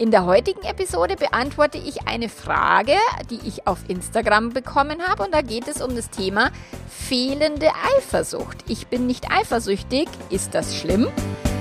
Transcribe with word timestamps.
In 0.00 0.10
der 0.10 0.24
heutigen 0.24 0.62
Episode 0.62 1.14
beantworte 1.14 1.76
ich 1.76 2.08
eine 2.08 2.30
Frage, 2.30 2.94
die 3.28 3.46
ich 3.46 3.66
auf 3.66 3.80
Instagram 3.86 4.48
bekommen 4.48 5.06
habe 5.06 5.22
und 5.24 5.34
da 5.34 5.42
geht 5.42 5.68
es 5.68 5.82
um 5.82 5.94
das 5.94 6.08
Thema 6.08 6.52
fehlende 6.88 7.68
Eifersucht. 7.98 8.64
Ich 8.66 8.86
bin 8.86 9.06
nicht 9.06 9.30
eifersüchtig, 9.30 10.08
ist 10.30 10.54
das 10.54 10.74
schlimm? 10.74 11.08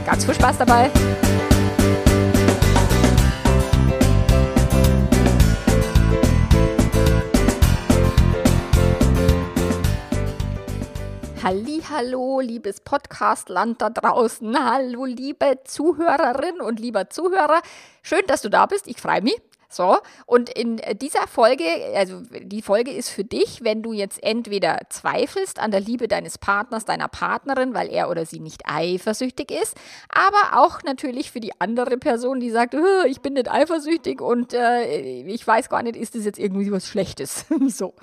Ganz 0.06 0.24
viel 0.24 0.36
Spaß 0.36 0.58
dabei! 0.60 0.90
Hallo, 11.50 12.42
liebes 12.42 12.80
Podcastland 12.82 13.82
da 13.82 13.90
draußen. 13.90 14.56
Hallo, 14.56 15.06
liebe 15.06 15.58
Zuhörerin 15.64 16.62
und 16.62 16.80
lieber 16.80 17.10
Zuhörer. 17.10 17.64
Schön, 18.04 18.22
dass 18.28 18.44
du 18.44 18.50
da 18.50 18.68
bist. 18.68 18.86
Ich 18.86 19.02
freue 19.02 19.24
mich. 19.24 19.42
So, 19.68 19.98
und 20.28 20.52
in 20.52 20.80
dieser 21.02 21.26
Folge, 21.26 21.64
also 21.96 22.22
die 22.40 22.62
Folge 22.62 22.92
ist 22.92 23.10
für 23.10 23.24
dich, 23.24 23.64
wenn 23.64 23.82
du 23.82 23.94
jetzt 23.94 24.22
entweder 24.22 24.78
zweifelst 24.90 25.60
an 25.60 25.72
der 25.72 25.80
Liebe 25.80 26.08
deines 26.08 26.38
Partners, 26.38 26.86
deiner 26.86 27.08
Partnerin, 27.08 27.74
weil 27.74 27.90
er 27.90 28.12
oder 28.12 28.28
sie 28.28 28.40
nicht 28.40 28.62
eifersüchtig 28.68 29.50
ist, 29.50 29.76
aber 30.10 30.62
auch 30.64 30.84
natürlich 30.84 31.32
für 31.32 31.40
die 31.40 31.60
andere 31.60 31.98
Person, 31.98 32.40
die 32.40 32.52
sagt, 32.52 32.76
ich 33.08 33.22
bin 33.22 33.34
nicht 33.34 33.50
eifersüchtig 33.50 34.22
und 34.22 34.54
äh, 34.54 35.24
ich 35.24 35.48
weiß 35.48 35.70
gar 35.70 35.82
nicht, 35.82 35.96
ist 35.96 36.14
das 36.14 36.26
jetzt 36.26 36.38
irgendwie 36.38 36.72
was 36.72 36.86
Schlechtes. 36.86 37.46
so. 37.70 37.96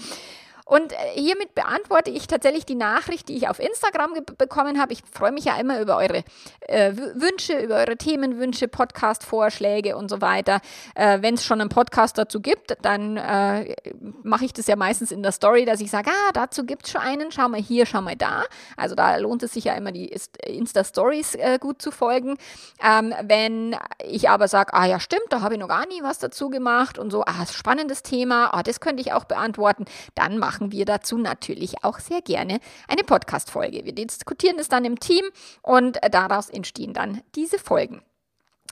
Und 0.69 0.93
äh, 0.93 0.97
hiermit 1.15 1.55
beantworte 1.55 2.11
ich 2.11 2.27
tatsächlich 2.27 2.67
die 2.67 2.75
Nachricht, 2.75 3.29
die 3.29 3.37
ich 3.37 3.49
auf 3.49 3.61
Instagram 3.61 4.15
bekommen 4.37 4.81
habe. 4.81 4.93
Ich 4.93 5.03
freue 5.13 5.31
mich 5.31 5.45
ja 5.45 5.57
immer 5.59 5.81
über 5.81 5.97
eure 5.97 6.25
äh, 6.63 6.93
Wünsche, 7.15 7.57
über 7.61 7.77
eure 7.77 7.97
Themenwünsche, 7.97 8.67
Podcast-Vorschläge 8.67 9.97
und 9.97 10.11
so 10.11 10.21
weiter. 10.21 10.61
Äh, 10.97 11.23
Wenn 11.23 11.35
es 11.35 11.45
schon 11.45 11.61
einen 11.61 11.71
Podcast 11.71 12.19
dazu 12.19 12.41
gibt, 12.41 12.77
dann 12.83 13.17
äh, 13.17 13.77
mache 14.25 14.45
ich 14.45 14.53
das 14.53 14.67
ja 14.67 14.75
meistens 14.75 15.13
in 15.13 15.23
der 15.23 15.31
Story, 15.31 15.67
dass 15.67 15.81
ich 15.81 15.89
sage, 15.89 16.11
ah, 16.11 16.33
dazu 16.33 16.65
gibt 16.65 16.87
es 16.87 16.91
schon 16.91 17.01
einen, 17.01 17.31
schau 17.31 17.49
mal 17.49 17.61
hier, 17.61 17.87
schau 17.87 18.03
mal 18.03 18.17
da. 18.17 18.43
Also 18.77 18.97
da 18.97 19.17
lohnt 19.19 19.45
es 19.45 19.53
sich 19.53 19.65
ja 19.65 19.75
immer, 19.75 19.93
die 19.93 20.13
Insta-Stories 20.45 21.37
äh, 21.37 21.59
gut 21.61 21.81
zu 21.81 21.93
folgen. 21.93 22.39
Ähm, 22.83 23.15
wenn 23.23 23.77
ich 24.05 24.29
aber 24.29 24.49
sage, 24.49 24.75
ah 24.75 24.87
ja, 24.87 24.99
stimmt, 24.99 25.27
da 25.31 25.43
habe 25.43 25.55
ich 25.55 25.61
noch 25.61 25.69
gar 25.69 25.87
nie 25.87 26.03
was 26.03 26.19
dazu 26.19 26.51
gemacht 26.51 26.99
und 26.99 27.13
so, 27.13 27.23
ah, 27.25 27.47
spannendes 27.47 28.03
Thema, 28.03 28.53
ah, 28.53 28.65
das 28.65 28.81
könnte 28.81 29.01
ich 29.01 29.13
auch 29.13 29.27
beantworten, 29.27 29.85
dann 30.17 30.39
mache 30.39 30.56
machen 30.57 30.73
wir 30.73 30.87
dazu 30.87 31.19
natürlich 31.19 31.85
auch 31.85 31.99
sehr 31.99 32.23
gerne 32.23 32.61
eine 32.89 33.03
Podcast-Folge. 33.05 33.85
Wir 33.85 33.95
diskutieren 33.95 34.59
es 34.59 34.69
dann 34.69 34.87
im 34.87 34.99
Team 34.99 35.25
und 35.61 35.99
daraus 36.11 36.49
entstehen 36.49 36.95
dann 36.95 37.21
diese 37.35 37.59
Folgen. 37.59 38.01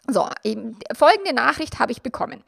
So, 0.09 0.27
eben, 0.43 0.79
folgende 0.95 1.35
Nachricht 1.35 1.79
habe 1.79 1.93
ich 1.93 2.01
bekommen. 2.01 2.43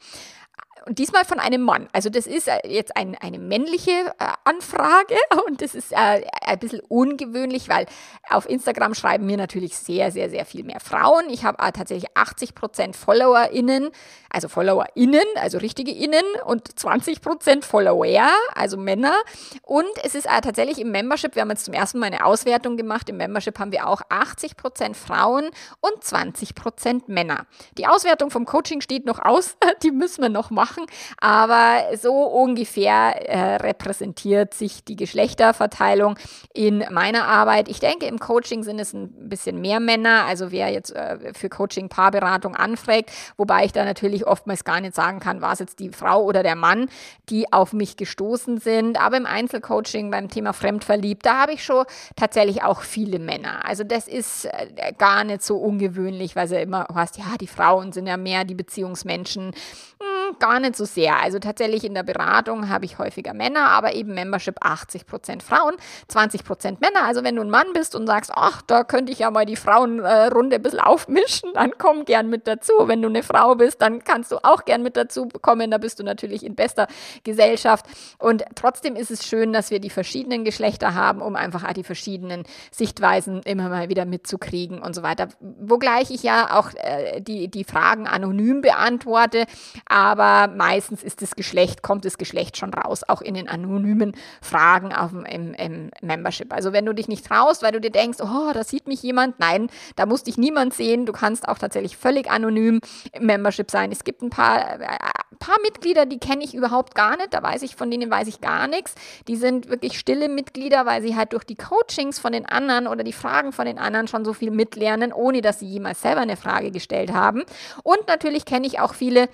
Und 0.87 0.99
diesmal 0.99 1.25
von 1.25 1.37
einem 1.37 1.63
Mann. 1.63 1.89
Also 1.91 2.09
das 2.09 2.27
ist 2.27 2.47
äh, 2.47 2.59
jetzt 2.65 2.95
ein, 2.95 3.17
eine 3.19 3.39
männliche 3.39 3.91
äh, 3.91 4.31
Anfrage 4.45 5.15
und 5.47 5.61
das 5.61 5.75
ist 5.75 5.91
äh, 5.91 6.21
ein 6.41 6.59
bisschen 6.59 6.79
ungewöhnlich, 6.87 7.67
weil 7.67 7.87
auf 8.29 8.47
Instagram 8.47 8.93
schreiben 8.93 9.25
mir 9.25 9.35
natürlich 9.35 9.75
sehr, 9.75 10.11
sehr, 10.11 10.29
sehr 10.29 10.45
viel 10.45 10.63
mehr 10.63 10.79
Frauen. 10.79 11.29
Ich 11.29 11.43
habe 11.43 11.61
äh, 11.61 11.73
tatsächlich 11.73 12.15
80 12.15 12.55
Prozent 12.55 12.95
FollowerInnen, 12.95 13.89
also 14.29 14.47
FollowerInnen, 14.47 15.25
also 15.35 15.57
richtige 15.57 15.91
Innen 15.91 16.23
und 16.45 16.79
20 16.79 17.19
Prozent 17.19 17.65
Follower, 17.65 18.29
also 18.55 18.77
Männer. 18.77 19.15
Und 19.63 19.91
es 20.05 20.15
ist 20.15 20.25
äh, 20.25 20.39
tatsächlich 20.39 20.79
im 20.79 20.91
Membership, 20.91 21.35
wir 21.35 21.41
haben 21.41 21.49
jetzt 21.49 21.65
zum 21.65 21.73
ersten 21.73 21.99
Mal 21.99 22.05
eine 22.05 22.25
Auswertung 22.25 22.77
gemacht, 22.77 23.09
im 23.09 23.17
Membership 23.17 23.59
haben 23.59 23.73
wir 23.73 23.89
auch 23.89 24.03
80 24.07 24.55
Prozent 24.55 24.95
Frauen 24.95 25.49
und 25.81 26.01
20 26.01 26.55
Prozent 26.55 27.09
Männer. 27.09 27.45
Die 27.77 27.87
Auswertung 27.87 28.31
vom 28.31 28.45
Coaching 28.45 28.79
steht 28.79 29.05
noch 29.05 29.19
aus, 29.19 29.57
die 29.83 29.91
müssen 29.91 30.21
wir 30.21 30.29
noch 30.29 30.49
machen 30.49 30.76
machen, 30.77 30.89
aber 31.19 31.97
so 31.97 32.13
ungefähr 32.13 33.29
äh, 33.29 33.55
repräsentiert 33.57 34.53
sich 34.53 34.83
die 34.83 34.95
Geschlechterverteilung 34.95 36.17
in 36.53 36.85
meiner 36.91 37.27
Arbeit. 37.27 37.67
Ich 37.69 37.79
denke, 37.79 38.05
im 38.05 38.19
Coaching 38.19 38.63
sind 38.63 38.79
es 38.79 38.93
ein 38.93 39.29
bisschen 39.29 39.59
mehr 39.61 39.79
Männer, 39.79 40.25
also 40.25 40.51
wer 40.51 40.69
jetzt 40.69 40.95
äh, 40.95 41.33
für 41.33 41.49
Coaching 41.49 41.89
Paarberatung 41.89 42.55
anfragt, 42.55 43.11
wobei 43.37 43.65
ich 43.65 43.71
da 43.71 43.85
natürlich 43.85 44.25
oftmals 44.25 44.63
gar 44.63 44.81
nicht 44.81 44.95
sagen 44.95 45.19
kann, 45.19 45.41
war 45.41 45.53
es 45.53 45.59
jetzt 45.59 45.79
die 45.79 45.89
Frau 45.89 46.23
oder 46.23 46.43
der 46.43 46.55
Mann, 46.55 46.89
die 47.29 47.51
auf 47.51 47.73
mich 47.73 47.97
gestoßen 47.97 48.59
sind. 48.59 48.99
Aber 48.99 49.17
im 49.17 49.25
Einzelcoaching 49.25 50.11
beim 50.11 50.29
Thema 50.29 50.53
Fremdverliebt, 50.53 51.25
da 51.25 51.41
habe 51.41 51.53
ich 51.53 51.63
schon 51.63 51.85
tatsächlich 52.15 52.63
auch 52.63 52.81
viele 52.81 53.19
Männer. 53.19 53.65
Also 53.65 53.83
das 53.83 54.07
ist 54.07 54.45
äh, 54.45 54.93
gar 54.97 55.23
nicht 55.23 55.43
so 55.43 55.57
ungewöhnlich, 55.57 56.35
weil 56.35 56.47
sie 56.47 56.57
immer 56.57 56.87
heißt, 56.93 57.17
ja, 57.17 57.37
die 57.39 57.47
Frauen 57.47 57.91
sind 57.91 58.07
ja 58.07 58.17
mehr 58.17 58.43
die 58.43 58.55
Beziehungsmenschen. 58.55 59.53
Hm, 60.01 60.16
gar 60.39 60.59
nicht 60.59 60.75
so 60.75 60.85
sehr. 60.85 61.21
Also 61.21 61.39
tatsächlich 61.39 61.83
in 61.83 61.93
der 61.93 62.03
Beratung 62.03 62.69
habe 62.69 62.85
ich 62.85 62.97
häufiger 62.97 63.33
Männer, 63.33 63.69
aber 63.69 63.93
eben 63.93 64.13
Membership 64.13 64.63
80% 64.63 65.41
Frauen, 65.41 65.75
20% 66.09 66.77
Männer. 66.79 67.05
Also 67.05 67.23
wenn 67.23 67.35
du 67.35 67.41
ein 67.41 67.49
Mann 67.49 67.73
bist 67.73 67.95
und 67.95 68.07
sagst, 68.07 68.31
ach, 68.35 68.61
da 68.61 68.83
könnte 68.83 69.11
ich 69.11 69.19
ja 69.19 69.31
mal 69.31 69.45
die 69.45 69.55
Frauenrunde 69.55 70.57
ein 70.57 70.61
bisschen 70.61 70.79
aufmischen, 70.79 71.51
dann 71.53 71.73
komm 71.77 72.05
gern 72.05 72.29
mit 72.29 72.47
dazu. 72.47 72.73
Wenn 72.85 73.01
du 73.01 73.09
eine 73.09 73.23
Frau 73.23 73.55
bist, 73.55 73.81
dann 73.81 74.03
kannst 74.03 74.31
du 74.31 74.37
auch 74.43 74.65
gern 74.65 74.83
mit 74.83 74.97
dazu 74.97 75.27
kommen. 75.41 75.71
Da 75.71 75.77
bist 75.77 75.99
du 75.99 76.03
natürlich 76.03 76.45
in 76.45 76.55
bester 76.55 76.87
Gesellschaft. 77.23 77.85
Und 78.19 78.43
trotzdem 78.55 78.95
ist 78.95 79.11
es 79.11 79.25
schön, 79.25 79.53
dass 79.53 79.71
wir 79.71 79.79
die 79.79 79.89
verschiedenen 79.89 80.43
Geschlechter 80.43 80.95
haben, 80.95 81.21
um 81.21 81.35
einfach 81.35 81.63
auch 81.63 81.73
die 81.73 81.83
verschiedenen 81.83 82.43
Sichtweisen 82.71 83.41
immer 83.43 83.69
mal 83.69 83.89
wieder 83.89 84.05
mitzukriegen 84.05 84.81
und 84.81 84.95
so 84.95 85.03
weiter. 85.03 85.27
Wogleich 85.39 86.11
ich 86.11 86.23
ja 86.23 86.57
auch 86.57 86.71
äh, 86.75 87.21
die, 87.21 87.49
die 87.49 87.63
Fragen 87.63 88.07
anonym 88.07 88.61
beantworte, 88.61 89.45
aber 89.85 90.16
meistens 90.17 91.03
ist 91.03 91.21
das 91.21 91.35
Geschlecht, 91.35 91.81
kommt 91.83 92.05
das 92.05 92.17
Geschlecht 92.17 92.57
schon 92.57 92.73
raus, 92.73 93.03
auch 93.07 93.21
in 93.21 93.33
den 93.33 93.47
anonymen 93.47 94.15
Fragen 94.41 94.93
auf 94.93 95.11
dem, 95.11 95.25
im, 95.25 95.53
im 95.53 95.91
Membership. 96.01 96.53
Also 96.53 96.73
wenn 96.73 96.85
du 96.85 96.93
dich 96.93 97.07
nicht 97.07 97.25
traust, 97.25 97.63
weil 97.63 97.71
du 97.71 97.81
dir 97.81 97.91
denkst, 97.91 98.19
oh, 98.21 98.51
da 98.53 98.63
sieht 98.63 98.87
mich 98.87 99.01
jemand, 99.03 99.39
nein, 99.39 99.69
da 99.95 100.05
muss 100.05 100.23
dich 100.23 100.37
niemand 100.37 100.73
sehen. 100.73 101.05
Du 101.05 101.13
kannst 101.13 101.47
auch 101.47 101.57
tatsächlich 101.57 101.97
völlig 101.97 102.29
anonym 102.29 102.79
im 103.13 103.25
Membership 103.25 103.71
sein. 103.71 103.91
Es 103.91 104.03
gibt 104.03 104.21
ein 104.21 104.29
paar, 104.29 104.79
äh, 104.79 104.97
paar 105.39 105.57
Mitglieder, 105.63 106.05
die 106.05 106.19
kenne 106.19 106.43
ich 106.43 106.53
überhaupt 106.53 106.95
gar 106.95 107.17
nicht, 107.17 107.33
da 107.33 107.41
weiß 107.43 107.61
ich, 107.63 107.75
von 107.75 107.89
denen 107.91 108.09
weiß 108.09 108.27
ich 108.27 108.41
gar 108.41 108.67
nichts. 108.67 108.95
Die 109.27 109.35
sind 109.35 109.69
wirklich 109.69 109.97
stille 109.99 110.29
Mitglieder, 110.29 110.85
weil 110.85 111.01
sie 111.01 111.15
halt 111.15 111.33
durch 111.33 111.43
die 111.43 111.55
Coachings 111.55 112.19
von 112.19 112.31
den 112.31 112.45
anderen 112.45 112.87
oder 112.87 113.03
die 113.03 113.13
Fragen 113.13 113.51
von 113.51 113.65
den 113.65 113.77
anderen 113.77 114.07
schon 114.07 114.25
so 114.25 114.33
viel 114.33 114.51
mitlernen, 114.51 115.13
ohne 115.13 115.41
dass 115.41 115.59
sie 115.59 115.67
jemals 115.67 116.01
selber 116.01 116.21
eine 116.21 116.37
Frage 116.37 116.71
gestellt 116.71 117.13
haben. 117.13 117.43
Und 117.83 118.07
natürlich 118.07 118.45
kenne 118.45 118.67
ich 118.67 118.79
auch 118.79 118.93
viele, 118.93 119.29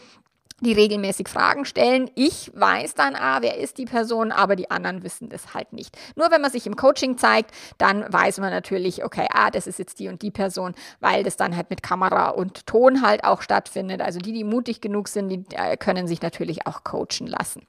die 0.63 0.73
regelmäßig 0.73 1.27
Fragen 1.27 1.65
stellen. 1.65 2.09
Ich 2.15 2.51
weiß 2.55 2.93
dann, 2.95 3.15
ah, 3.15 3.41
wer 3.41 3.57
ist 3.57 3.77
die 3.77 3.85
Person, 3.85 4.31
aber 4.31 4.55
die 4.55 4.71
anderen 4.71 5.03
wissen 5.03 5.29
das 5.29 5.53
halt 5.53 5.73
nicht. 5.73 5.97
Nur 6.15 6.31
wenn 6.31 6.41
man 6.41 6.51
sich 6.51 6.67
im 6.67 6.75
Coaching 6.75 7.17
zeigt, 7.17 7.51
dann 7.77 8.05
weiß 8.11 8.39
man 8.39 8.51
natürlich, 8.51 9.03
okay, 9.03 9.27
ah, 9.33 9.51
das 9.51 9.67
ist 9.67 9.79
jetzt 9.79 9.99
die 9.99 10.07
und 10.07 10.21
die 10.21 10.31
Person, 10.31 10.73
weil 10.99 11.23
das 11.23 11.37
dann 11.37 11.55
halt 11.55 11.69
mit 11.69 11.83
Kamera 11.83 12.29
und 12.29 12.65
Ton 12.65 13.01
halt 13.01 13.23
auch 13.23 13.41
stattfindet. 13.41 14.01
Also 14.01 14.19
die, 14.19 14.33
die 14.33 14.43
mutig 14.43 14.81
genug 14.81 15.07
sind, 15.07 15.29
die 15.29 15.45
äh, 15.55 15.77
können 15.77 16.07
sich 16.07 16.21
natürlich 16.21 16.65
auch 16.67 16.83
coachen 16.83 17.27
lassen. 17.27 17.65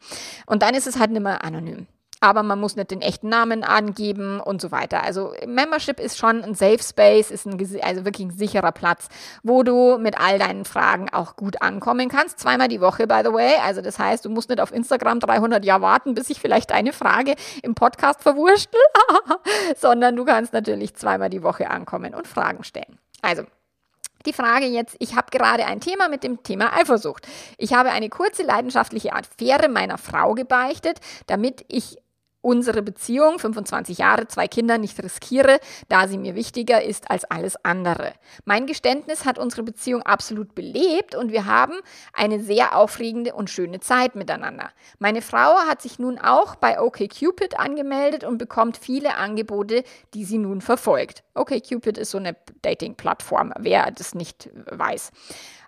Und 0.46 0.62
dann 0.62 0.74
ist 0.74 0.86
es 0.86 0.98
halt 0.98 1.10
nicht 1.10 1.22
mehr 1.22 1.44
anonym 1.44 1.86
aber 2.24 2.42
man 2.42 2.60
muss 2.60 2.76
nicht 2.76 2.90
den 2.90 3.00
echten 3.00 3.28
Namen 3.28 3.64
angeben 3.64 4.40
und 4.40 4.60
so 4.60 4.70
weiter. 4.72 5.02
Also 5.02 5.32
Membership 5.46 6.00
ist 6.00 6.18
schon 6.18 6.42
ein 6.42 6.54
Safe 6.54 6.82
Space, 6.82 7.30
ist 7.30 7.46
ein, 7.46 7.58
also 7.82 8.04
wirklich 8.04 8.26
ein 8.26 8.30
sicherer 8.30 8.72
Platz, 8.72 9.08
wo 9.42 9.62
du 9.62 9.98
mit 9.98 10.18
all 10.18 10.38
deinen 10.38 10.64
Fragen 10.64 11.08
auch 11.12 11.36
gut 11.36 11.62
ankommen 11.62 12.08
kannst. 12.08 12.38
Zweimal 12.38 12.68
die 12.68 12.80
Woche, 12.80 13.06
by 13.06 13.20
the 13.24 13.32
way. 13.32 13.54
Also 13.62 13.80
das 13.80 13.98
heißt, 13.98 14.24
du 14.24 14.30
musst 14.30 14.48
nicht 14.48 14.60
auf 14.60 14.72
Instagram 14.72 15.20
300 15.20 15.64
Jahre 15.64 15.82
warten, 15.82 16.14
bis 16.14 16.30
ich 16.30 16.40
vielleicht 16.40 16.70
deine 16.70 16.92
Frage 16.92 17.34
im 17.62 17.74
Podcast 17.74 18.22
verwurschtel, 18.22 18.80
sondern 19.76 20.16
du 20.16 20.24
kannst 20.24 20.52
natürlich 20.52 20.94
zweimal 20.94 21.30
die 21.30 21.42
Woche 21.42 21.70
ankommen 21.70 22.14
und 22.14 22.26
Fragen 22.26 22.64
stellen. 22.64 22.98
Also 23.22 23.44
die 24.26 24.32
Frage 24.32 24.66
jetzt, 24.66 24.96
ich 25.00 25.16
habe 25.16 25.26
gerade 25.30 25.66
ein 25.66 25.80
Thema 25.80 26.08
mit 26.08 26.24
dem 26.24 26.42
Thema 26.42 26.74
Eifersucht. 26.76 27.26
Ich 27.58 27.74
habe 27.74 27.90
eine 27.90 28.08
kurze 28.08 28.42
leidenschaftliche 28.42 29.12
Affäre 29.12 29.68
meiner 29.68 29.98
Frau 29.98 30.34
gebeichtet, 30.34 30.98
damit 31.26 31.64
ich 31.68 31.98
unsere 32.44 32.82
Beziehung, 32.82 33.38
25 33.38 33.98
Jahre, 33.98 34.28
zwei 34.28 34.46
Kinder, 34.48 34.78
nicht 34.78 35.02
riskiere, 35.02 35.58
da 35.88 36.06
sie 36.06 36.18
mir 36.18 36.34
wichtiger 36.34 36.82
ist 36.82 37.10
als 37.10 37.24
alles 37.24 37.56
andere. 37.64 38.12
Mein 38.44 38.66
Geständnis 38.66 39.24
hat 39.24 39.38
unsere 39.38 39.62
Beziehung 39.62 40.02
absolut 40.02 40.54
belebt 40.54 41.14
und 41.14 41.32
wir 41.32 41.46
haben 41.46 41.74
eine 42.12 42.40
sehr 42.40 42.76
aufregende 42.76 43.34
und 43.34 43.48
schöne 43.48 43.80
Zeit 43.80 44.14
miteinander. 44.14 44.70
Meine 44.98 45.22
Frau 45.22 45.56
hat 45.68 45.80
sich 45.80 45.98
nun 45.98 46.18
auch 46.18 46.56
bei 46.56 46.80
OkCupid 46.80 47.58
angemeldet 47.58 48.24
und 48.24 48.36
bekommt 48.36 48.76
viele 48.76 49.16
Angebote, 49.16 49.82
die 50.12 50.24
sie 50.24 50.38
nun 50.38 50.60
verfolgt. 50.60 51.24
OkCupid 51.34 51.96
ist 51.96 52.10
so 52.10 52.18
eine 52.18 52.36
Dating-Plattform, 52.60 53.54
wer 53.58 53.90
das 53.90 54.14
nicht 54.14 54.50
weiß. 54.70 55.12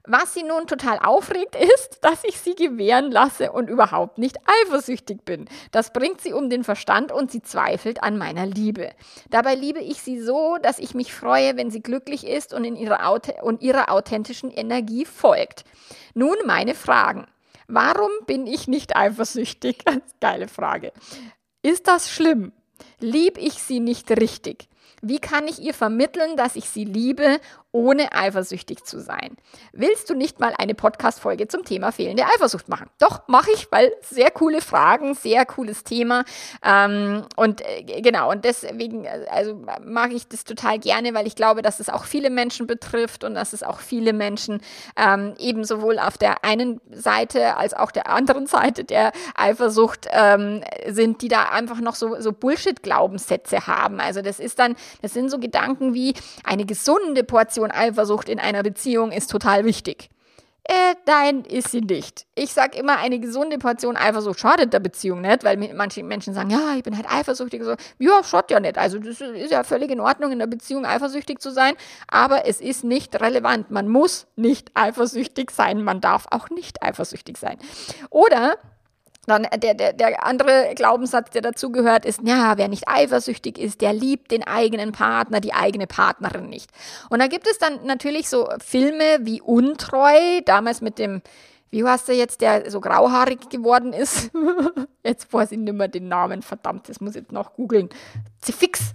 Was 0.07 0.35
sie 0.35 0.43
nun 0.43 0.67
total 0.67 0.99
aufregt, 0.99 1.57
ist, 1.75 1.99
dass 2.03 2.25
ich 2.25 2.39
sie 2.39 2.55
gewähren 2.55 3.11
lasse 3.11 3.53
und 3.53 3.69
überhaupt 3.69 4.19
nicht 4.19 4.39
eifersüchtig 4.65 5.25
bin. 5.25 5.47
Das 5.73 5.93
bringt 5.93 6.21
sie 6.21 6.33
um 6.33 6.49
den 6.49 6.65
Verstand 6.65 7.13
und 7.13 7.31
sie 7.31 7.43
zweifelt 7.43 8.03
an 8.03 8.17
meiner 8.17 8.47
Liebe. 8.47 8.93
Dabei 9.31 9.55
liebe 9.55 9.81
ich 9.81 10.03
sie 10.03 10.21
so, 10.21 10.59
dass 10.63 10.79
ich 10.79 10.95
mich 10.95 11.13
freue, 11.13 11.57
wenn 11.57 11.71
sie 11.71 11.83
glücklich 11.83 12.27
ist 12.27 12.55
und, 12.55 12.65
in 12.65 12.77
ihrer, 12.77 13.21
und 13.43 13.63
ihrer 13.63 13.91
authentischen 13.91 14.51
Energie 14.51 15.05
folgt. 15.05 15.65
Nun 16.15 16.37
meine 16.47 16.75
Fragen. 16.75 17.27
Warum 17.69 18.11
bin 18.27 18.47
ich 18.47 18.69
nicht 18.69 18.97
eifersüchtig? 18.97 19.85
Geile 20.21 20.47
Frage. 20.47 20.93
Ist 21.63 21.89
das 21.89 22.11
schlimm? 22.11 22.53
Lieb 23.01 23.39
ich 23.39 23.55
sie 23.55 23.81
nicht 23.81 24.11
richtig? 24.11 24.69
Wie 25.03 25.19
kann 25.19 25.47
ich 25.47 25.61
ihr 25.61 25.75
vermitteln, 25.75 26.37
dass 26.37 26.57
ich 26.57 26.69
sie 26.69 26.85
liebe, 26.85 27.39
ohne 27.73 28.13
eifersüchtig 28.13 28.85
zu 28.85 29.01
sein? 29.01 29.37
Willst 29.73 30.09
du 30.09 30.15
nicht 30.15 30.41
mal 30.41 30.55
eine 30.57 30.75
Podcast-Folge 30.75 31.49
zum 31.49 31.65
Thema 31.65 31.93
fehlende 31.93 32.25
Eifersucht 32.25 32.69
machen? 32.69 32.89
Doch, 32.99 33.29
mache 33.29 33.51
ich, 33.53 33.71
weil 33.71 33.93
sehr 34.01 34.31
coole 34.31 34.61
Fragen, 34.61 35.15
sehr 35.15 35.45
cooles 35.45 35.85
Thema. 35.85 36.25
Ähm, 36.65 37.25
und 37.37 37.61
äh, 37.61 37.83
genau, 38.01 38.31
und 38.31 38.45
deswegen, 38.45 39.05
äh, 39.05 39.27
also 39.31 39.61
mache 39.85 40.13
ich 40.13 40.29
das 40.29 40.45
total 40.45 40.79
gerne, 40.79 41.13
weil 41.15 41.27
ich 41.27 41.37
glaube, 41.37 41.63
dass 41.63 41.81
es 41.81 41.89
auch 41.89 42.05
viele 42.05 42.31
Menschen 42.31 42.67
betrifft 42.67 43.25
und 43.25 43.35
dass 43.35 43.53
es 43.53 43.63
auch 43.63 43.81
viele 43.81 44.13
Menschen 44.13 44.61
ähm, 44.97 45.35
eben 45.39 45.65
sowohl 45.65 45.99
auf 45.99 46.19
der 46.19 46.45
einen 46.45 46.81
Seite 46.91 47.57
als 47.57 47.75
auch 47.75 47.91
der 47.91 48.09
anderen 48.09 48.47
Seite 48.47 48.85
der 48.85 49.13
Eifersucht 49.35 50.07
ähm, 50.11 50.63
sind, 50.89 51.23
die 51.23 51.29
da 51.29 51.45
einfach 51.51 51.81
noch 51.81 51.95
so, 51.95 52.21
so 52.21 52.33
Bullshit-Glaubenssätze 52.33 53.67
haben. 53.67 54.01
Also 54.01 54.23
das 54.23 54.41
ist 54.41 54.59
dann, 54.59 54.77
das 55.03 55.13
sind 55.13 55.31
so 55.31 55.39
Gedanken 55.39 55.95
wie 55.95 56.15
eine 56.45 56.65
gesunde 56.65 57.25
Portion 57.25 57.66
Eifersucht 57.71 58.29
in 58.29 58.39
einer 58.39 58.63
Beziehung 58.63 59.13
ist 59.13 59.31
total 59.31 59.65
wichtig. 59.65 60.11
Äh, 60.69 60.97
nein, 61.07 61.45
ist 61.45 61.71
sie 61.71 61.81
nicht. 61.81 62.27
Ich 62.35 62.53
sage 62.53 62.77
immer, 62.77 62.99
eine 62.99 63.21
gesunde 63.21 63.57
Portion 63.57 63.97
Eifersucht 63.97 64.41
schadet 64.41 64.73
der 64.73 64.81
Beziehung 64.81 65.21
nicht, 65.21 65.45
weil 65.45 65.57
manche 65.75 66.03
Menschen 66.03 66.35
sagen, 66.35 66.51
ja, 66.51 66.75
ich 66.77 66.83
bin 66.83 66.97
halt 66.97 67.09
eifersüchtig. 67.09 67.63
So, 67.63 67.77
ja, 68.01 68.25
schaut 68.25 68.51
ja 68.51 68.59
nicht. 68.59 68.77
Also 68.77 68.99
das 68.99 69.21
ist 69.21 69.53
ja 69.53 69.63
völlig 69.63 69.93
in 69.93 70.01
Ordnung, 70.01 70.33
in 70.33 70.41
der 70.41 70.49
Beziehung 70.49 70.85
eifersüchtig 70.85 71.39
zu 71.39 71.53
sein, 71.53 71.75
aber 72.09 72.47
es 72.47 72.61
ist 72.61 72.83
nicht 72.83 73.21
relevant. 73.21 73.71
Man 73.71 73.89
muss 73.89 74.27
nicht 74.35 74.73
eifersüchtig 74.75 75.53
sein, 75.53 75.85
man 75.85 76.01
darf 76.01 76.27
auch 76.33 76.51
nicht 76.51 76.83
eifersüchtig 76.83 77.39
sein. 77.39 77.59
Oder 78.11 78.57
dann 79.27 79.47
der, 79.61 79.75
der, 79.75 79.93
der 79.93 80.25
andere 80.25 80.73
Glaubenssatz, 80.75 81.31
der 81.31 81.43
dazugehört, 81.43 82.05
ist, 82.05 82.21
ja, 82.25 82.57
wer 82.57 82.69
nicht 82.69 82.89
eifersüchtig 82.89 83.59
ist, 83.59 83.81
der 83.81 83.93
liebt 83.93 84.31
den 84.31 84.47
eigenen 84.47 84.93
Partner, 84.93 85.41
die 85.41 85.53
eigene 85.53 85.87
Partnerin 85.87 86.49
nicht. 86.49 86.71
Und 87.11 87.19
da 87.19 87.27
gibt 87.27 87.47
es 87.47 87.59
dann 87.59 87.85
natürlich 87.85 88.29
so 88.29 88.49
Filme 88.65 89.19
wie 89.23 89.41
Untreu, 89.41 90.41
damals 90.45 90.81
mit 90.81 90.99
dem, 90.99 91.23
wie 91.71 91.85
heißt 91.85 92.09
der 92.09 92.17
jetzt, 92.17 92.41
der 92.41 92.71
so 92.71 92.81
grauhaarig 92.81 93.49
geworden 93.51 93.93
ist? 93.93 94.31
jetzt 95.05 95.33
weiß 95.33 95.53
ich 95.53 95.59
nicht 95.59 95.75
mehr 95.75 95.89
den 95.89 96.09
Namen, 96.09 96.43
verdammt, 96.43 96.89
das 96.89 97.01
muss 97.01 97.17
ich 97.17 97.23
jetzt 97.23 97.33
noch 97.33 97.55
googeln. 97.55 97.89
Zifix. 98.41 98.95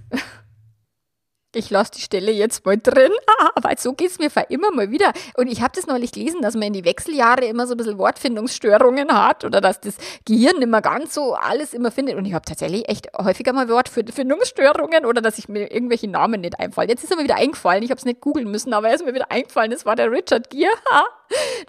Ich 1.54 1.70
lasse 1.70 1.92
die 1.92 2.02
Stelle 2.02 2.32
jetzt 2.32 2.66
mal 2.66 2.78
drin, 2.78 3.12
weil 3.62 3.78
so 3.78 3.92
geht 3.92 4.10
es 4.10 4.20
mir 4.20 4.30
immer 4.48 4.72
mal 4.72 4.90
wieder. 4.90 5.12
Und 5.36 5.48
ich 5.48 5.62
habe 5.62 5.74
das 5.76 5.86
neulich 5.86 6.14
gelesen, 6.14 6.42
dass 6.42 6.54
man 6.54 6.64
in 6.64 6.74
die 6.74 6.86
Wechseljahre 6.86 7.44
immer 7.44 7.68
so 7.68 7.74
ein 7.74 7.78
bisschen 7.78 7.98
Wortfindungsstörungen 7.98 9.12
hat 9.12 9.44
oder 9.44 9.60
dass 9.60 9.82
das 9.82 9.98
Gehirn 10.24 10.58
mehr 10.70 10.82
ganz 10.82 11.14
so 11.14 11.34
alles 11.34 11.74
immer 11.74 11.92
findet. 11.92 12.16
Und 12.16 12.24
ich 12.24 12.34
habe 12.34 12.46
tatsächlich 12.46 12.88
echt 12.88 13.10
häufiger 13.18 13.52
mal 13.52 13.68
Wortfindungsstörungen 13.68 15.06
oder 15.06 15.22
dass 15.22 15.38
ich 15.40 15.50
mir 15.50 15.70
irgendwelche 15.74 16.08
Namen 16.08 16.40
nicht 16.40 16.58
einfallen. 16.58 16.88
Jetzt 16.88 17.04
ist 17.04 17.12
er 17.12 17.18
mir 17.18 17.24
wieder 17.24 17.36
eingefallen, 17.36 17.84
ich 17.84 17.90
habe 17.90 18.00
es 18.00 18.06
nicht 18.06 18.22
googeln 18.22 18.50
müssen, 18.50 18.74
aber 18.74 18.88
er 18.88 18.96
ist 18.96 19.06
mir 19.06 19.14
wieder 19.14 19.30
eingefallen, 19.30 19.72
das 19.72 19.86
war 19.86 19.98
der 19.98 20.10
Richard 20.10 20.50
Gere. 20.50 20.72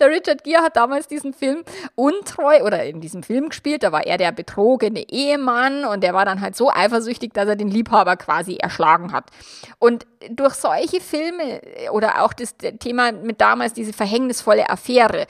Der 0.01 0.09
Richard 0.09 0.43
Gere 0.43 0.63
hat 0.63 0.77
damals 0.77 1.07
diesen 1.07 1.33
Film 1.33 1.63
untreu 1.95 2.65
oder 2.65 2.85
in 2.85 3.01
diesem 3.01 3.23
Film 3.23 3.51
gespielt, 3.51 3.85
da 3.85 3.93
war 3.93 4.05
er 4.05 4.19
der 4.19 4.33
betrogene 4.33 5.09
Ehemann 5.09 5.85
und 5.85 6.03
der 6.03 6.15
war 6.15 6.25
dann 6.25 6.41
halt 6.41 6.57
so 6.57 6.71
eifersüchtig, 6.71 7.33
dass 7.33 7.49
er 7.49 7.55
den 7.55 7.69
Liebhaber 7.69 8.17
quasi 8.17 8.57
erschlagen 8.57 9.13
hat. 9.13 9.27
Und 9.83 10.07
durch 10.31 10.55
solche 10.55 11.01
Filme 11.01 11.61
oder 11.91 12.23
auch 12.23 12.33
das 12.33 12.55
Thema 12.79 13.11
mit 13.11 13.41
damals 13.41 13.73
diese 13.73 13.93
verhängnisvolle 13.93 14.71
Affäre, 14.71 15.27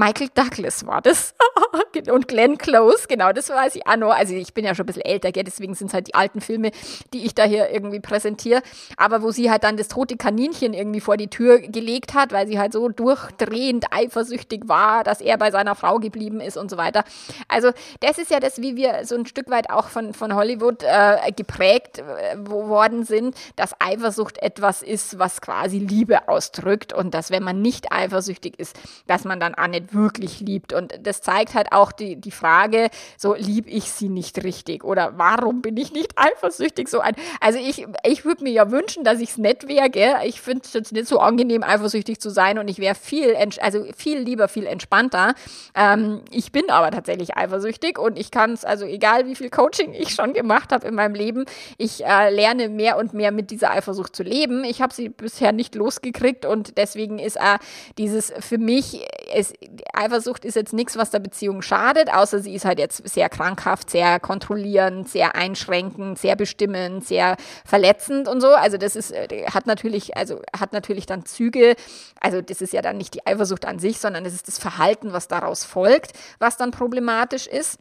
Michael 0.00 0.30
Douglas 0.34 0.86
war 0.86 1.02
das. 1.02 1.34
und 2.10 2.26
Glenn 2.26 2.56
Close, 2.56 3.06
genau, 3.06 3.32
das 3.32 3.50
weiß 3.50 3.76
ich 3.76 3.86
auch 3.86 3.96
noch. 3.96 4.14
Also 4.14 4.34
ich 4.34 4.54
bin 4.54 4.64
ja 4.64 4.74
schon 4.74 4.84
ein 4.84 4.86
bisschen 4.86 5.04
älter, 5.04 5.30
gell? 5.30 5.44
deswegen 5.44 5.74
sind 5.74 5.88
es 5.88 5.94
halt 5.94 6.08
die 6.08 6.14
alten 6.14 6.40
Filme, 6.40 6.70
die 7.12 7.26
ich 7.26 7.34
da 7.34 7.44
hier 7.44 7.68
irgendwie 7.70 8.00
präsentiere. 8.00 8.62
Aber 8.96 9.22
wo 9.22 9.30
sie 9.30 9.50
halt 9.50 9.62
dann 9.62 9.76
das 9.76 9.88
tote 9.88 10.16
Kaninchen 10.16 10.72
irgendwie 10.72 11.00
vor 11.00 11.18
die 11.18 11.28
Tür 11.28 11.58
gelegt 11.58 12.14
hat, 12.14 12.32
weil 12.32 12.46
sie 12.46 12.58
halt 12.58 12.72
so 12.72 12.88
durchdrehend 12.88 13.92
eifersüchtig 13.92 14.68
war, 14.68 15.04
dass 15.04 15.20
er 15.20 15.36
bei 15.36 15.50
seiner 15.50 15.74
Frau 15.74 15.98
geblieben 15.98 16.40
ist 16.40 16.56
und 16.56 16.70
so 16.70 16.78
weiter. 16.78 17.04
Also 17.48 17.70
das 18.00 18.16
ist 18.16 18.30
ja 18.30 18.40
das, 18.40 18.62
wie 18.62 18.76
wir 18.76 19.04
so 19.04 19.16
ein 19.16 19.26
Stück 19.26 19.50
weit 19.50 19.68
auch 19.68 19.88
von, 19.88 20.14
von 20.14 20.34
Hollywood 20.34 20.82
äh, 20.82 21.30
geprägt 21.36 21.98
äh, 21.98 22.38
worden 22.38 23.04
sind, 23.04 23.36
dass 23.56 23.74
Eifersucht 23.80 24.38
etwas 24.42 24.82
ist, 24.82 25.18
was 25.18 25.42
quasi 25.42 25.78
Liebe 25.78 26.26
ausdrückt 26.26 26.94
und 26.94 27.12
dass 27.12 27.30
wenn 27.30 27.42
man 27.42 27.60
nicht 27.60 27.92
eifersüchtig 27.92 28.58
ist, 28.58 28.78
dass 29.06 29.24
man 29.24 29.40
dann 29.40 29.54
auch 29.54 29.66
nicht 29.66 29.89
wirklich 29.92 30.40
liebt. 30.40 30.72
Und 30.72 30.94
das 31.02 31.22
zeigt 31.22 31.54
halt 31.54 31.72
auch 31.72 31.92
die, 31.92 32.16
die 32.16 32.30
Frage, 32.30 32.90
so 33.16 33.34
lieb 33.34 33.66
ich 33.66 33.90
sie 33.90 34.08
nicht 34.08 34.42
richtig 34.44 34.84
oder 34.84 35.12
warum 35.16 35.62
bin 35.62 35.76
ich 35.76 35.92
nicht 35.92 36.12
eifersüchtig? 36.16 36.88
So 36.88 37.00
ein, 37.00 37.14
also 37.40 37.58
ich, 37.58 37.86
ich 38.04 38.24
würde 38.24 38.44
mir 38.44 38.52
ja 38.52 38.70
wünschen, 38.70 39.04
dass 39.04 39.20
ich 39.20 39.30
es 39.30 39.38
nett 39.38 39.68
wäre, 39.68 39.90
gell? 39.90 40.16
Ich 40.24 40.40
finde 40.40 40.62
es 40.64 40.72
jetzt 40.72 40.92
nicht 40.92 41.06
so 41.06 41.18
angenehm, 41.18 41.62
eifersüchtig 41.62 42.20
zu 42.20 42.30
sein 42.30 42.58
und 42.58 42.68
ich 42.68 42.78
wäre 42.78 42.94
viel, 42.94 43.36
also 43.60 43.84
viel 43.96 44.18
lieber, 44.18 44.48
viel 44.48 44.66
entspannter. 44.66 45.34
Ähm, 45.74 46.22
ich 46.30 46.52
bin 46.52 46.70
aber 46.70 46.90
tatsächlich 46.90 47.36
eifersüchtig 47.36 47.98
und 47.98 48.18
ich 48.18 48.30
kann 48.30 48.52
es, 48.52 48.64
also 48.64 48.84
egal 48.84 49.26
wie 49.26 49.34
viel 49.34 49.50
Coaching 49.50 49.92
ich 49.94 50.10
schon 50.10 50.32
gemacht 50.32 50.72
habe 50.72 50.86
in 50.88 50.94
meinem 50.94 51.14
Leben, 51.14 51.44
ich 51.78 52.04
äh, 52.04 52.30
lerne 52.30 52.68
mehr 52.68 52.96
und 52.98 53.14
mehr 53.14 53.32
mit 53.32 53.50
dieser 53.50 53.70
Eifersucht 53.70 54.14
zu 54.14 54.22
leben. 54.22 54.64
Ich 54.64 54.82
habe 54.82 54.94
sie 54.94 55.08
bisher 55.08 55.52
nicht 55.52 55.74
losgekriegt 55.74 56.46
und 56.46 56.76
deswegen 56.78 57.18
ist 57.18 57.36
äh, 57.36 57.58
dieses 57.98 58.32
für 58.40 58.58
mich, 58.58 59.06
es, 59.34 59.52
Eifersucht 59.92 60.44
ist 60.44 60.54
jetzt 60.56 60.72
nichts, 60.72 60.96
was 60.96 61.10
der 61.10 61.18
Beziehung 61.20 61.62
schadet, 61.62 62.12
außer 62.12 62.40
sie 62.40 62.54
ist 62.54 62.64
halt 62.64 62.78
jetzt 62.78 63.08
sehr 63.08 63.28
krankhaft, 63.28 63.90
sehr 63.90 64.20
kontrollierend, 64.20 65.08
sehr 65.08 65.34
einschränkend, 65.34 66.18
sehr 66.18 66.36
bestimmend, 66.36 67.06
sehr 67.06 67.36
verletzend 67.64 68.28
und 68.28 68.40
so. 68.40 68.48
Also 68.48 68.76
das 68.76 68.96
ist, 68.96 69.12
äh, 69.12 69.46
hat 69.52 69.66
natürlich, 69.66 70.16
also 70.16 70.40
hat 70.58 70.72
natürlich 70.72 71.06
dann 71.06 71.24
Züge, 71.24 71.74
also 72.20 72.40
das 72.42 72.60
ist 72.60 72.72
ja 72.72 72.82
dann 72.82 72.96
nicht 72.96 73.14
die 73.14 73.26
Eifersucht 73.26 73.66
an 73.66 73.78
sich, 73.78 73.98
sondern 73.98 74.24
es 74.26 74.34
ist 74.34 74.48
das 74.48 74.58
Verhalten, 74.58 75.12
was 75.12 75.28
daraus 75.28 75.64
folgt, 75.64 76.12
was 76.38 76.56
dann 76.56 76.70
problematisch 76.70 77.46
ist. 77.46 77.78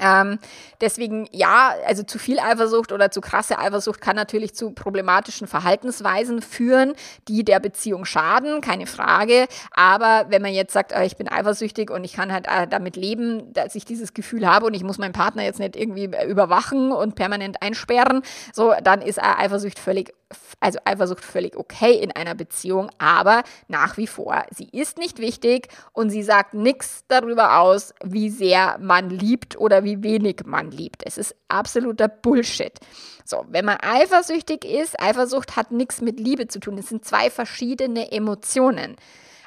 Ähm, 0.00 0.38
deswegen 0.80 1.28
ja, 1.32 1.74
also 1.86 2.02
zu 2.02 2.18
viel 2.18 2.38
Eifersucht 2.38 2.92
oder 2.92 3.10
zu 3.10 3.20
krasse 3.20 3.58
Eifersucht 3.58 4.00
kann 4.00 4.16
natürlich 4.16 4.54
zu 4.54 4.70
problematischen 4.70 5.46
Verhaltensweisen 5.46 6.42
führen, 6.42 6.94
die 7.28 7.44
der 7.44 7.60
Beziehung 7.60 8.04
schaden, 8.04 8.60
keine 8.60 8.86
Frage. 8.86 9.46
Aber 9.72 10.26
wenn 10.28 10.42
man 10.42 10.52
jetzt 10.52 10.72
sagt, 10.72 10.92
äh, 10.92 11.04
ich 11.04 11.16
bin 11.16 11.28
eifersüchtig 11.28 11.90
und 11.90 12.04
ich 12.04 12.12
kann 12.12 12.32
halt 12.32 12.46
äh, 12.46 12.66
damit 12.66 12.96
leben, 12.96 13.52
dass 13.52 13.74
ich 13.74 13.84
dieses 13.84 14.14
Gefühl 14.14 14.46
habe 14.46 14.66
und 14.66 14.74
ich 14.74 14.84
muss 14.84 14.98
meinen 14.98 15.12
Partner 15.12 15.44
jetzt 15.44 15.58
nicht 15.58 15.76
irgendwie 15.76 16.10
überwachen 16.26 16.92
und 16.92 17.14
permanent 17.14 17.62
einsperren, 17.62 18.22
so 18.52 18.74
dann 18.82 19.02
ist 19.02 19.22
Eifersucht 19.22 19.78
völlig 19.78 20.12
also 20.60 20.78
Eifersucht 20.84 21.24
völlig 21.24 21.56
okay 21.56 21.94
in 21.94 22.12
einer 22.12 22.34
Beziehung, 22.34 22.90
aber 22.98 23.42
nach 23.68 23.96
wie 23.96 24.06
vor, 24.06 24.44
sie 24.50 24.68
ist 24.70 24.98
nicht 24.98 25.18
wichtig 25.18 25.68
und 25.92 26.10
sie 26.10 26.22
sagt 26.22 26.54
nichts 26.54 27.04
darüber 27.08 27.58
aus, 27.60 27.94
wie 28.04 28.28
sehr 28.28 28.78
man 28.78 29.10
liebt 29.10 29.58
oder 29.58 29.84
wie 29.84 30.02
wenig 30.02 30.42
man 30.44 30.70
liebt. 30.70 31.02
Es 31.06 31.16
ist 31.16 31.34
absoluter 31.48 32.08
Bullshit. 32.08 32.78
So, 33.24 33.44
wenn 33.48 33.64
man 33.64 33.78
eifersüchtig 33.80 34.64
ist, 34.64 35.00
Eifersucht 35.00 35.56
hat 35.56 35.70
nichts 35.70 36.00
mit 36.00 36.18
Liebe 36.18 36.48
zu 36.48 36.60
tun. 36.60 36.78
Es 36.78 36.88
sind 36.88 37.04
zwei 37.04 37.30
verschiedene 37.30 38.10
Emotionen. 38.10 38.96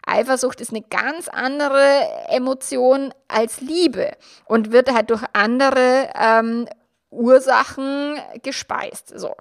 Eifersucht 0.06 0.62
ist 0.62 0.72
eine 0.72 0.84
ganz 0.84 1.28
andere 1.28 2.08
Emotion 2.30 3.14
als 3.28 3.62
Liebe 3.62 4.12
und 4.46 4.72
wird 4.72 4.94
halt 4.94 5.10
durch 5.10 5.24
andere 5.34 6.10
ähm, 6.20 6.68
Ursachen 7.12 8.20
gespeist. 8.42 9.18
So. 9.20 9.36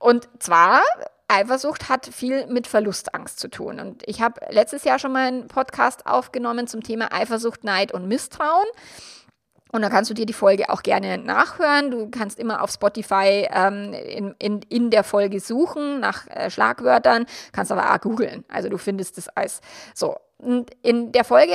Und 0.00 0.28
zwar, 0.40 0.80
Eifersucht 1.28 1.88
hat 1.88 2.06
viel 2.06 2.46
mit 2.48 2.66
Verlustangst 2.66 3.38
zu 3.38 3.48
tun. 3.48 3.78
Und 3.78 4.02
ich 4.06 4.20
habe 4.20 4.40
letztes 4.50 4.82
Jahr 4.82 4.98
schon 4.98 5.12
mal 5.12 5.28
einen 5.28 5.46
Podcast 5.46 6.06
aufgenommen 6.06 6.66
zum 6.66 6.82
Thema 6.82 7.12
Eifersucht, 7.12 7.62
Neid 7.62 7.92
und 7.92 8.08
Misstrauen. 8.08 8.66
Und 9.72 9.82
dann 9.82 9.92
kannst 9.92 10.10
du 10.10 10.14
dir 10.14 10.26
die 10.26 10.32
Folge 10.32 10.68
auch 10.68 10.82
gerne 10.82 11.18
nachhören. 11.18 11.92
Du 11.92 12.10
kannst 12.10 12.40
immer 12.40 12.62
auf 12.62 12.72
Spotify 12.72 13.46
ähm, 13.52 13.92
in, 13.92 14.34
in, 14.38 14.62
in 14.68 14.90
der 14.90 15.04
Folge 15.04 15.38
suchen 15.38 16.00
nach 16.00 16.26
äh, 16.26 16.50
Schlagwörtern, 16.50 17.26
kannst 17.52 17.70
aber 17.70 17.94
auch 17.94 18.00
googeln. 18.00 18.44
Also 18.48 18.68
du 18.68 18.78
findest 18.78 19.18
es 19.18 19.28
als 19.28 19.60
so. 19.94 20.16
Und 20.38 20.70
in 20.82 21.12
der 21.12 21.24
Folge 21.24 21.54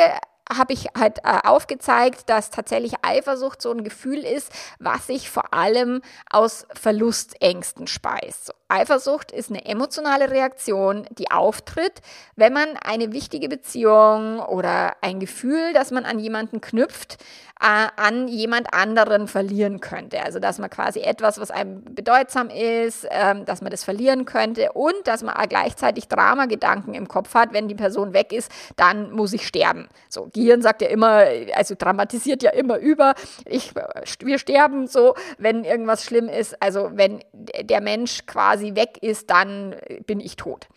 habe 0.52 0.74
ich 0.74 0.88
halt 0.98 1.20
äh, 1.20 1.40
aufgezeigt, 1.44 2.30
dass 2.30 2.50
tatsächlich 2.50 2.94
Eifersucht 3.02 3.62
so 3.62 3.72
ein 3.72 3.84
Gefühl 3.84 4.20
ist, 4.20 4.52
was 4.80 5.08
sich 5.08 5.30
vor 5.30 5.54
allem 5.54 6.02
aus 6.30 6.68
Verlustängsten 6.74 7.88
speist. 7.88 8.54
Eifersucht 8.68 9.32
ist 9.32 9.50
eine 9.50 9.66
emotionale 9.66 10.32
Reaktion, 10.32 11.06
die 11.12 11.30
auftritt, 11.30 12.02
wenn 12.36 12.54
man 12.54 12.68
eine 12.84 13.12
wichtige 13.12 13.48
Beziehung 13.48 14.40
oder 14.40 14.96
ein 15.02 15.20
Gefühl, 15.20 15.74
das 15.74 15.92
man 15.92 16.06
an 16.06 16.20
jemanden 16.20 16.62
knüpft, 16.62 17.18
äh, 17.62 17.88
an 17.96 18.28
jemand 18.28 18.74
anderen 18.74 19.28
verlieren 19.28 19.80
könnte. 19.80 20.22
Also 20.22 20.40
dass 20.40 20.60
man 20.60 20.70
quasi 20.70 21.00
etwas, 21.00 21.40
was 21.40 21.52
einem 21.52 21.84
bedeutsam 21.84 22.50
ist, 22.50 23.08
ähm, 23.10 23.46
dass 23.46 23.62
man 23.62 23.72
das 23.72 23.84
verlieren 23.84 24.26
könnte 24.26 24.72
und 24.74 24.96
dass 25.06 25.24
man 25.24 25.36
gleichzeitig 25.48 26.08
Dramagedanken 26.08 26.94
im 26.94 27.08
Kopf 27.08 27.34
hat, 27.34 27.54
wenn 27.54 27.68
die 27.68 27.76
Person 27.76 28.14
weg 28.14 28.34
ist, 28.34 28.52
dann 28.76 29.12
muss 29.12 29.32
ich 29.34 29.48
sterben. 29.48 29.88
So, 30.10 30.30
Gehirn 30.34 30.62
sagt 30.62 30.82
ja 30.82 30.90
immer, 30.90 31.26
also 31.56 31.76
dramatisiert 31.78 32.44
ja 32.44 32.52
immer 32.52 32.78
über, 32.78 33.16
ich, 33.46 33.74
wir 34.20 34.40
sterben 34.40 34.88
so, 34.88 35.16
wenn 35.38 35.64
irgendwas 35.64 36.04
schlimm 36.04 36.28
ist. 36.28 36.62
Also 36.62 36.92
wenn 36.94 37.24
der 37.34 37.82
Mensch 37.82 38.26
quasi 38.26 38.55
quasi 38.56 38.76
weg 38.76 38.98
ist, 39.02 39.30
dann 39.30 39.76
bin 40.06 40.20
ich 40.20 40.36
tot. 40.36 40.68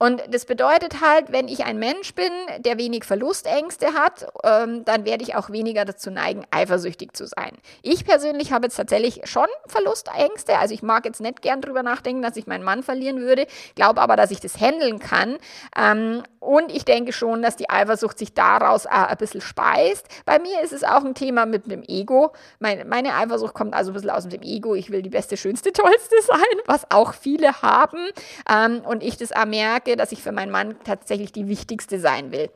Und 0.00 0.22
das 0.30 0.44
bedeutet 0.44 1.00
halt, 1.00 1.32
wenn 1.32 1.48
ich 1.48 1.64
ein 1.64 1.80
Mensch 1.80 2.14
bin, 2.14 2.30
der 2.60 2.78
wenig 2.78 3.02
Verlustängste 3.02 3.94
hat, 3.94 4.28
ähm, 4.44 4.84
dann 4.84 5.04
werde 5.04 5.24
ich 5.24 5.34
auch 5.34 5.50
weniger 5.50 5.84
dazu 5.84 6.12
neigen, 6.12 6.44
eifersüchtig 6.52 7.14
zu 7.14 7.26
sein. 7.26 7.50
Ich 7.82 8.04
persönlich 8.04 8.52
habe 8.52 8.66
jetzt 8.66 8.76
tatsächlich 8.76 9.22
schon 9.24 9.48
Verlustängste. 9.66 10.56
Also 10.56 10.72
ich 10.72 10.82
mag 10.82 11.04
jetzt 11.04 11.20
nicht 11.20 11.42
gern 11.42 11.60
drüber 11.60 11.82
nachdenken, 11.82 12.22
dass 12.22 12.36
ich 12.36 12.46
meinen 12.46 12.62
Mann 12.62 12.84
verlieren 12.84 13.20
würde, 13.20 13.48
glaube 13.74 14.00
aber, 14.00 14.14
dass 14.14 14.30
ich 14.30 14.38
das 14.38 14.60
handeln 14.60 15.00
kann. 15.00 15.36
Ähm, 15.76 16.22
und 16.40 16.72
ich 16.72 16.84
denke 16.84 17.12
schon, 17.12 17.42
dass 17.42 17.56
die 17.56 17.68
Eifersucht 17.68 18.18
sich 18.18 18.34
daraus 18.34 18.86
ein 18.86 19.16
bisschen 19.16 19.40
speist. 19.40 20.06
Bei 20.24 20.38
mir 20.38 20.60
ist 20.62 20.72
es 20.72 20.84
auch 20.84 21.04
ein 21.04 21.14
Thema 21.14 21.46
mit 21.46 21.70
dem 21.70 21.82
Ego. 21.86 22.32
Meine, 22.58 23.14
Eifersucht 23.14 23.54
kommt 23.54 23.74
also 23.74 23.90
ein 23.90 23.94
bisschen 23.94 24.10
aus 24.10 24.28
dem 24.28 24.42
Ego. 24.42 24.74
Ich 24.74 24.90
will 24.90 25.02
die 25.02 25.10
beste, 25.10 25.36
schönste, 25.36 25.72
tollste 25.72 26.16
sein, 26.22 26.60
was 26.66 26.90
auch 26.90 27.14
viele 27.14 27.62
haben. 27.62 27.98
Ähm, 28.50 28.82
und 28.84 29.02
ich 29.02 29.16
das 29.16 29.32
auch 29.32 29.46
merke, 29.46 29.96
dass 29.96 30.12
ich 30.12 30.22
für 30.22 30.32
meinen 30.32 30.52
Mann 30.52 30.76
tatsächlich 30.84 31.32
die 31.32 31.48
wichtigste 31.48 31.98
sein 31.98 32.32
will. 32.32 32.50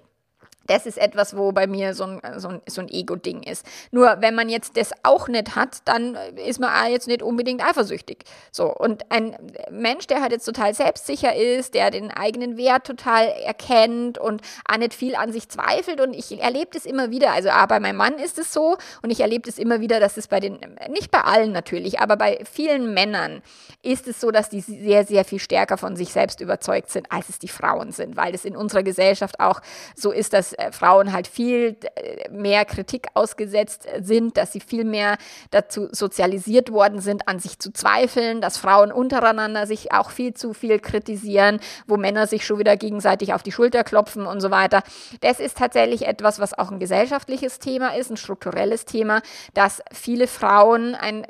Das 0.67 0.87
ist 0.87 0.99
etwas, 0.99 1.37
wo 1.37 1.53
bei 1.53 1.67
mir 1.67 1.95
so 1.95 2.05
ein, 2.05 2.21
so 2.37 2.49
ein, 2.49 2.61
so 2.67 2.81
ein 2.81 2.89
Ego-Ding 2.89 3.43
ist. 3.43 3.67
Nur 3.91 4.17
wenn 4.21 4.35
man 4.35 4.49
jetzt 4.49 4.77
das 4.77 4.93
auch 5.03 5.29
nicht 5.29 5.57
hat, 5.57 5.79
dann 5.85 6.17
ist 6.47 6.61
man 6.61 6.71
auch 6.71 6.89
jetzt 6.89 7.09
nicht 7.09 7.23
unbedingt 7.23 7.65
eifersüchtig. 7.65 8.25
So, 8.51 8.73
und 8.73 9.11
ein 9.11 9.37
Mensch, 9.71 10.07
der 10.07 10.21
halt 10.21 10.33
jetzt 10.33 10.45
total 10.45 10.75
selbstsicher 10.75 11.35
ist, 11.35 11.75
der 11.75 11.91
den 11.91 12.11
eigenen 12.11 12.57
Wert 12.57 12.87
total 12.87 13.27
erkennt 13.27 14.19
und 14.19 14.43
auch 14.71 14.77
nicht 14.77 14.95
viel 14.95 15.17
an 15.17 15.33
sich 15.33 15.49
zweifelt. 15.49 16.01
Und 16.01 16.15
ich 16.15 16.41
erlebe 16.41 16.71
das 16.73 16.87
immer 16.87 17.11
wieder, 17.11 17.33
also 17.33 17.51
auch 17.51 17.67
bei 17.67 17.81
meinem 17.81 17.97
Mann 17.97 18.15
ist 18.15 18.39
es 18.39 18.53
so 18.53 18.77
und 19.03 19.11
ich 19.11 19.21
erlebe 19.21 19.47
das 19.47 19.59
immer 19.59 19.81
wieder, 19.81 20.01
dass 20.01 20.17
es 20.17 20.29
bei 20.29 20.41
den, 20.41 20.59
nicht 20.89 21.11
bei 21.11 21.21
allen 21.21 21.53
natürlich, 21.53 22.01
aber 22.01 22.17
bei 22.17 22.41
vielen 22.51 22.95
Männern 22.95 23.43
ist 23.83 24.07
es 24.07 24.21
so, 24.21 24.31
dass 24.31 24.49
die 24.49 24.61
sehr, 24.61 25.05
sehr 25.05 25.25
viel 25.25 25.39
stärker 25.39 25.77
von 25.77 25.97
sich 25.97 26.13
selbst 26.13 26.41
überzeugt 26.41 26.91
sind, 26.91 27.11
als 27.11 27.29
es 27.29 27.39
die 27.39 27.49
Frauen 27.49 27.93
sind, 27.93 28.17
weil 28.17 28.35
es 28.35 28.45
in 28.45 28.57
unserer 28.57 28.83
Gesellschaft 28.83 29.41
auch 29.41 29.61
so 29.97 30.13
ist, 30.13 30.33
dass 30.33 30.53
äh, 30.55 30.62
Frauen 30.71 31.13
halt 31.13 31.27
viel 31.27 31.77
äh, 31.97 32.29
mehr 32.31 32.65
Kritik 32.65 33.09
ausgesetzt 33.15 33.89
sind, 34.01 34.37
dass 34.37 34.53
sie 34.53 34.61
viel 34.61 34.85
mehr 34.85 35.17
dazu 35.51 35.89
sozialisiert 35.91 36.71
worden 36.71 37.01
sind, 37.01 37.27
an 37.29 37.39
sich 37.39 37.59
zu 37.59 37.73
zweifeln, 37.73 38.41
dass 38.41 38.57
Frauen 38.57 38.93
untereinander 38.93 39.67
sich 39.67 39.93
auch 39.93 40.11
viel 40.11 40.35
zu 40.35 40.53
viel 40.55 40.79
kritisieren, 40.79 41.61
wo 41.87 41.97
Männer 41.97 42.27
sich 42.27 42.47
schon 42.47 42.59
wieder 42.59 42.77
gegenseitig 42.77 43.35
auf 43.35 43.43
die 43.43 43.53
Schulter 43.53 43.85
klopfen 43.85 44.27
und 44.27 44.41
so 44.41 44.51
weiter. 44.51 44.83
Das 45.21 45.41
ist 45.41 45.59
tatsächlich 45.59 46.07
etwas, 46.07 46.39
was 46.39 46.57
auch 46.57 46.71
ein 46.71 46.79
gesellschaftliches 46.79 47.59
Thema 47.59 47.97
ist, 47.97 48.11
ein 48.11 48.17
strukturelles 48.17 48.85
Thema, 48.85 49.23
dass 49.55 49.83
viele 49.93 50.27
Frauen 50.27 50.95
ein 50.95 51.27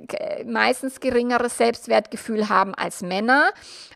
meistens 0.46 1.00
geringeres 1.00 1.56
Selbstwertgefühl 1.56 2.48
haben 2.48 2.74
als 2.74 3.02
Männer 3.02 3.52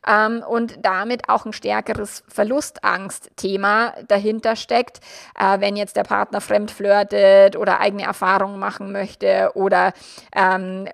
ähm, 0.06 0.42
und 0.48 0.78
damit 0.82 1.28
auch 1.28 1.44
ein 1.44 1.52
stärkeres 1.52 2.22
Verlustangstthema 2.28 3.94
dahinter 4.08 4.56
steckt, 4.56 5.00
äh, 5.38 5.60
wenn 5.60 5.76
jetzt 5.76 5.96
der 5.96 6.04
Partner 6.04 6.40
fremd 6.40 6.70
flirtet 6.70 7.56
oder 7.56 7.80
eigene 7.80 8.04
Erfahrungen 8.04 8.58
machen 8.58 8.92
möchte 8.92 9.50
oder 9.54 9.92
ähm, 10.34 10.88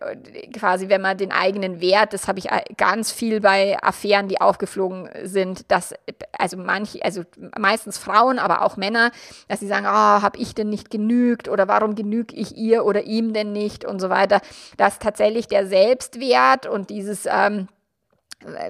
quasi, 0.52 0.88
wenn 0.88 1.02
man 1.02 1.16
den 1.16 1.32
eigenen 1.32 1.80
Wert, 1.80 2.12
das 2.12 2.28
habe 2.28 2.38
ich 2.38 2.50
äh, 2.50 2.62
ganz 2.76 3.12
viel 3.12 3.40
bei 3.40 3.76
Affären, 3.82 4.28
die 4.28 4.40
aufgeflogen 4.40 5.08
sind, 5.24 5.70
dass 5.70 5.94
also 6.38 6.56
manche, 6.56 7.04
also 7.04 7.22
meistens 7.58 7.98
Frauen, 7.98 8.38
aber 8.38 8.62
auch 8.62 8.76
Männer, 8.76 9.10
dass 9.48 9.60
sie 9.60 9.68
sagen, 9.68 9.86
oh, 9.86 9.90
ah, 9.92 10.22
habe 10.22 10.38
ich 10.38 10.54
denn 10.54 10.70
nicht 10.70 10.90
genügt 10.90 11.48
oder 11.48 11.68
warum 11.68 11.94
genüge 11.94 12.34
ich 12.34 12.56
ihr 12.56 12.84
oder 12.84 13.02
ihm 13.02 13.32
denn 13.32 13.52
nicht? 13.52 13.82
und 13.84 14.00
so 14.00 14.10
weiter, 14.10 14.40
dass 14.76 14.98
tatsächlich 14.98 15.46
der 15.46 15.66
Selbstwert 15.66 16.66
und 16.66 16.90
dieses 16.90 17.26
ähm, 17.26 17.68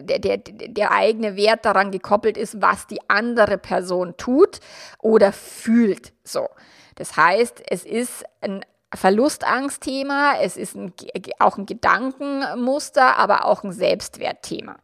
der, 0.00 0.18
der, 0.18 0.38
der 0.38 0.92
eigene 0.92 1.36
Wert 1.36 1.64
daran 1.64 1.90
gekoppelt 1.90 2.36
ist, 2.36 2.60
was 2.60 2.86
die 2.86 3.00
andere 3.08 3.58
Person 3.58 4.14
tut 4.16 4.60
oder 4.98 5.32
fühlt. 5.32 6.12
So. 6.24 6.48
Das 6.96 7.16
heißt, 7.16 7.62
es 7.68 7.84
ist 7.84 8.24
ein 8.40 8.64
Verlustangstthema, 8.94 10.34
es 10.40 10.56
ist 10.56 10.74
ein, 10.74 10.92
auch 11.38 11.56
ein 11.56 11.66
Gedankenmuster, 11.66 13.16
aber 13.16 13.46
auch 13.46 13.64
ein 13.64 13.72
Selbstwertthema. 13.72 14.76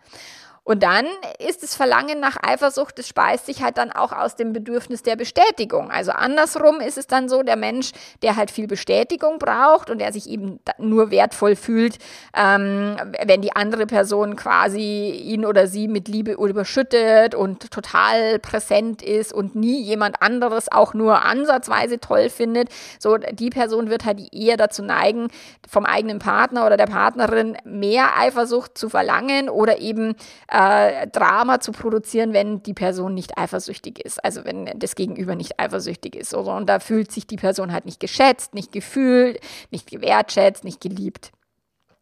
Und 0.68 0.82
dann 0.82 1.06
ist 1.38 1.62
das 1.62 1.74
Verlangen 1.74 2.20
nach 2.20 2.36
Eifersucht, 2.42 2.98
das 2.98 3.08
speist 3.08 3.46
sich 3.46 3.62
halt 3.62 3.78
dann 3.78 3.90
auch 3.90 4.12
aus 4.12 4.36
dem 4.36 4.52
Bedürfnis 4.52 5.02
der 5.02 5.16
Bestätigung. 5.16 5.90
Also 5.90 6.12
andersrum 6.12 6.82
ist 6.82 6.98
es 6.98 7.06
dann 7.06 7.30
so, 7.30 7.42
der 7.42 7.56
Mensch, 7.56 7.92
der 8.20 8.36
halt 8.36 8.50
viel 8.50 8.66
Bestätigung 8.66 9.38
braucht 9.38 9.88
und 9.88 9.98
der 9.98 10.12
sich 10.12 10.28
eben 10.28 10.60
nur 10.76 11.10
wertvoll 11.10 11.56
fühlt, 11.56 11.96
ähm, 12.36 12.96
wenn 13.24 13.40
die 13.40 13.56
andere 13.56 13.86
Person 13.86 14.36
quasi 14.36 15.08
ihn 15.08 15.46
oder 15.46 15.68
sie 15.68 15.88
mit 15.88 16.06
Liebe 16.06 16.32
überschüttet 16.32 17.34
und 17.34 17.70
total 17.70 18.38
präsent 18.38 19.00
ist 19.00 19.32
und 19.32 19.54
nie 19.54 19.80
jemand 19.80 20.20
anderes 20.20 20.70
auch 20.70 20.92
nur 20.92 21.24
ansatzweise 21.24 21.98
toll 21.98 22.28
findet. 22.28 22.68
So, 22.98 23.16
die 23.16 23.48
Person 23.48 23.88
wird 23.88 24.04
halt 24.04 24.20
eher 24.34 24.58
dazu 24.58 24.82
neigen, 24.82 25.28
vom 25.66 25.86
eigenen 25.86 26.18
Partner 26.18 26.66
oder 26.66 26.76
der 26.76 26.88
Partnerin 26.88 27.56
mehr 27.64 28.18
Eifersucht 28.18 28.76
zu 28.76 28.90
verlangen 28.90 29.48
oder 29.48 29.78
eben 29.78 30.14
äh, 30.48 30.57
äh, 30.58 31.06
Drama 31.06 31.60
zu 31.60 31.70
produzieren, 31.70 32.32
wenn 32.32 32.64
die 32.64 32.74
Person 32.74 33.14
nicht 33.14 33.38
eifersüchtig 33.38 34.04
ist. 34.04 34.24
Also 34.24 34.44
wenn 34.44 34.66
das 34.76 34.96
Gegenüber 34.96 35.36
nicht 35.36 35.60
eifersüchtig 35.60 36.16
ist. 36.16 36.34
Oder? 36.34 36.56
Und 36.56 36.68
da 36.68 36.80
fühlt 36.80 37.12
sich 37.12 37.28
die 37.28 37.36
Person 37.36 37.72
halt 37.72 37.86
nicht 37.86 38.00
geschätzt, 38.00 38.54
nicht 38.54 38.72
gefühlt, 38.72 39.38
nicht 39.70 39.88
gewertschätzt, 39.88 40.64
nicht 40.64 40.80
geliebt. 40.80 41.30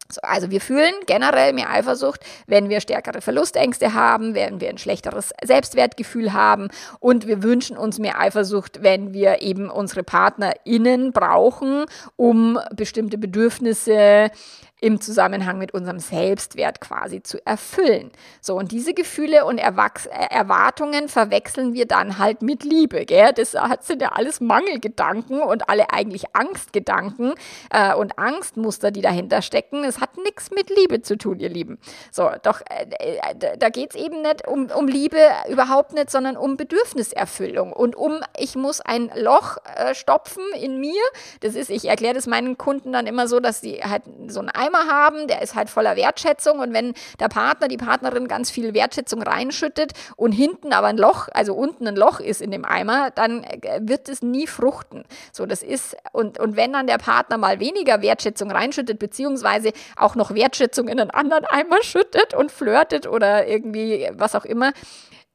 So, 0.09 0.21
also 0.21 0.49
wir 0.49 0.61
fühlen 0.61 0.93
generell 1.05 1.53
mehr 1.53 1.69
Eifersucht, 1.69 2.21
wenn 2.47 2.69
wir 2.69 2.79
stärkere 2.79 3.21
Verlustängste 3.21 3.93
haben, 3.93 4.33
wenn 4.33 4.61
wir 4.61 4.69
ein 4.69 4.77
schlechteres 4.77 5.33
Selbstwertgefühl 5.43 6.31
haben 6.31 6.69
und 6.99 7.27
wir 7.27 7.43
wünschen 7.43 7.77
uns 7.77 7.99
mehr 7.99 8.17
Eifersucht, 8.17 8.81
wenn 8.81 9.13
wir 9.13 9.41
eben 9.41 9.69
unsere 9.69 10.03
PartnerInnen 10.03 11.11
brauchen, 11.11 11.85
um 12.15 12.57
bestimmte 12.73 13.17
Bedürfnisse 13.17 14.31
im 14.79 15.01
Zusammenhang 15.01 15.57
mit 15.57 15.73
unserem 15.73 15.99
Selbstwert 15.99 16.81
quasi 16.81 17.23
zu 17.23 17.43
erfüllen. 17.45 18.11
So, 18.41 18.55
und 18.55 18.71
diese 18.71 18.93
Gefühle 18.93 19.45
und 19.45 19.57
Erwachs 19.57 20.05
äh, 20.05 20.27
Erwartungen 20.29 21.09
verwechseln 21.09 21.73
wir 21.73 21.87
dann 21.87 22.19
halt 22.19 22.43
mit 22.43 22.63
Liebe. 22.63 23.05
Gell? 23.05 23.31
Das 23.33 23.55
sind 23.81 24.01
ja 24.01 24.09
alles 24.09 24.39
Mangelgedanken 24.39 25.41
und 25.41 25.69
alle 25.69 25.91
eigentlich 25.91 26.35
Angstgedanken 26.35 27.33
äh, 27.71 27.95
und 27.95 28.19
Angstmuster, 28.19 28.91
die 28.91 29.01
dahinter 29.01 29.41
stecken. 29.41 29.83
Es 29.83 29.99
hat 29.99 30.15
nichts 30.17 30.51
mit 30.51 30.69
Liebe 30.69 31.01
zu 31.01 31.17
tun, 31.17 31.39
ihr 31.39 31.49
Lieben. 31.49 31.79
So, 32.11 32.29
doch 32.43 32.61
äh, 32.69 32.85
äh 32.99 33.57
da 33.57 33.69
geht 33.69 33.95
es 33.95 34.01
eben 34.01 34.21
nicht 34.21 34.47
um, 34.47 34.67
um 34.69 34.87
Liebe, 34.87 35.17
überhaupt 35.49 35.93
nicht, 35.93 36.11
sondern 36.11 36.37
um 36.37 36.55
Bedürfniserfüllung 36.55 37.73
und 37.73 37.95
um, 37.95 38.19
ich 38.37 38.55
muss 38.55 38.81
ein 38.81 39.11
Loch 39.15 39.57
äh, 39.75 39.95
stopfen 39.95 40.43
in 40.59 40.79
mir. 40.79 41.01
Das 41.39 41.55
ist, 41.55 41.71
ich 41.71 41.85
erkläre 41.85 42.13
das 42.13 42.27
meinen 42.27 42.57
Kunden 42.57 42.93
dann 42.93 43.07
immer 43.07 43.27
so, 43.27 43.39
dass 43.39 43.61
sie 43.61 43.81
halt 43.83 44.03
so 44.27 44.39
ein 44.39 44.49
Eimer 44.67 44.87
haben, 44.87 45.27
der 45.27 45.41
ist 45.41 45.55
halt 45.55 45.69
voller 45.69 45.95
Wertschätzung 45.95 46.59
und 46.59 46.73
wenn 46.73 46.93
der 47.19 47.29
Partner, 47.29 47.67
die 47.67 47.77
Partnerin 47.77 48.27
ganz 48.27 48.51
viel 48.51 48.73
Wertschätzung 48.73 49.21
reinschüttet 49.21 49.93
und 50.15 50.31
hinten 50.31 50.73
aber 50.73 50.87
ein 50.87 50.97
Loch, 50.97 51.27
also 51.33 51.53
unten 51.53 51.87
ein 51.87 51.95
Loch 51.95 52.19
ist 52.19 52.41
in 52.41 52.51
dem 52.51 52.65
Eimer, 52.65 53.11
dann 53.11 53.43
äh, 53.43 53.79
wird 53.81 54.09
es 54.09 54.21
nie 54.21 54.47
fruchten. 54.47 55.03
So, 55.31 55.45
das 55.45 55.63
ist, 55.63 55.95
und, 56.11 56.39
und 56.39 56.55
wenn 56.55 56.73
dann 56.73 56.87
der 56.87 56.97
Partner 56.97 57.37
mal 57.37 57.59
weniger 57.59 58.01
Wertschätzung 58.01 58.51
reinschüttet, 58.51 58.99
beziehungsweise 58.99 59.71
auch 59.95 60.15
noch 60.15 60.33
Wertschätzung 60.33 60.87
in 60.87 60.99
einen 60.99 61.11
anderen 61.11 61.45
Eimer 61.45 61.81
schüttet 61.81 62.33
und 62.33 62.51
flirtet 62.51 63.07
oder 63.07 63.47
irgendwie 63.47 64.09
was 64.13 64.35
auch 64.35 64.45
immer, 64.45 64.71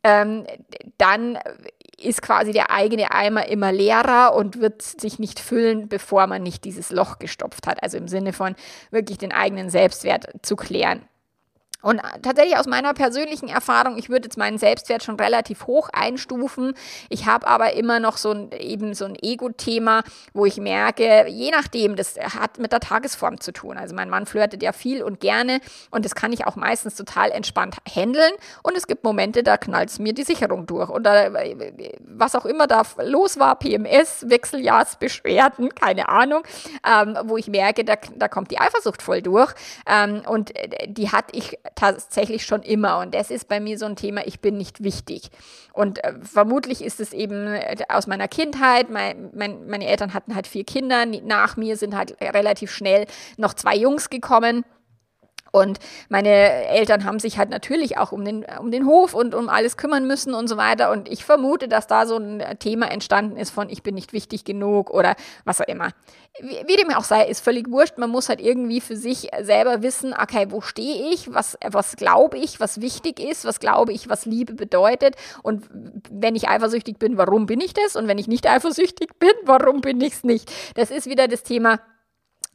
ähm, 0.04 0.46
dann 0.98 1.38
ist 2.00 2.22
quasi 2.22 2.52
der 2.52 2.70
eigene 2.70 3.12
Eimer 3.12 3.46
immer 3.48 3.72
leerer 3.72 4.34
und 4.34 4.60
wird 4.60 4.82
sich 4.82 5.18
nicht 5.18 5.38
füllen, 5.38 5.88
bevor 5.88 6.26
man 6.26 6.42
nicht 6.42 6.64
dieses 6.64 6.90
Loch 6.90 7.18
gestopft 7.18 7.66
hat. 7.66 7.82
Also 7.82 7.96
im 7.98 8.08
Sinne 8.08 8.32
von 8.32 8.56
wirklich 8.90 9.18
den 9.18 9.32
eigenen 9.32 9.70
Selbstwert 9.70 10.26
zu 10.42 10.56
klären. 10.56 11.02
Und 11.82 12.00
tatsächlich 12.22 12.56
aus 12.56 12.66
meiner 12.66 12.94
persönlichen 12.94 13.48
Erfahrung, 13.48 13.98
ich 13.98 14.08
würde 14.08 14.26
jetzt 14.26 14.38
meinen 14.38 14.58
Selbstwert 14.58 15.02
schon 15.02 15.16
relativ 15.16 15.66
hoch 15.66 15.88
einstufen. 15.92 16.74
Ich 17.08 17.26
habe 17.26 17.46
aber 17.46 17.74
immer 17.74 18.00
noch 18.00 18.16
so 18.16 18.30
ein, 18.30 18.52
eben 18.52 18.94
so 18.94 19.04
ein 19.04 19.16
Ego-Thema, 19.20 20.02
wo 20.32 20.46
ich 20.46 20.58
merke, 20.58 21.26
je 21.28 21.50
nachdem, 21.50 21.96
das 21.96 22.16
hat 22.16 22.58
mit 22.58 22.72
der 22.72 22.80
Tagesform 22.80 23.40
zu 23.40 23.52
tun. 23.52 23.76
Also 23.76 23.94
mein 23.94 24.08
Mann 24.08 24.26
flirtet 24.26 24.62
ja 24.62 24.72
viel 24.72 25.02
und 25.02 25.20
gerne 25.20 25.60
und 25.90 26.04
das 26.04 26.14
kann 26.14 26.32
ich 26.32 26.46
auch 26.46 26.56
meistens 26.56 26.94
total 26.94 27.30
entspannt 27.30 27.76
handeln. 27.94 28.32
Und 28.62 28.76
es 28.76 28.86
gibt 28.86 29.04
Momente, 29.04 29.42
da 29.42 29.56
knallt 29.56 29.90
es 29.90 29.98
mir 29.98 30.12
die 30.12 30.22
Sicherung 30.22 30.66
durch. 30.66 30.88
Oder 30.88 31.32
was 32.00 32.34
auch 32.34 32.46
immer 32.46 32.66
da 32.66 32.82
los 33.02 33.38
war, 33.38 33.58
PMS, 33.58 34.28
Wechseljahrsbeschwerden, 34.28 35.74
keine 35.74 36.08
Ahnung, 36.08 36.42
ähm, 36.86 37.18
wo 37.24 37.36
ich 37.36 37.48
merke, 37.48 37.84
da, 37.84 37.94
da 38.16 38.28
kommt 38.28 38.50
die 38.50 38.60
Eifersucht 38.60 39.02
voll 39.02 39.22
durch. 39.22 39.52
Ähm, 39.86 40.22
und 40.26 40.52
die 40.86 41.10
hatte 41.10 41.36
ich 41.36 41.58
tatsächlich 41.74 42.44
schon 42.44 42.62
immer. 42.62 42.98
Und 42.98 43.14
das 43.14 43.30
ist 43.30 43.48
bei 43.48 43.60
mir 43.60 43.78
so 43.78 43.86
ein 43.86 43.96
Thema, 43.96 44.26
ich 44.26 44.40
bin 44.40 44.56
nicht 44.56 44.82
wichtig. 44.82 45.30
Und 45.72 46.02
äh, 46.04 46.14
vermutlich 46.22 46.82
ist 46.82 47.00
es 47.00 47.12
eben 47.12 47.46
äh, 47.46 47.76
aus 47.88 48.06
meiner 48.06 48.28
Kindheit. 48.28 48.90
Mein, 48.90 49.30
mein, 49.34 49.66
meine 49.66 49.86
Eltern 49.86 50.14
hatten 50.14 50.34
halt 50.34 50.46
vier 50.46 50.64
Kinder. 50.64 51.06
Nach 51.06 51.56
mir 51.56 51.76
sind 51.76 51.96
halt 51.96 52.16
relativ 52.20 52.70
schnell 52.70 53.06
noch 53.36 53.54
zwei 53.54 53.76
Jungs 53.76 54.10
gekommen. 54.10 54.64
Und 55.52 55.78
meine 56.08 56.28
Eltern 56.28 57.04
haben 57.04 57.18
sich 57.18 57.38
halt 57.38 57.50
natürlich 57.50 57.98
auch 57.98 58.10
um 58.10 58.24
den, 58.24 58.44
um 58.58 58.70
den 58.70 58.86
Hof 58.86 59.12
und 59.12 59.34
um 59.34 59.50
alles 59.50 59.76
kümmern 59.76 60.06
müssen 60.06 60.32
und 60.32 60.48
so 60.48 60.56
weiter. 60.56 60.90
Und 60.90 61.08
ich 61.10 61.24
vermute, 61.26 61.68
dass 61.68 61.86
da 61.86 62.06
so 62.06 62.16
ein 62.16 62.42
Thema 62.58 62.90
entstanden 62.90 63.36
ist 63.36 63.50
von 63.50 63.68
ich 63.68 63.82
bin 63.82 63.94
nicht 63.94 64.14
wichtig 64.14 64.44
genug 64.44 64.90
oder 64.90 65.14
was 65.44 65.60
auch 65.60 65.68
immer. 65.68 65.90
Wie, 66.40 66.56
wie 66.66 66.76
dem 66.76 66.90
auch 66.94 67.04
sei, 67.04 67.26
ist 67.26 67.44
völlig 67.44 67.70
wurscht. 67.70 67.98
Man 67.98 68.08
muss 68.08 68.30
halt 68.30 68.40
irgendwie 68.40 68.80
für 68.80 68.96
sich 68.96 69.28
selber 69.42 69.82
wissen, 69.82 70.14
okay, 70.14 70.46
wo 70.48 70.62
stehe 70.62 71.12
ich, 71.12 71.32
was, 71.34 71.58
was 71.62 71.96
glaube 71.96 72.38
ich, 72.38 72.58
was 72.58 72.80
wichtig 72.80 73.20
ist, 73.20 73.44
was 73.44 73.60
glaube 73.60 73.92
ich, 73.92 74.08
was 74.08 74.24
Liebe 74.24 74.54
bedeutet. 74.54 75.16
Und 75.42 75.68
wenn 76.10 76.34
ich 76.34 76.48
eifersüchtig 76.48 76.98
bin, 76.98 77.18
warum 77.18 77.44
bin 77.44 77.60
ich 77.60 77.74
das? 77.74 77.94
Und 77.94 78.08
wenn 78.08 78.16
ich 78.16 78.26
nicht 78.26 78.48
eifersüchtig 78.48 79.10
bin, 79.18 79.32
warum 79.44 79.82
bin 79.82 80.00
ich 80.00 80.14
es 80.14 80.24
nicht? 80.24 80.50
Das 80.76 80.90
ist 80.90 81.06
wieder 81.06 81.28
das 81.28 81.42
Thema 81.42 81.78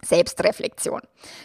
Selbstreflexion. 0.03 1.01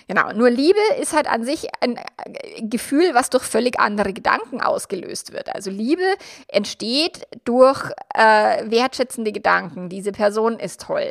Genau, 0.09 0.32
nur 0.32 0.50
Liebe 0.50 0.78
ist 1.00 1.14
halt 1.14 1.26
an 1.26 1.44
sich 1.44 1.68
ein 1.80 1.97
äh, 1.97 2.62
Gefühl, 2.62 3.14
was 3.14 3.30
durch 3.30 3.44
völlig 3.44 3.80
andere 3.80 4.12
Gedanken 4.12 4.61
ausgelöst 4.61 5.32
wird. 5.32 5.54
Also 5.54 5.71
Liebe 5.71 6.04
entsteht 6.49 7.26
durch 7.44 7.90
äh, 8.14 8.71
wertschätzende 8.71 9.32
Gedanken. 9.32 9.88
Diese 9.88 10.12
Person 10.12 10.59
ist 10.59 10.82
toll. 10.82 11.11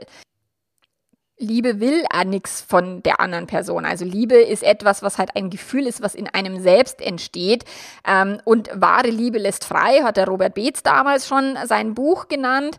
Liebe 1.42 1.80
will 1.80 2.06
auch 2.14 2.24
nichts 2.24 2.62
von 2.62 3.02
der 3.02 3.20
anderen 3.20 3.48
Person. 3.48 3.84
Also 3.84 4.06
Liebe 4.06 4.36
ist 4.36 4.62
etwas, 4.62 5.02
was 5.02 5.18
halt 5.18 5.36
ein 5.36 5.50
Gefühl 5.50 5.88
ist, 5.88 6.02
was 6.02 6.14
in 6.14 6.28
einem 6.28 6.62
selbst 6.62 7.02
entsteht. 7.02 7.66
Ähm, 8.08 8.40
und 8.46 8.70
wahre 8.76 9.10
Liebe 9.10 9.40
lässt 9.40 9.66
frei, 9.66 10.04
hat 10.04 10.18
der 10.18 10.28
Robert 10.28 10.54
Beetz 10.54 10.84
damals 10.84 11.28
schon 11.28 11.58
sein 11.66 11.96
Buch 11.96 12.28
genannt 12.28 12.78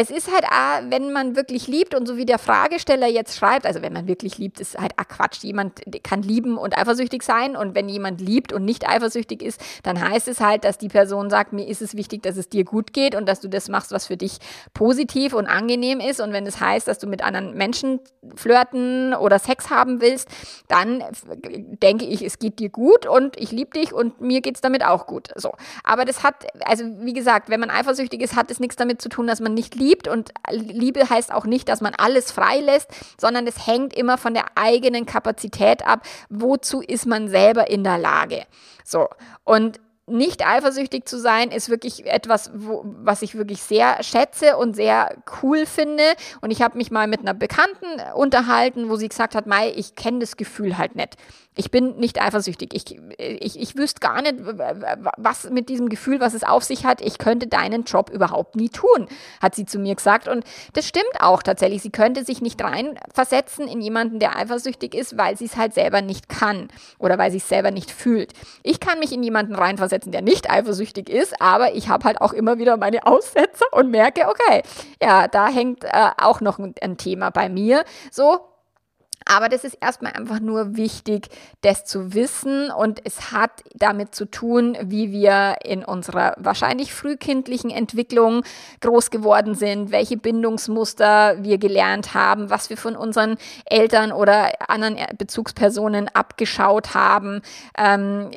es 0.00 0.10
ist 0.10 0.32
halt 0.32 0.44
auch, 0.44 0.90
wenn 0.90 1.12
man 1.12 1.34
wirklich 1.34 1.66
liebt 1.66 1.92
und 1.92 2.06
so 2.06 2.16
wie 2.16 2.24
der 2.24 2.38
Fragesteller 2.38 3.08
jetzt 3.08 3.36
schreibt, 3.36 3.66
also 3.66 3.82
wenn 3.82 3.92
man 3.92 4.06
wirklich 4.06 4.38
liebt, 4.38 4.60
ist 4.60 4.78
halt 4.78 4.92
auch 4.96 5.08
Quatsch. 5.08 5.42
Jemand 5.42 5.82
kann 6.04 6.22
lieben 6.22 6.56
und 6.56 6.78
eifersüchtig 6.78 7.24
sein 7.24 7.56
und 7.56 7.74
wenn 7.74 7.88
jemand 7.88 8.20
liebt 8.20 8.52
und 8.52 8.64
nicht 8.64 8.88
eifersüchtig 8.88 9.42
ist, 9.42 9.60
dann 9.82 10.00
heißt 10.00 10.28
es 10.28 10.40
halt, 10.40 10.62
dass 10.62 10.78
die 10.78 10.88
Person 10.88 11.30
sagt, 11.30 11.52
mir 11.52 11.66
ist 11.66 11.82
es 11.82 11.96
wichtig, 11.96 12.22
dass 12.22 12.36
es 12.36 12.48
dir 12.48 12.62
gut 12.62 12.92
geht 12.92 13.16
und 13.16 13.26
dass 13.26 13.40
du 13.40 13.48
das 13.48 13.68
machst, 13.68 13.90
was 13.90 14.06
für 14.06 14.16
dich 14.16 14.38
positiv 14.72 15.32
und 15.32 15.46
angenehm 15.46 15.98
ist 15.98 16.20
und 16.20 16.32
wenn 16.32 16.46
es 16.46 16.54
das 16.54 16.60
heißt, 16.60 16.86
dass 16.86 17.00
du 17.00 17.08
mit 17.08 17.24
anderen 17.24 17.56
Menschen 17.56 17.98
flirten 18.36 19.14
oder 19.14 19.40
Sex 19.40 19.68
haben 19.68 20.00
willst, 20.00 20.28
dann 20.68 21.02
denke 21.82 22.04
ich, 22.04 22.22
es 22.22 22.38
geht 22.38 22.60
dir 22.60 22.68
gut 22.68 23.06
und 23.06 23.36
ich 23.36 23.50
liebe 23.50 23.70
dich 23.70 23.92
und 23.92 24.20
mir 24.20 24.42
geht 24.42 24.54
es 24.54 24.60
damit 24.60 24.84
auch 24.84 25.06
gut. 25.06 25.30
So. 25.34 25.52
Aber 25.82 26.04
das 26.04 26.22
hat, 26.22 26.46
also 26.64 26.84
wie 27.00 27.12
gesagt, 27.12 27.50
wenn 27.50 27.58
man 27.58 27.70
eifersüchtig 27.70 28.22
ist, 28.22 28.36
hat 28.36 28.50
es 28.50 28.60
nichts 28.60 28.76
damit 28.76 29.02
zu 29.02 29.08
tun, 29.08 29.26
dass 29.26 29.40
man 29.40 29.54
nicht 29.54 29.74
liebt. 29.74 29.87
Und 30.08 30.32
Liebe 30.50 31.08
heißt 31.08 31.32
auch 31.32 31.44
nicht, 31.44 31.68
dass 31.68 31.80
man 31.80 31.94
alles 31.94 32.30
freilässt, 32.30 32.90
sondern 33.20 33.46
es 33.46 33.66
hängt 33.66 33.94
immer 33.94 34.18
von 34.18 34.34
der 34.34 34.46
eigenen 34.56 35.06
Kapazität 35.06 35.86
ab. 35.86 36.02
Wozu 36.28 36.80
ist 36.80 37.06
man 37.06 37.28
selber 37.28 37.70
in 37.70 37.84
der 37.84 37.98
Lage? 37.98 38.44
So. 38.84 39.08
Und 39.44 39.80
nicht 40.10 40.46
eifersüchtig 40.46 41.06
zu 41.06 41.18
sein, 41.18 41.50
ist 41.50 41.68
wirklich 41.68 42.06
etwas, 42.06 42.50
wo, 42.54 42.82
was 42.84 43.22
ich 43.22 43.36
wirklich 43.36 43.62
sehr 43.62 44.02
schätze 44.02 44.56
und 44.56 44.74
sehr 44.74 45.16
cool 45.42 45.66
finde. 45.66 46.04
Und 46.40 46.50
ich 46.50 46.62
habe 46.62 46.78
mich 46.78 46.90
mal 46.90 47.06
mit 47.06 47.20
einer 47.20 47.34
Bekannten 47.34 47.86
unterhalten, 48.14 48.88
wo 48.88 48.96
sie 48.96 49.08
gesagt 49.08 49.34
hat, 49.34 49.46
Mai, 49.46 49.72
ich 49.74 49.94
kenne 49.94 50.20
das 50.20 50.36
Gefühl 50.36 50.78
halt 50.78 50.96
nicht. 50.96 51.16
Ich 51.58 51.72
bin 51.72 51.96
nicht 51.96 52.22
eifersüchtig. 52.22 52.72
Ich, 52.72 53.00
ich, 53.18 53.60
ich 53.60 53.76
wüsste 53.76 53.98
gar 53.98 54.22
nicht, 54.22 54.36
was 55.16 55.50
mit 55.50 55.68
diesem 55.68 55.88
Gefühl, 55.88 56.20
was 56.20 56.32
es 56.32 56.44
auf 56.44 56.62
sich 56.62 56.86
hat. 56.86 57.00
Ich 57.00 57.18
könnte 57.18 57.48
deinen 57.48 57.82
Job 57.82 58.10
überhaupt 58.10 58.54
nie 58.54 58.68
tun, 58.68 59.08
hat 59.42 59.56
sie 59.56 59.66
zu 59.66 59.80
mir 59.80 59.96
gesagt. 59.96 60.28
Und 60.28 60.44
das 60.74 60.86
stimmt 60.86 61.04
auch 61.18 61.42
tatsächlich. 61.42 61.82
Sie 61.82 61.90
könnte 61.90 62.24
sich 62.24 62.40
nicht 62.40 62.62
reinversetzen 62.62 63.66
in 63.66 63.80
jemanden, 63.80 64.20
der 64.20 64.36
eifersüchtig 64.36 64.94
ist, 64.94 65.18
weil 65.18 65.36
sie 65.36 65.46
es 65.46 65.56
halt 65.56 65.74
selber 65.74 66.00
nicht 66.00 66.28
kann 66.28 66.68
oder 67.00 67.18
weil 67.18 67.32
sie 67.32 67.38
es 67.38 67.48
selber 67.48 67.72
nicht 67.72 67.90
fühlt. 67.90 68.34
Ich 68.62 68.78
kann 68.78 69.00
mich 69.00 69.12
in 69.12 69.24
jemanden 69.24 69.56
reinversetzen, 69.56 70.12
der 70.12 70.22
nicht 70.22 70.48
eifersüchtig 70.48 71.10
ist, 71.10 71.42
aber 71.42 71.74
ich 71.74 71.88
habe 71.88 72.04
halt 72.04 72.20
auch 72.20 72.34
immer 72.34 72.58
wieder 72.58 72.76
meine 72.76 73.04
Aussätze 73.04 73.64
und 73.72 73.90
merke, 73.90 74.28
okay, 74.28 74.62
ja, 75.02 75.26
da 75.26 75.48
hängt 75.48 75.82
äh, 75.82 76.10
auch 76.18 76.40
noch 76.40 76.60
ein, 76.60 76.76
ein 76.80 76.98
Thema 76.98 77.30
bei 77.30 77.48
mir. 77.48 77.84
So, 78.12 78.38
aber 79.28 79.48
das 79.48 79.64
ist 79.64 79.76
erstmal 79.80 80.12
einfach 80.12 80.40
nur 80.40 80.76
wichtig, 80.76 81.28
das 81.60 81.84
zu 81.84 82.14
wissen 82.14 82.70
und 82.70 83.00
es 83.04 83.30
hat 83.30 83.62
damit 83.74 84.14
zu 84.14 84.24
tun, 84.24 84.76
wie 84.82 85.12
wir 85.12 85.56
in 85.64 85.84
unserer 85.84 86.34
wahrscheinlich 86.38 86.94
frühkindlichen 86.94 87.70
Entwicklung 87.70 88.42
groß 88.80 89.10
geworden 89.10 89.54
sind, 89.54 89.90
welche 89.90 90.16
Bindungsmuster 90.16 91.36
wir 91.42 91.58
gelernt 91.58 92.14
haben, 92.14 92.48
was 92.48 92.70
wir 92.70 92.76
von 92.76 92.96
unseren 92.96 93.36
Eltern 93.66 94.12
oder 94.12 94.50
anderen 94.70 94.96
Bezugspersonen 95.18 96.08
abgeschaut 96.08 96.94
haben. 96.94 97.42
Ähm, 97.76 98.30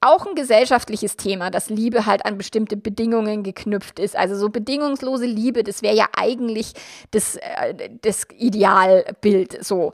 auch 0.00 0.26
ein 0.26 0.34
gesellschaftliches 0.34 1.16
Thema, 1.16 1.50
dass 1.50 1.70
Liebe 1.70 2.06
halt 2.06 2.24
an 2.24 2.38
bestimmte 2.38 2.76
Bedingungen 2.76 3.42
geknüpft 3.42 3.98
ist. 3.98 4.16
Also 4.16 4.36
so 4.36 4.48
bedingungslose 4.48 5.26
Liebe, 5.26 5.64
das 5.64 5.82
wäre 5.82 5.96
ja 5.96 6.06
eigentlich 6.16 6.72
das, 7.10 7.36
äh, 7.36 7.90
das 8.02 8.26
Idealbild 8.38 9.64
so. 9.64 9.92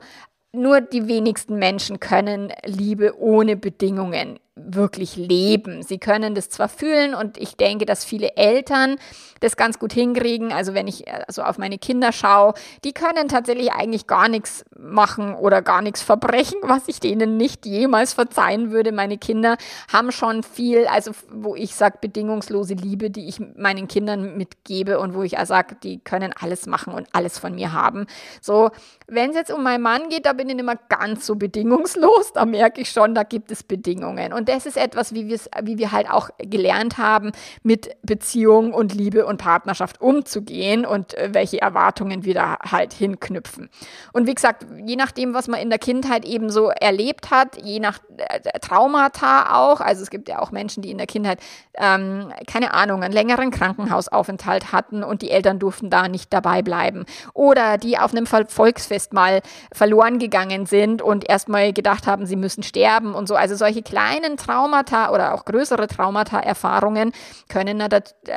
Nur 0.53 0.81
die 0.81 1.07
wenigsten 1.07 1.55
Menschen 1.57 1.99
können 1.99 2.51
Liebe 2.65 3.17
ohne 3.17 3.55
Bedingungen 3.55 4.37
wirklich 4.55 5.15
leben. 5.15 5.81
Sie 5.81 5.97
können 5.97 6.35
das 6.35 6.49
zwar 6.49 6.67
fühlen 6.67 7.15
und 7.15 7.37
ich 7.37 7.55
denke, 7.55 7.85
dass 7.85 8.03
viele 8.03 8.35
Eltern 8.35 8.97
das 9.39 9.57
ganz 9.57 9.79
gut 9.79 9.93
hinkriegen. 9.93 10.51
Also 10.51 10.73
wenn 10.73 10.87
ich 10.87 11.07
äh, 11.07 11.23
so 11.29 11.41
auf 11.41 11.57
meine 11.57 11.77
Kinder 11.77 12.11
schaue, 12.11 12.53
die 12.83 12.93
können 12.93 13.27
tatsächlich 13.27 13.71
eigentlich 13.71 14.07
gar 14.07 14.27
nichts 14.27 14.63
machen 14.77 15.35
oder 15.35 15.61
gar 15.61 15.81
nichts 15.81 16.01
verbrechen, 16.01 16.59
was 16.63 16.83
ich 16.87 16.99
denen 16.99 17.37
nicht 17.37 17.65
jemals 17.65 18.13
verzeihen 18.13 18.71
würde. 18.71 18.91
Meine 18.91 19.17
Kinder 19.17 19.57
haben 19.91 20.11
schon 20.11 20.43
viel, 20.43 20.85
also 20.85 21.11
wo 21.31 21.55
ich 21.55 21.75
sage, 21.75 21.97
bedingungslose 22.01 22.75
Liebe, 22.75 23.09
die 23.09 23.27
ich 23.27 23.39
meinen 23.55 23.87
Kindern 23.87 24.37
mitgebe 24.37 24.99
und 24.99 25.15
wo 25.15 25.23
ich 25.23 25.37
auch 25.37 25.45
sage, 25.45 25.75
die 25.81 25.99
können 25.99 26.33
alles 26.39 26.67
machen 26.67 26.93
und 26.93 27.07
alles 27.13 27.39
von 27.39 27.55
mir 27.55 27.73
haben. 27.73 28.05
So, 28.41 28.69
wenn 29.07 29.31
es 29.31 29.35
jetzt 29.35 29.51
um 29.51 29.63
meinen 29.63 29.81
Mann 29.81 30.09
geht, 30.09 30.25
da 30.25 30.33
bin 30.33 30.49
ich 30.49 30.55
nicht 30.55 30.65
mehr 30.65 30.79
ganz 30.89 31.25
so 31.25 31.35
bedingungslos. 31.35 32.33
Da 32.33 32.45
merke 32.45 32.81
ich 32.81 32.91
schon, 32.91 33.15
da 33.15 33.23
gibt 33.23 33.51
es 33.51 33.63
Bedingungen. 33.63 34.33
Und 34.33 34.50
das 34.51 34.65
ist 34.65 34.77
etwas, 34.77 35.13
wie, 35.13 35.29
wie 35.29 35.77
wir 35.77 35.91
halt 35.91 36.09
auch 36.09 36.29
gelernt 36.37 36.97
haben, 36.97 37.31
mit 37.63 37.89
Beziehung 38.03 38.73
und 38.73 38.93
Liebe 38.93 39.25
und 39.25 39.37
Partnerschaft 39.37 40.01
umzugehen 40.01 40.85
und 40.85 41.13
äh, 41.13 41.29
welche 41.31 41.61
Erwartungen 41.61 42.25
wir 42.25 42.33
da 42.33 42.57
halt 42.59 42.93
hinknüpfen. 42.93 43.69
Und 44.11 44.27
wie 44.27 44.35
gesagt, 44.35 44.65
je 44.85 44.95
nachdem, 44.97 45.33
was 45.33 45.47
man 45.47 45.59
in 45.59 45.69
der 45.69 45.79
Kindheit 45.79 46.25
eben 46.25 46.49
so 46.49 46.69
erlebt 46.69 47.31
hat, 47.31 47.61
je 47.63 47.79
nach 47.79 47.99
äh, 48.17 48.59
Traumata 48.59 49.55
auch, 49.55 49.79
also 49.79 50.03
es 50.03 50.09
gibt 50.09 50.27
ja 50.27 50.39
auch 50.39 50.51
Menschen, 50.51 50.83
die 50.83 50.91
in 50.91 50.97
der 50.97 51.07
Kindheit, 51.07 51.39
ähm, 51.75 52.33
keine 52.45 52.73
Ahnung, 52.73 53.03
einen 53.03 53.13
längeren 53.13 53.51
Krankenhausaufenthalt 53.51 54.73
hatten 54.73 55.03
und 55.03 55.21
die 55.21 55.31
Eltern 55.31 55.59
durften 55.59 55.89
da 55.89 56.09
nicht 56.09 56.33
dabei 56.33 56.61
bleiben. 56.61 57.05
Oder 57.33 57.77
die 57.77 57.97
auf 57.97 58.11
einem 58.11 58.25
Volksfest 58.25 59.13
mal 59.13 59.41
verloren 59.71 60.19
gegangen 60.19 60.65
sind 60.65 61.01
und 61.01 61.29
erstmal 61.29 61.71
gedacht 61.71 62.05
haben, 62.05 62.25
sie 62.25 62.35
müssen 62.35 62.63
sterben 62.63 63.13
und 63.13 63.27
so. 63.27 63.35
Also 63.35 63.55
solche 63.55 63.81
kleinen 63.81 64.30
kleinen 64.31 64.37
Traumata 64.37 65.11
oder 65.11 65.33
auch 65.33 65.45
größere 65.45 65.87
Traumata-Erfahrungen 65.87 67.11
können 67.49 67.83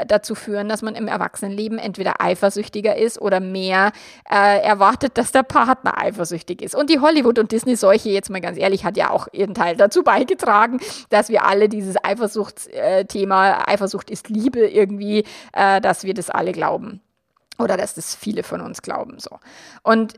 dazu 0.07 0.35
führen, 0.35 0.69
dass 0.69 0.83
man 0.83 0.95
im 0.95 1.09
Erwachsenenleben 1.09 1.79
entweder 1.79 2.21
eifersüchtiger 2.21 2.97
ist 2.97 3.21
oder 3.21 3.41
mehr 3.41 3.93
äh, 4.31 4.61
erwartet, 4.61 5.19
dass 5.19 5.33
der 5.33 5.43
Partner 5.43 5.99
eifersüchtig 5.99 6.63
ist. 6.63 6.75
Und 6.75 6.91
die 6.91 7.01
Hollywood- 7.01 7.39
und 7.39 7.53
Disney-Seuche, 7.53 8.11
jetzt 8.11 8.31
mal 8.31 8.41
ganz 8.41 8.59
ehrlich, 8.59 8.85
hat 8.85 8.97
ja 8.97 9.11
auch 9.11 9.29
ihren 9.33 9.55
Teil 9.55 9.77
dazu 9.77 10.03
beigetragen, 10.03 10.81
dass 11.11 11.29
wir 11.29 11.45
alle 11.45 11.69
dieses 11.69 11.97
Eifersuchtsthema, 12.03 13.65
Eifersucht 13.67 14.11
ist 14.11 14.29
Liebe 14.29 14.67
irgendwie, 14.67 15.25
äh, 15.53 15.81
dass 15.81 16.05
wir 16.05 16.15
das 16.15 16.31
alle 16.31 16.53
glauben. 16.53 17.01
Oder 17.59 17.77
dass 17.77 17.95
das 17.95 18.17
viele 18.17 18.43
von 18.43 18.61
uns 18.61 18.83
glauben 18.83 19.21
so. 19.21 19.39
Und 19.85 20.15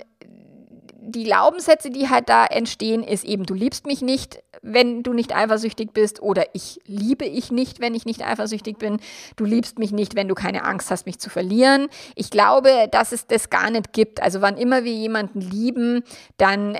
die 1.06 1.24
Glaubenssätze, 1.24 1.90
die 1.90 2.08
halt 2.08 2.28
da 2.28 2.44
entstehen, 2.44 3.02
ist 3.02 3.24
eben, 3.24 3.44
du 3.44 3.54
liebst 3.54 3.86
mich 3.86 4.02
nicht, 4.02 4.42
wenn 4.62 5.02
du 5.02 5.12
nicht 5.12 5.34
eifersüchtig 5.34 5.92
bist 5.92 6.20
oder 6.20 6.44
ich 6.52 6.80
liebe 6.86 7.24
ich 7.24 7.52
nicht, 7.52 7.80
wenn 7.80 7.94
ich 7.94 8.04
nicht 8.04 8.26
eifersüchtig 8.26 8.78
bin. 8.78 8.98
Du 9.36 9.44
liebst 9.44 9.78
mich 9.78 9.92
nicht, 9.92 10.16
wenn 10.16 10.28
du 10.28 10.34
keine 10.34 10.64
Angst 10.64 10.90
hast, 10.90 11.06
mich 11.06 11.18
zu 11.18 11.30
verlieren. 11.30 11.88
Ich 12.16 12.30
glaube, 12.30 12.88
dass 12.90 13.12
es 13.12 13.26
das 13.26 13.50
gar 13.50 13.70
nicht 13.70 13.92
gibt. 13.92 14.20
Also 14.20 14.40
wann 14.40 14.56
immer 14.56 14.84
wir 14.84 14.92
jemanden 14.92 15.40
lieben, 15.40 16.02
dann 16.36 16.76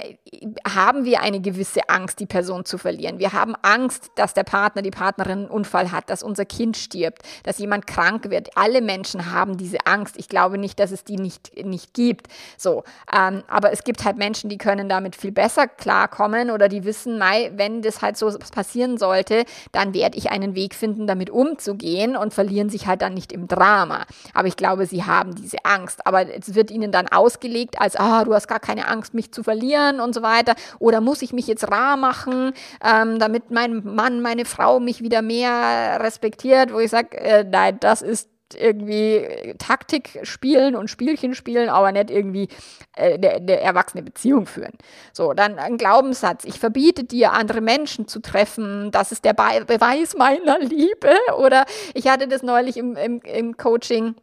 haben 0.66 1.04
wir 1.04 1.20
eine 1.20 1.40
gewisse 1.40 1.88
Angst, 1.88 2.18
die 2.18 2.26
Person 2.26 2.64
zu 2.64 2.78
verlieren. 2.78 3.18
Wir 3.18 3.32
haben 3.32 3.54
Angst, 3.62 4.10
dass 4.16 4.34
der 4.34 4.42
Partner, 4.42 4.82
die 4.82 4.90
Partnerin 4.90 5.38
einen 5.38 5.48
Unfall 5.48 5.92
hat, 5.92 6.10
dass 6.10 6.22
unser 6.22 6.44
Kind 6.44 6.76
stirbt, 6.76 7.22
dass 7.44 7.58
jemand 7.58 7.86
krank 7.86 8.28
wird. 8.30 8.56
Alle 8.56 8.82
Menschen 8.82 9.32
haben 9.32 9.56
diese 9.56 9.78
Angst. 9.86 10.16
Ich 10.18 10.28
glaube 10.28 10.58
nicht, 10.58 10.80
dass 10.80 10.90
es 10.90 11.04
die 11.04 11.16
nicht, 11.16 11.64
nicht 11.64 11.94
gibt. 11.94 12.26
So, 12.56 12.82
ähm, 13.12 13.44
aber 13.46 13.72
es 13.72 13.84
gibt 13.84 14.04
halt 14.04 14.16
Menschen, 14.16 14.50
die 14.50 14.58
können 14.58 14.88
damit 14.88 15.14
viel 15.14 15.32
besser 15.32 15.68
klarkommen 15.68 16.50
oder 16.50 16.68
die 16.68 16.84
wissen, 16.84 17.18
mei, 17.18 17.52
wenn 17.54 17.82
das 17.82 18.02
halt 18.02 18.16
so 18.16 18.36
passieren 18.52 18.98
sollte, 18.98 19.44
dann 19.72 19.94
werde 19.94 20.18
ich 20.18 20.30
einen 20.30 20.54
Weg 20.54 20.74
finden, 20.74 21.06
damit 21.06 21.30
umzugehen 21.30 22.16
und 22.16 22.34
verlieren 22.34 22.68
sich 22.68 22.86
halt 22.86 23.02
dann 23.02 23.14
nicht 23.14 23.32
im 23.32 23.46
Drama. 23.46 24.06
Aber 24.34 24.48
ich 24.48 24.56
glaube, 24.56 24.86
sie 24.86 25.04
haben 25.04 25.34
diese 25.36 25.58
Angst. 25.64 26.04
Aber 26.04 26.28
es 26.28 26.54
wird 26.54 26.72
ihnen 26.72 26.90
dann 26.90 27.06
ausgelegt 27.06 27.80
als, 27.80 27.94
ah, 27.94 28.24
du 28.24 28.34
hast 28.34 28.48
gar 28.48 28.60
keine 28.60 28.88
Angst, 28.88 29.14
mich 29.14 29.30
zu 29.32 29.44
verlieren 29.44 30.00
und 30.00 30.15
so 30.16 30.22
weiter. 30.22 30.54
Oder 30.78 31.00
muss 31.00 31.22
ich 31.22 31.32
mich 31.32 31.46
jetzt 31.46 31.70
rar 31.70 31.96
machen, 31.96 32.52
ähm, 32.82 33.18
damit 33.18 33.50
mein 33.50 33.82
Mann, 33.84 34.20
meine 34.22 34.44
Frau 34.44 34.80
mich 34.80 35.02
wieder 35.02 35.22
mehr 35.22 36.00
respektiert, 36.00 36.72
wo 36.72 36.80
ich 36.80 36.90
sage, 36.90 37.16
äh, 37.18 37.44
nein, 37.44 37.78
das 37.80 38.02
ist 38.02 38.30
irgendwie 38.54 39.54
Taktik 39.58 40.20
spielen 40.22 40.76
und 40.76 40.88
Spielchen 40.88 41.34
spielen, 41.34 41.68
aber 41.68 41.92
nicht 41.92 42.10
irgendwie 42.10 42.48
äh, 42.96 43.14
eine, 43.14 43.30
eine 43.32 43.60
erwachsene 43.60 44.02
Beziehung 44.02 44.46
führen. 44.46 44.72
So, 45.12 45.32
dann 45.32 45.58
ein 45.58 45.78
Glaubenssatz. 45.78 46.44
Ich 46.44 46.58
verbiete 46.60 47.04
dir, 47.04 47.32
andere 47.32 47.60
Menschen 47.60 48.06
zu 48.06 48.20
treffen. 48.20 48.90
Das 48.92 49.12
ist 49.12 49.24
der 49.24 49.34
Be 49.34 49.64
Beweis 49.66 50.16
meiner 50.16 50.58
Liebe. 50.60 51.14
Oder 51.38 51.66
ich 51.94 52.08
hatte 52.08 52.28
das 52.28 52.42
neulich 52.42 52.76
im, 52.76 52.96
im, 52.96 53.20
im 53.20 53.56
Coaching 53.56 54.14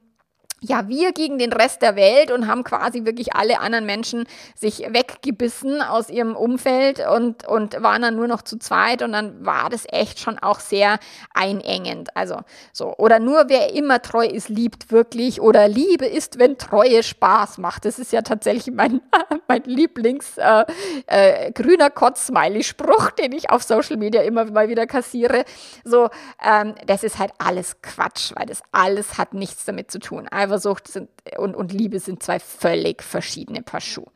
ja, 0.64 0.88
wir 0.88 1.12
gegen 1.12 1.38
den 1.38 1.52
Rest 1.52 1.82
der 1.82 1.96
Welt 1.96 2.32
und 2.32 2.48
haben 2.48 2.64
quasi 2.64 3.06
wirklich 3.06 3.36
alle 3.36 3.60
anderen 3.60 3.86
Menschen 3.86 4.26
sich 4.56 4.80
weggebissen 4.80 5.82
aus 5.82 6.10
ihrem 6.10 6.36
Umfeld 6.36 7.06
und, 7.06 7.46
und 7.48 7.82
waren 7.84 8.02
dann 8.02 8.16
nur 8.16 8.28
noch 8.28 8.42
zu 8.42 8.58
zweit 8.58 9.02
und 9.02 9.12
dann 9.12 9.46
war 9.46 9.70
das 9.70 9.86
echt 9.90 10.20
schon 10.20 10.40
auch 10.40 10.60
sehr 10.60 11.00
einengend. 11.34 12.16
Also 12.16 12.38
so. 12.72 12.96
Oder 12.98 13.20
nur 13.20 13.46
wer 13.48 13.74
immer 13.74 14.02
treu 14.02 14.26
ist, 14.26 14.50
liebt 14.50 14.92
wirklich. 14.92 15.42
Oder 15.42 15.68
Liebe 15.68 16.06
ist, 16.06 16.40
wenn 16.40 16.58
Treue 16.58 17.04
Spaß 17.04 17.58
macht. 17.58 17.86
Das 17.86 18.00
ist 18.00 18.14
ja 18.14 18.22
tatsächlich 18.22 18.74
mein, 18.74 19.02
mein 19.48 19.64
Lieblings 19.64 20.38
äh, 20.38 20.66
äh, 21.08 21.52
grüner 21.52 21.90
Kotz-Smiley-Spruch, 21.90 23.12
den 23.12 23.34
ich 23.34 23.50
auf 23.50 23.64
Social 23.64 23.98
Media 23.98 24.22
immer 24.22 24.46
mal 24.46 24.70
wieder 24.70 24.88
kassiere. 24.88 25.44
So, 25.84 26.10
ähm, 26.44 26.76
das 26.86 27.04
ist 27.04 27.20
halt 27.20 27.32
alles 27.38 27.82
Quatsch, 27.82 28.32
weil 28.36 28.46
das 28.46 28.62
alles 28.72 29.18
hat 29.18 29.34
nichts 29.34 29.66
damit 29.66 29.92
zu 29.92 30.00
tun. 30.00 30.28
Einfach 30.28 30.53
Eifersucht 30.54 30.88
sind, 30.88 31.10
und, 31.38 31.56
und 31.56 31.72
Liebe 31.72 32.00
sind 32.00 32.22
zwei 32.22 32.40
völlig 32.40 33.02
verschiedene 33.02 33.62
Paar 33.62 33.82
Schuhe. 33.82 34.08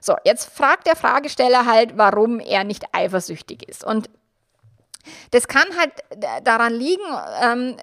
So, 0.00 0.16
jetzt 0.24 0.44
fragt 0.52 0.86
der 0.86 0.96
Fragesteller 0.96 1.66
halt, 1.66 1.96
warum 1.96 2.40
er 2.40 2.64
nicht 2.64 2.84
eifersüchtig 2.92 3.68
ist. 3.68 3.84
Und 3.84 4.10
das 5.30 5.46
kann 5.48 5.66
halt 5.78 5.92
daran 6.44 6.74
liegen, 6.74 7.04
ähm, 7.42 7.76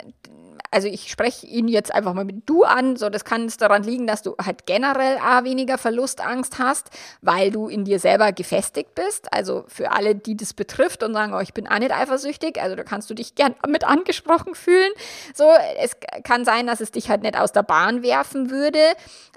also 0.71 0.87
ich 0.87 1.09
spreche 1.09 1.45
ihn 1.45 1.67
jetzt 1.67 1.93
einfach 1.93 2.13
mal 2.13 2.25
mit 2.25 2.47
du 2.49 2.63
an, 2.63 2.95
so 2.95 3.09
das 3.09 3.25
kann 3.25 3.45
es 3.45 3.57
daran 3.57 3.83
liegen, 3.83 4.07
dass 4.07 4.21
du 4.21 4.35
halt 4.43 4.65
generell 4.65 5.17
A, 5.17 5.43
weniger 5.43 5.77
Verlustangst 5.77 6.59
hast, 6.59 6.89
weil 7.21 7.51
du 7.51 7.67
in 7.67 7.85
dir 7.85 7.99
selber 7.99 8.31
gefestigt 8.31 8.95
bist. 8.95 9.31
Also 9.31 9.65
für 9.67 9.91
alle, 9.91 10.15
die 10.15 10.35
das 10.35 10.53
betrifft 10.53 11.03
und 11.03 11.13
sagen, 11.13 11.33
oh, 11.33 11.39
ich 11.39 11.53
bin 11.53 11.67
auch 11.67 11.79
nicht 11.79 11.91
eifersüchtig, 11.91 12.61
also 12.61 12.75
da 12.75 12.83
kannst 12.83 13.09
du 13.09 13.13
dich 13.13 13.35
gern 13.35 13.55
mit 13.67 13.83
angesprochen 13.83 14.55
fühlen. 14.55 14.91
So, 15.33 15.49
es 15.79 15.95
kann 16.23 16.45
sein, 16.45 16.67
dass 16.67 16.81
es 16.81 16.91
dich 16.91 17.09
halt 17.09 17.23
nicht 17.23 17.37
aus 17.37 17.51
der 17.51 17.63
Bahn 17.63 18.03
werfen 18.03 18.49
würde, 18.49 18.79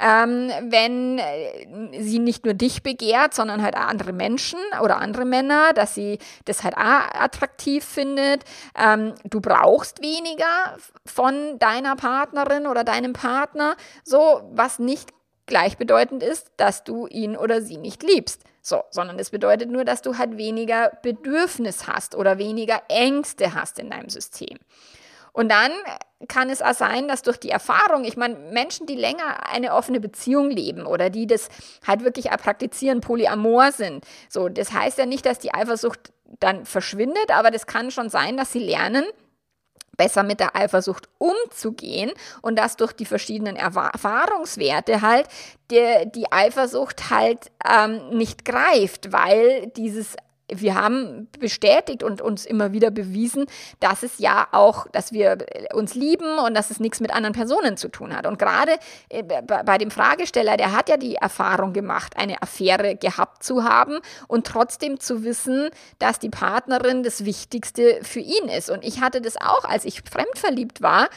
ähm, 0.01 0.51
wenn 0.69 1.19
äh, 1.19 2.03
sie 2.03 2.19
nicht 2.19 2.45
nur 2.45 2.55
dich 2.55 2.83
begehrt, 2.83 3.35
sondern 3.35 3.63
halt 3.63 3.77
andere 3.77 4.13
Menschen 4.13 4.59
oder 4.83 4.99
andere 4.99 5.25
Männer, 5.25 5.73
dass 5.75 5.95
sie 5.95 6.19
das 6.45 6.65
halt 6.65 6.77
auch 6.77 7.21
attraktiv 7.21 7.85
findet. 7.85 8.45
Ähm, 8.79 9.15
du 9.25 9.41
brauchst 9.41 10.03
weniger 10.03 10.77
von 11.07 11.59
deiner 11.59 11.97
Partnerin 11.97 12.67
oder 12.67 12.85
deinem 12.85 13.13
Partner, 13.13 13.77
so 14.05 14.43
was 14.53 14.79
nicht 14.79 15.11
gleichbedeutend 15.47 16.23
ist, 16.23 16.51
dass 16.57 16.85
du 16.85 17.07
ihn 17.07 17.37
oder 17.37 17.63
sie 17.63 17.79
nicht 17.79 18.03
liebst. 18.03 18.43
So, 18.63 18.83
sondern 18.91 19.19
es 19.21 19.31
bedeutet 19.31 19.71
nur, 19.71 19.85
dass 19.85 20.03
du 20.03 20.19
halt 20.19 20.37
weniger 20.37 20.91
Bedürfnis 21.03 21.87
hast 21.87 22.17
oder 22.17 22.39
weniger 22.39 22.83
Ängste 22.89 23.55
hast 23.55 23.79
in 23.79 23.91
deinem 23.91 24.09
System. 24.09 24.59
Und 25.33 25.51
dann 25.51 25.71
kann 26.29 26.49
es 26.49 26.63
auch 26.63 26.73
sein, 26.73 27.09
dass 27.09 27.23
durch 27.23 27.37
die 27.37 27.51
Erfahrung, 27.51 28.05
ich 28.05 28.17
meine, 28.17 28.37
Menschen, 28.37 28.87
die 28.87 28.95
länger 28.95 29.49
eine 29.53 29.75
offene 29.75 30.01
Beziehung 30.01 30.51
leben 30.51 30.87
oder 30.87 31.11
die 31.11 31.27
das 31.27 31.49
halt 31.87 32.03
wirklich 32.03 32.31
praktizieren, 32.31 33.03
polyamor 33.03 33.71
sind, 33.71 34.05
so, 34.31 34.49
das 34.49 34.73
heißt 34.73 34.97
ja 34.97 35.05
nicht, 35.05 35.27
dass 35.27 35.39
die 35.39 35.53
Eifersucht 35.53 36.11
dann 36.41 36.65
verschwindet, 36.65 37.31
aber 37.31 37.51
das 37.51 37.67
kann 37.67 37.91
schon 37.91 38.09
sein, 38.09 38.37
dass 38.39 38.51
sie 38.51 38.61
lernen, 38.61 39.05
besser 39.97 40.23
mit 40.23 40.41
der 40.41 40.57
Eifersucht 40.57 41.09
umzugehen 41.19 42.11
und 42.43 42.59
dass 42.59 42.77
durch 42.77 42.93
die 42.93 43.07
verschiedenen 43.07 43.57
Erfahrungswerte 43.57 45.03
halt 45.03 45.29
die, 45.71 46.11
die 46.15 46.31
Eifersucht 46.31 47.11
halt 47.11 47.51
ähm, 47.69 48.11
nicht 48.11 48.45
greift, 48.45 49.13
weil 49.13 49.69
dieses 49.77 50.17
wir 50.49 50.75
haben 50.75 51.29
bestätigt 51.41 52.03
und 52.03 52.21
uns 52.21 52.47
immer 52.47 52.73
wieder 52.73 52.91
bewiesen, 52.91 53.47
dass 53.81 54.03
es 54.03 54.19
ja 54.19 54.47
auch, 54.53 54.87
dass 54.89 55.13
wir 55.13 55.39
uns 55.75 55.95
lieben 55.95 56.39
und 56.39 56.55
dass 56.55 56.71
es 56.71 56.79
nichts 56.79 57.01
mit 57.01 57.13
anderen 57.13 57.35
Personen 57.35 57.77
zu 57.77 57.89
tun 57.89 58.17
hat. 58.17 58.27
Und 58.27 58.39
gerade 58.39 58.73
äh, 59.09 59.23
bei 59.23 59.79
dem 59.79 59.91
Fragesteller, 59.91 60.57
der 60.57 60.73
hat 60.73 60.89
ja 60.89 60.97
die 60.97 61.17
Erfahrung 61.17 61.73
gemacht, 61.73 62.17
eine 62.17 62.43
Affäre 62.43 62.97
gehabt 62.97 63.43
zu 63.43 63.65
haben 63.65 63.99
und 64.29 64.47
trotzdem 64.47 65.01
zu 65.01 65.25
wissen, 65.25 65.71
dass 65.99 66.19
die 66.19 66.31
Partnerin 66.31 67.03
das 67.03 67.25
Wichtigste 67.25 68.01
für 68.03 68.21
ihn 68.21 68.49
ist. 68.49 68.71
Und 68.71 68.85
ich 68.85 69.01
hatte 69.01 69.21
das 69.21 69.37
auch, 69.37 69.65
als 69.65 69.85
ich 69.85 70.03
fremdverliebt 70.03 70.81
war, 70.83 71.09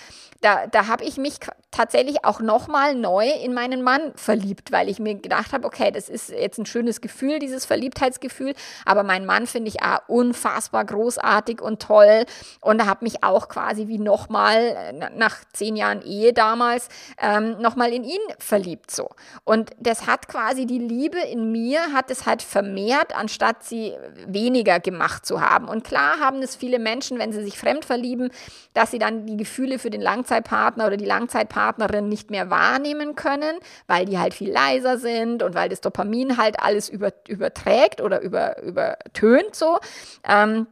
da, 0.42 0.68
da 0.68 0.88
habe 0.88 1.04
ich 1.04 1.18
mich 1.18 1.40
tatsächlich 1.72 2.24
auch 2.24 2.40
nochmal 2.40 2.96
neu 2.96 3.30
in 3.30 3.54
meinen 3.54 3.82
Mann 3.82 4.14
verliebt, 4.16 4.72
weil 4.72 4.90
ich 4.90 5.00
mir 5.00 5.16
gedacht 5.16 5.52
habe, 5.52 5.68
okay, 5.68 5.92
das 5.92 6.10
ist 6.10 6.30
jetzt 6.30 6.58
ein 6.58 6.66
schönes 6.66 7.02
Gefühl, 7.02 7.40
dieses 7.40 7.66
Verliebtheitsgefühl, 7.66 8.54
aber 8.86 9.04
mein 9.04 9.19
Mann 9.26 9.48
finde 9.48 9.70
ich 9.70 9.82
auch 9.82 10.00
unfassbar 10.08 10.86
großartig 10.86 11.62
und 11.62 11.82
toll 11.82 12.26
und 12.62 12.86
habe 12.86 13.06
mich 13.06 13.24
auch 13.24 13.48
quasi 13.48 13.88
wie 13.88 14.00
nochmal 14.00 14.58
äh, 14.58 15.10
nach 15.16 15.38
zehn 15.54 15.76
Jahren 15.76 16.02
Ehe 16.02 16.34
damals 16.34 16.90
ähm, 17.22 17.58
nochmal 17.60 17.94
in 17.94 18.04
ihn 18.04 18.20
verliebt 18.40 18.92
so. 18.92 19.10
Und 19.44 19.72
das 19.80 20.08
hat 20.08 20.28
quasi 20.28 20.66
die 20.66 20.80
Liebe 20.80 21.20
in 21.20 21.52
mir, 21.52 21.94
hat 21.94 22.12
es 22.12 22.26
halt 22.26 22.42
vermehrt, 22.42 23.16
anstatt 23.16 23.64
sie 23.64 23.94
weniger 24.26 24.80
gemacht 24.80 25.26
zu 25.26 25.42
haben. 25.42 25.68
Und 25.68 25.84
klar 25.84 26.20
haben 26.20 26.42
es 26.42 26.56
viele 26.56 26.80
Menschen, 26.80 27.20
wenn 27.20 27.32
sie 27.32 27.44
sich 27.44 27.58
fremd 27.58 27.86
verlieben, 27.86 28.32
dass 28.74 28.92
sie 28.92 29.00
dann 29.00 29.26
die 29.26 29.38
Gefühle 29.38 29.80
für 29.80 29.90
den 29.90 30.02
Langzeit 30.02 30.40
Langzeitpartner 30.40 30.88
oder 30.88 30.98
die 30.98 31.06
Langzeitpartnerin 31.06 32.08
nicht 32.08 32.32
mehr 32.32 32.50
wahrnehmen 32.50 33.16
können, 33.16 33.58
weil 33.88 34.06
die 34.06 34.20
halt 34.20 34.34
viel 34.34 34.52
leiser 34.52 34.98
sind 34.98 35.44
und 35.44 35.56
weil 35.56 35.70
das 35.70 35.82
Dopamin 35.82 36.38
halt 36.38 36.60
alles 36.60 36.90
über, 36.90 37.12
überträgt 37.28 38.02
oder 38.02 38.22
über, 38.22 38.62
übertönt 39.10 39.56
so. 39.56 39.80
Ähm, 40.28 40.68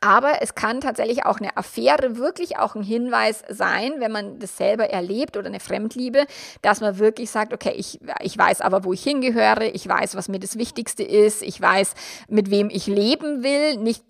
aber 0.00 0.40
es 0.40 0.54
kann 0.54 0.80
tatsächlich 0.80 1.26
auch 1.26 1.40
eine 1.40 1.56
Affäre 1.56 2.16
wirklich 2.16 2.58
auch 2.58 2.74
ein 2.74 2.82
Hinweis 2.82 3.42
sein, 3.48 3.94
wenn 3.98 4.10
man 4.10 4.38
das 4.38 4.56
selber 4.56 4.88
erlebt 4.88 5.36
oder 5.36 5.48
eine 5.48 5.60
Fremdliebe, 5.60 6.24
dass 6.62 6.80
man 6.80 6.98
wirklich 6.98 7.30
sagt, 7.30 7.52
okay, 7.52 7.74
ich, 7.76 8.00
ich 8.22 8.36
weiß 8.36 8.62
aber, 8.62 8.84
wo 8.84 8.94
ich 8.94 9.02
hingehöre, 9.02 9.74
ich 9.74 9.86
weiß, 9.86 10.16
was 10.16 10.28
mir 10.28 10.38
das 10.38 10.56
Wichtigste 10.56 11.02
ist, 11.02 11.42
ich 11.42 11.60
weiß, 11.60 11.92
mit 12.28 12.50
wem 12.50 12.70
ich 12.70 12.86
leben 12.86 13.42
will. 13.42 13.76
Nicht 13.76 14.04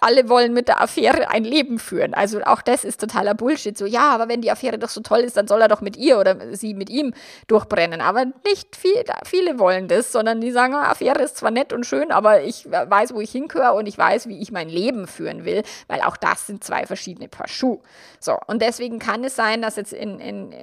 alle 0.00 0.28
wollen 0.28 0.52
mit 0.52 0.66
der 0.66 0.80
Affäre 0.80 1.30
ein 1.30 1.44
Leben 1.44 1.78
führen. 1.78 2.12
Also 2.12 2.42
auch 2.42 2.62
das 2.62 2.84
ist 2.84 3.00
totaler 3.00 3.34
Bullshit. 3.34 3.78
So, 3.78 3.86
ja, 3.86 4.10
aber 4.10 4.28
wenn 4.28 4.40
die 4.40 4.50
Affäre 4.50 4.78
doch 4.78 4.88
so 4.88 5.00
toll 5.00 5.20
ist, 5.20 5.36
dann 5.36 5.46
soll 5.46 5.60
er 5.60 5.68
doch 5.68 5.80
mit 5.80 5.96
ihr 5.96 6.18
oder 6.18 6.56
sie 6.56 6.74
mit 6.74 6.90
ihm 6.90 7.14
durchbrennen. 7.46 8.00
Aber 8.00 8.24
nicht 8.44 8.74
viel, 8.74 9.04
viele 9.24 9.60
wollen 9.60 9.86
das, 9.86 10.10
sondern 10.10 10.40
die 10.40 10.50
sagen, 10.50 10.74
Affäre 10.74 11.22
ist 11.22 11.36
zwar 11.36 11.52
nett 11.52 11.72
und 11.72 11.86
schön, 11.86 12.10
aber 12.10 12.42
ich 12.42 12.68
weiß, 12.68 13.14
wo 13.14 13.20
ich 13.20 13.30
hingehöre 13.30 13.74
und 13.74 13.86
ich 13.86 13.96
weiß, 13.96 14.28
wie 14.28 14.40
ich 14.40 14.50
mein 14.50 14.68
Leben 14.68 15.06
führe. 15.06 15.35
Spüren 15.36 15.44
will, 15.44 15.62
weil 15.88 16.00
auch 16.00 16.16
das 16.16 16.46
sind 16.46 16.64
zwei 16.64 16.86
verschiedene 16.86 17.28
Paar 17.28 17.48
Schuhe. 17.48 17.80
So, 18.20 18.36
und 18.46 18.62
deswegen 18.62 18.98
kann 18.98 19.24
es 19.24 19.36
sein, 19.36 19.62
dass 19.62 19.76
jetzt 19.76 19.92
in, 19.92 20.18
in, 20.20 20.54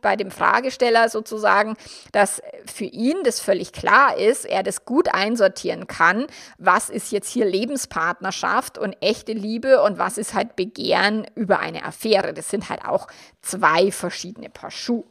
bei 0.00 0.16
dem 0.16 0.30
Fragesteller 0.30 1.08
sozusagen, 1.08 1.76
dass 2.12 2.42
für 2.66 2.84
ihn 2.84 3.22
das 3.24 3.40
völlig 3.40 3.72
klar 3.72 4.16
ist, 4.16 4.44
er 4.44 4.62
das 4.62 4.84
gut 4.84 5.12
einsortieren 5.12 5.86
kann, 5.86 6.26
was 6.58 6.90
ist 6.90 7.12
jetzt 7.12 7.30
hier 7.30 7.44
Lebenspartnerschaft 7.44 8.78
und 8.78 8.96
echte 9.00 9.32
Liebe 9.32 9.82
und 9.82 9.98
was 9.98 10.18
ist 10.18 10.34
halt 10.34 10.56
Begehren 10.56 11.26
über 11.34 11.58
eine 11.58 11.84
Affäre. 11.84 12.32
Das 12.32 12.48
sind 12.48 12.68
halt 12.68 12.84
auch 12.84 13.06
zwei 13.42 13.92
verschiedene 13.92 14.50
Paar 14.50 14.70
Schuhe. 14.70 15.04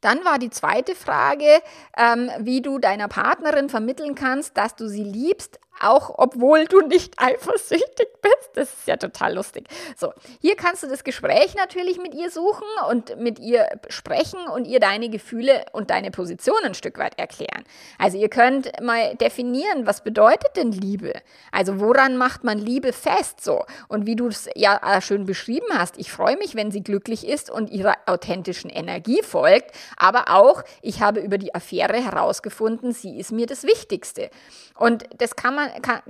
Dann 0.00 0.24
war 0.24 0.38
die 0.38 0.50
zweite 0.50 0.94
Frage, 0.94 1.60
ähm, 1.96 2.30
wie 2.38 2.62
du 2.62 2.78
deiner 2.78 3.08
Partnerin 3.08 3.68
vermitteln 3.68 4.14
kannst, 4.14 4.56
dass 4.56 4.76
du 4.76 4.86
sie 4.86 5.02
liebst, 5.02 5.58
auch 5.80 6.14
obwohl 6.18 6.64
du 6.66 6.80
nicht 6.80 7.14
eifersüchtig 7.18 8.08
bist. 8.22 8.50
Das 8.54 8.68
ist 8.68 8.86
ja 8.86 8.96
total 8.96 9.34
lustig. 9.34 9.68
So, 9.96 10.12
hier 10.40 10.56
kannst 10.56 10.82
du 10.82 10.88
das 10.88 11.04
Gespräch 11.04 11.54
natürlich 11.54 11.98
mit 11.98 12.14
ihr 12.14 12.30
suchen 12.30 12.66
und 12.88 13.16
mit 13.18 13.38
ihr 13.38 13.68
sprechen 13.88 14.40
und 14.48 14.66
ihr 14.66 14.80
deine 14.80 15.08
Gefühle 15.08 15.64
und 15.72 15.90
deine 15.90 16.10
Position 16.10 16.58
ein 16.64 16.74
Stück 16.74 16.98
weit 16.98 17.18
erklären. 17.18 17.64
Also 17.98 18.18
ihr 18.18 18.28
könnt 18.28 18.80
mal 18.82 19.14
definieren, 19.16 19.86
was 19.86 20.02
bedeutet 20.02 20.56
denn 20.56 20.72
Liebe? 20.72 21.12
Also 21.52 21.80
woran 21.80 22.16
macht 22.16 22.44
man 22.44 22.58
Liebe 22.58 22.92
fest 22.92 23.42
so? 23.42 23.64
Und 23.88 24.06
wie 24.06 24.16
du 24.16 24.28
es 24.28 24.48
ja 24.54 25.00
schön 25.00 25.26
beschrieben 25.26 25.66
hast, 25.72 25.98
ich 25.98 26.10
freue 26.10 26.36
mich, 26.36 26.54
wenn 26.54 26.70
sie 26.70 26.82
glücklich 26.82 27.26
ist 27.26 27.50
und 27.50 27.70
ihrer 27.70 27.94
authentischen 28.06 28.70
Energie 28.70 29.22
folgt, 29.22 29.72
aber 29.96 30.34
auch, 30.34 30.62
ich 30.82 31.00
habe 31.00 31.20
über 31.20 31.38
die 31.38 31.54
Affäre 31.54 32.02
herausgefunden, 32.02 32.92
sie 32.92 33.18
ist 33.18 33.32
mir 33.32 33.46
das 33.46 33.64
Wichtigste. 33.64 34.30
Und 34.78 35.04
das 35.18 35.36
kann 35.36 35.54
man 35.56 35.70
kann, 35.82 36.00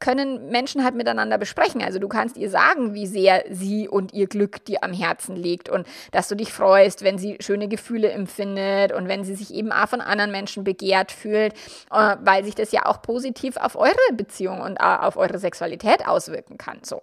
können 0.00 0.48
Menschen 0.48 0.82
halt 0.82 0.94
miteinander 0.94 1.38
besprechen. 1.38 1.82
Also 1.82 1.98
du 1.98 2.08
kannst 2.08 2.36
ihr 2.36 2.50
sagen, 2.50 2.94
wie 2.94 3.06
sehr 3.06 3.44
sie 3.50 3.88
und 3.88 4.12
ihr 4.12 4.26
Glück 4.26 4.64
dir 4.64 4.82
am 4.82 4.92
Herzen 4.92 5.36
liegt 5.36 5.68
und 5.68 5.86
dass 6.10 6.26
du 6.26 6.34
dich 6.34 6.52
freust, 6.52 7.04
wenn 7.04 7.18
sie 7.18 7.36
schöne 7.40 7.68
Gefühle 7.68 8.10
empfindet 8.10 8.92
und 8.92 9.08
wenn 9.08 9.24
sie 9.24 9.34
sich 9.34 9.54
eben 9.54 9.70
auch 9.70 9.88
von 9.88 10.00
anderen 10.00 10.32
Menschen 10.32 10.64
begehrt 10.64 11.12
fühlt, 11.12 11.52
äh, 11.92 12.16
weil 12.20 12.44
sich 12.44 12.54
das 12.54 12.72
ja 12.72 12.86
auch 12.86 13.02
positiv 13.02 13.56
auf 13.56 13.76
eure 13.76 13.94
Beziehung 14.14 14.60
und 14.60 14.76
äh, 14.76 14.82
auf 14.82 15.16
eure 15.16 15.38
Sexualität 15.38 16.06
auswirken 16.08 16.58
kann. 16.58 16.80
So. 16.82 17.02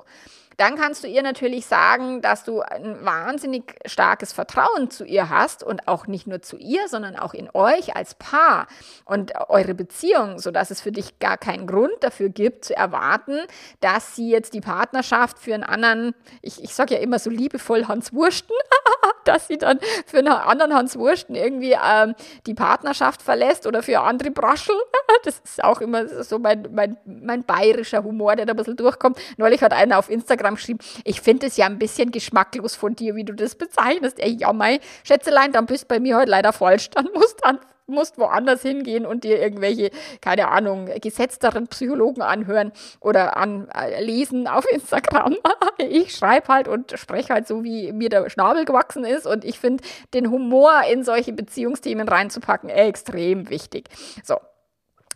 Dann 0.57 0.75
kannst 0.75 1.03
du 1.03 1.07
ihr 1.07 1.21
natürlich 1.21 1.67
sagen, 1.67 2.21
dass 2.21 2.43
du 2.43 2.61
ein 2.61 3.05
wahnsinnig 3.05 3.75
starkes 3.85 4.33
Vertrauen 4.33 4.89
zu 4.89 5.05
ihr 5.05 5.29
hast 5.29 5.63
und 5.63 5.87
auch 5.87 6.07
nicht 6.07 6.25
nur 6.25 6.41
zu 6.41 6.57
ihr, 6.57 6.87
sondern 6.87 7.15
auch 7.15 7.35
in 7.35 7.47
euch 7.53 7.95
als 7.95 8.15
Paar 8.15 8.67
und 9.05 9.33
eure 9.49 9.75
Beziehung, 9.75 10.39
sodass 10.39 10.71
es 10.71 10.81
für 10.81 10.91
dich 10.91 11.19
gar 11.19 11.37
keinen 11.37 11.67
Grund 11.67 11.93
dafür 12.01 12.29
gibt, 12.29 12.65
zu 12.65 12.75
erwarten, 12.75 13.39
dass 13.81 14.15
sie 14.15 14.31
jetzt 14.31 14.55
die 14.55 14.61
Partnerschaft 14.61 15.37
für 15.37 15.53
einen 15.53 15.63
anderen, 15.63 16.15
ich, 16.41 16.63
ich 16.63 16.73
sage 16.73 16.95
ja 16.95 17.01
immer 17.01 17.19
so 17.19 17.29
liebevoll 17.29 17.87
Hans 17.87 18.11
Wursten, 18.11 18.53
dass 19.25 19.47
sie 19.47 19.57
dann 19.57 19.79
für 20.05 20.19
einen 20.19 20.27
anderen 20.27 20.73
Hans 20.73 20.97
Wursten 20.97 21.35
irgendwie 21.35 21.75
ähm, 21.83 22.15
die 22.45 22.53
Partnerschaft 22.53 23.21
verlässt 23.21 23.67
oder 23.67 23.83
für 23.83 24.01
andere 24.01 24.31
Braschel. 24.31 24.75
Das 25.23 25.39
ist 25.43 25.63
auch 25.63 25.81
immer 25.81 26.07
so 26.23 26.37
mein, 26.37 26.67
mein, 26.71 26.97
mein 27.05 27.43
bayerischer 27.43 28.03
Humor, 28.03 28.35
der 28.35 28.45
da 28.45 28.53
ein 28.53 28.57
bisschen 28.57 28.75
durchkommt. 28.75 29.17
Neulich 29.37 29.61
hat 29.61 29.73
einer 29.73 29.97
auf 29.97 30.09
Instagram 30.09 30.55
geschrieben, 30.55 30.79
ich 31.05 31.21
finde 31.21 31.47
es 31.47 31.57
ja 31.57 31.65
ein 31.65 31.79
bisschen 31.79 32.11
geschmacklos 32.11 32.75
von 32.75 32.95
dir, 32.95 33.15
wie 33.15 33.23
du 33.23 33.33
das 33.33 33.55
bezeichnest. 33.55 34.19
Ey, 34.19 34.35
ja, 34.37 34.53
mein 34.53 34.79
Schätzelein, 35.03 35.51
dann 35.51 35.65
bist 35.65 35.87
bei 35.87 35.99
mir 35.99 36.17
heute 36.17 36.29
leider 36.29 36.53
falsch. 36.53 36.89
Dann 36.91 37.07
musst 37.13 37.39
du 37.43 37.49
musst 37.87 38.17
woanders 38.17 38.61
hingehen 38.61 39.05
und 39.05 39.23
dir 39.23 39.41
irgendwelche, 39.41 39.91
keine 40.21 40.49
Ahnung, 40.49 40.89
gesetzteren 41.01 41.67
Psychologen 41.67 42.21
anhören 42.21 42.71
oder 42.99 43.37
anlesen 43.37 44.45
äh, 44.45 44.49
auf 44.49 44.65
Instagram. 44.71 45.37
ich 45.77 46.15
schreibe 46.15 46.47
halt 46.49 46.67
und 46.67 46.93
spreche 46.97 47.33
halt 47.33 47.47
so, 47.47 47.63
wie 47.63 47.91
mir 47.91 48.09
der 48.09 48.29
Schnabel 48.29 48.65
gewachsen 48.65 49.05
ist 49.05 49.25
und 49.25 49.45
ich 49.45 49.59
finde 49.59 49.83
den 50.13 50.29
Humor 50.29 50.81
in 50.91 51.03
solche 51.03 51.33
Beziehungsthemen 51.33 52.07
reinzupacken 52.07 52.69
extrem 52.69 53.49
wichtig. 53.49 53.89
So, 54.23 54.37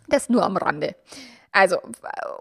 das 0.08 0.28
nur 0.28 0.42
am 0.42 0.56
Rande. 0.56 0.94
Also, 1.54 1.76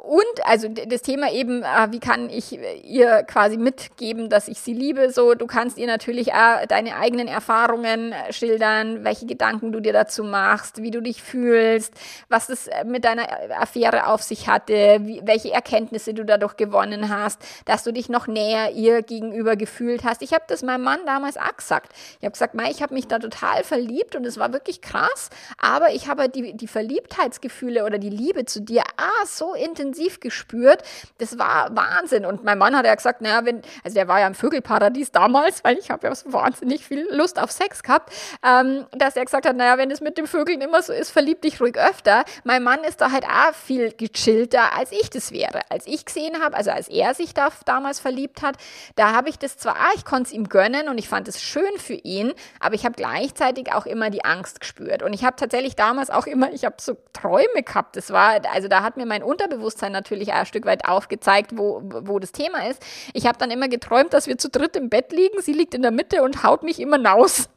und, 0.03 0.25
also 0.45 0.69
das 0.69 1.01
Thema 1.01 1.33
eben, 1.33 1.63
äh, 1.63 1.91
wie 1.91 1.99
kann 1.99 2.29
ich 2.29 2.57
ihr 2.83 3.23
quasi 3.23 3.57
mitgeben, 3.57 4.29
dass 4.29 4.47
ich 4.47 4.61
sie 4.61 4.73
liebe, 4.73 5.11
so, 5.11 5.35
du 5.35 5.47
kannst 5.47 5.77
ihr 5.77 5.87
natürlich 5.87 6.33
auch 6.33 6.65
deine 6.65 6.95
eigenen 6.95 7.27
Erfahrungen 7.27 8.13
schildern, 8.29 9.03
welche 9.03 9.25
Gedanken 9.25 9.73
du 9.73 9.81
dir 9.81 9.91
dazu 9.91 10.23
machst, 10.23 10.81
wie 10.81 10.91
du 10.91 11.01
dich 11.01 11.21
fühlst, 11.21 11.93
was 12.29 12.47
es 12.47 12.69
mit 12.85 13.03
deiner 13.03 13.27
Affäre 13.59 14.07
auf 14.07 14.23
sich 14.23 14.47
hatte, 14.47 14.99
wie, 15.01 15.19
welche 15.25 15.51
Erkenntnisse 15.51 16.13
du 16.13 16.23
dadurch 16.23 16.55
gewonnen 16.55 17.09
hast, 17.09 17.41
dass 17.65 17.83
du 17.83 17.91
dich 17.91 18.07
noch 18.07 18.27
näher 18.27 18.71
ihr 18.71 19.01
gegenüber 19.01 19.57
gefühlt 19.57 20.05
hast. 20.05 20.21
Ich 20.21 20.31
habe 20.31 20.45
das 20.47 20.63
meinem 20.63 20.83
Mann 20.83 21.05
damals 21.05 21.35
auch 21.35 21.57
gesagt. 21.57 21.91
Ich 22.19 22.23
habe 22.23 22.31
gesagt, 22.31 22.55
Mai, 22.55 22.71
ich 22.71 22.81
habe 22.81 22.93
mich 22.93 23.07
da 23.07 23.19
total 23.19 23.65
verliebt 23.65 24.15
und 24.15 24.25
es 24.25 24.37
war 24.39 24.53
wirklich 24.53 24.81
krass, 24.81 25.29
aber 25.57 25.93
ich 25.93 26.07
habe 26.07 26.29
die, 26.29 26.55
die 26.55 26.67
Verliebtheitsgefühle 26.67 27.83
oder 27.83 27.97
die 27.97 28.09
Liebe 28.09 28.45
zu 28.45 28.61
dir 28.61 28.83
ah, 29.01 29.25
so 29.25 29.53
intensiv 29.53 30.19
gespürt. 30.19 30.83
Das 31.17 31.37
war 31.37 31.75
Wahnsinn. 31.75 32.25
Und 32.25 32.43
mein 32.43 32.57
Mann 32.57 32.75
hat 32.75 32.85
ja 32.85 32.95
gesagt, 32.95 33.21
naja, 33.21 33.45
wenn, 33.45 33.61
also 33.83 33.95
der 33.95 34.07
war 34.07 34.19
ja 34.19 34.27
im 34.27 34.35
Vögelparadies 34.35 35.11
damals, 35.11 35.63
weil 35.63 35.77
ich 35.77 35.89
habe 35.89 36.07
ja 36.07 36.15
so 36.15 36.31
wahnsinnig 36.33 36.85
viel 36.85 37.07
Lust 37.11 37.39
auf 37.39 37.51
Sex 37.51 37.83
gehabt, 37.83 38.13
ähm, 38.45 38.85
dass 38.91 39.15
er 39.15 39.25
gesagt 39.25 39.45
hat, 39.45 39.55
naja, 39.55 39.77
wenn 39.77 39.91
es 39.91 40.01
mit 40.01 40.17
den 40.17 40.27
Vögeln 40.27 40.61
immer 40.61 40.81
so 40.81 40.93
ist, 40.93 41.11
verlieb 41.11 41.41
dich 41.41 41.59
ruhig 41.59 41.77
öfter. 41.77 42.23
Mein 42.43 42.63
Mann 42.63 42.83
ist 42.83 43.01
da 43.01 43.11
halt 43.11 43.25
auch 43.25 43.53
viel 43.53 43.91
gechillter, 43.91 44.77
als 44.77 44.91
ich 44.91 45.09
das 45.09 45.31
wäre. 45.31 45.61
Als 45.69 45.87
ich 45.87 46.05
gesehen 46.05 46.41
habe, 46.41 46.55
also 46.55 46.71
als 46.71 46.87
er 46.87 47.13
sich 47.13 47.33
da 47.33 47.49
damals 47.65 47.99
verliebt 47.99 48.41
hat, 48.41 48.55
da 48.95 49.13
habe 49.13 49.29
ich 49.29 49.39
das 49.39 49.57
zwar, 49.57 49.75
ah, 49.75 49.91
ich 49.95 50.05
konnte 50.05 50.23
es 50.23 50.31
ihm 50.31 50.49
gönnen 50.49 50.87
und 50.87 50.97
ich 50.97 51.09
fand 51.09 51.27
es 51.27 51.41
schön 51.41 51.77
für 51.77 51.93
ihn, 51.93 52.33
aber 52.59 52.75
ich 52.75 52.85
habe 52.85 52.95
gleichzeitig 52.95 53.73
auch 53.73 53.85
immer 53.85 54.09
die 54.09 54.23
Angst 54.23 54.59
gespürt. 54.59 55.03
Und 55.03 55.13
ich 55.13 55.23
habe 55.23 55.35
tatsächlich 55.35 55.75
damals 55.75 56.09
auch 56.09 56.27
immer, 56.27 56.51
ich 56.51 56.65
habe 56.65 56.75
so 56.79 56.97
Träume 57.13 57.63
gehabt. 57.63 57.95
Das 57.95 58.11
war, 58.11 58.39
also 58.53 58.67
da 58.67 58.83
hat 58.83 58.90
hat 58.91 58.97
mir 58.97 59.05
mein 59.05 59.23
Unterbewusstsein 59.23 59.93
natürlich 59.93 60.33
auch 60.33 60.39
ein 60.39 60.45
Stück 60.45 60.65
weit 60.65 60.83
aufgezeigt, 60.85 61.51
wo, 61.57 61.81
wo 61.81 62.19
das 62.19 62.33
Thema 62.33 62.67
ist. 62.67 62.83
Ich 63.13 63.25
habe 63.25 63.37
dann 63.37 63.49
immer 63.49 63.69
geträumt, 63.69 64.13
dass 64.13 64.27
wir 64.27 64.37
zu 64.37 64.49
dritt 64.49 64.75
im 64.75 64.89
Bett 64.89 65.13
liegen. 65.13 65.41
Sie 65.41 65.53
liegt 65.53 65.73
in 65.73 65.81
der 65.81 65.91
Mitte 65.91 66.23
und 66.23 66.43
haut 66.43 66.63
mich 66.63 66.79
immer 66.81 66.97
naus. 66.97 67.47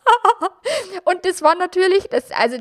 und 1.05 1.25
das 1.25 1.42
war 1.42 1.57
natürlich, 1.57 2.09
das, 2.09 2.31
also 2.31 2.57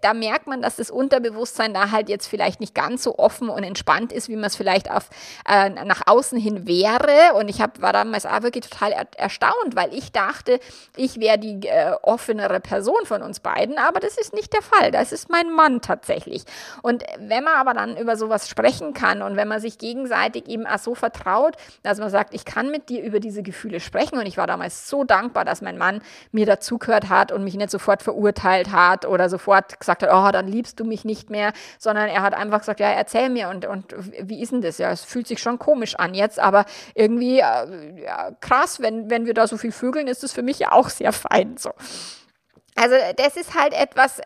da 0.00 0.14
merkt 0.14 0.46
man, 0.46 0.62
dass 0.62 0.76
das 0.76 0.90
Unterbewusstsein 0.90 1.74
da 1.74 1.90
halt 1.90 2.08
jetzt 2.08 2.26
vielleicht 2.26 2.60
nicht 2.60 2.74
ganz 2.74 3.02
so 3.02 3.18
offen 3.18 3.50
und 3.50 3.62
entspannt 3.62 4.10
ist, 4.10 4.30
wie 4.30 4.36
man 4.36 4.46
es 4.46 4.56
vielleicht 4.56 4.90
auf, 4.90 5.10
äh, 5.46 5.68
nach 5.68 6.06
außen 6.06 6.38
hin 6.38 6.66
wäre. 6.66 7.34
Und 7.34 7.48
ich 7.48 7.60
hab, 7.60 7.82
war 7.82 7.92
damals 7.92 8.24
auch 8.24 8.42
wirklich 8.42 8.66
total 8.66 8.92
er 8.92 9.06
erstaunt, 9.18 9.74
weil 9.76 9.92
ich 9.92 10.12
dachte, 10.12 10.60
ich 10.96 11.20
wäre 11.20 11.38
die 11.38 11.66
äh, 11.66 11.92
offenere 12.02 12.60
Person 12.60 13.04
von 13.04 13.20
uns 13.20 13.40
beiden. 13.40 13.76
Aber 13.76 14.00
das 14.00 14.16
ist 14.16 14.32
nicht 14.32 14.54
der 14.54 14.62
Fall. 14.62 14.90
Das 14.92 15.12
ist 15.12 15.28
mein 15.28 15.52
Mann 15.52 15.82
tatsächlich. 15.82 16.44
Und 16.80 17.04
wenn 17.18 17.44
man 17.44 17.54
aber 17.54 17.74
dann 17.74 17.98
über 17.98 18.13
über 18.14 18.16
sowas 18.16 18.48
sprechen 18.48 18.94
kann. 18.94 19.22
Und 19.22 19.36
wenn 19.36 19.48
man 19.48 19.60
sich 19.60 19.78
gegenseitig 19.78 20.48
eben 20.48 20.66
auch 20.66 20.78
so 20.78 20.94
vertraut, 20.94 21.56
dass 21.82 21.98
man 21.98 22.10
sagt, 22.10 22.34
ich 22.34 22.44
kann 22.44 22.70
mit 22.70 22.88
dir 22.88 23.02
über 23.02 23.20
diese 23.20 23.42
Gefühle 23.42 23.80
sprechen. 23.80 24.18
Und 24.18 24.26
ich 24.26 24.36
war 24.36 24.46
damals 24.46 24.88
so 24.88 25.04
dankbar, 25.04 25.44
dass 25.44 25.62
mein 25.62 25.78
Mann 25.78 26.00
mir 26.32 26.46
dazugehört 26.46 27.08
hat 27.08 27.32
und 27.32 27.44
mich 27.44 27.54
nicht 27.54 27.70
sofort 27.70 28.02
verurteilt 28.02 28.72
hat 28.72 29.04
oder 29.04 29.28
sofort 29.28 29.78
gesagt 29.78 30.02
hat, 30.02 30.10
oh, 30.12 30.30
dann 30.30 30.46
liebst 30.46 30.78
du 30.78 30.84
mich 30.84 31.04
nicht 31.04 31.30
mehr, 31.30 31.52
sondern 31.78 32.08
er 32.08 32.22
hat 32.22 32.34
einfach 32.34 32.60
gesagt, 32.60 32.80
ja, 32.80 32.88
erzähl 32.88 33.30
mir. 33.30 33.48
Und, 33.48 33.66
und 33.66 33.94
wie 34.22 34.40
ist 34.40 34.52
denn 34.52 34.62
das? 34.62 34.78
Ja, 34.78 34.90
es 34.90 35.04
fühlt 35.04 35.26
sich 35.26 35.40
schon 35.40 35.58
komisch 35.58 35.96
an 35.96 36.14
jetzt, 36.14 36.38
aber 36.38 36.64
irgendwie 36.94 37.40
äh, 37.40 38.02
ja, 38.04 38.30
krass, 38.40 38.80
wenn, 38.80 39.10
wenn 39.10 39.26
wir 39.26 39.34
da 39.34 39.46
so 39.46 39.56
viel 39.56 39.72
vögeln, 39.72 40.06
ist 40.06 40.24
es 40.24 40.32
für 40.32 40.42
mich 40.42 40.58
ja 40.58 40.72
auch 40.72 40.88
sehr 40.88 41.12
fein 41.12 41.56
so. 41.56 41.70
Also 42.76 42.96
das 43.16 43.36
ist 43.36 43.54
halt 43.54 43.72
etwas, 43.72 44.20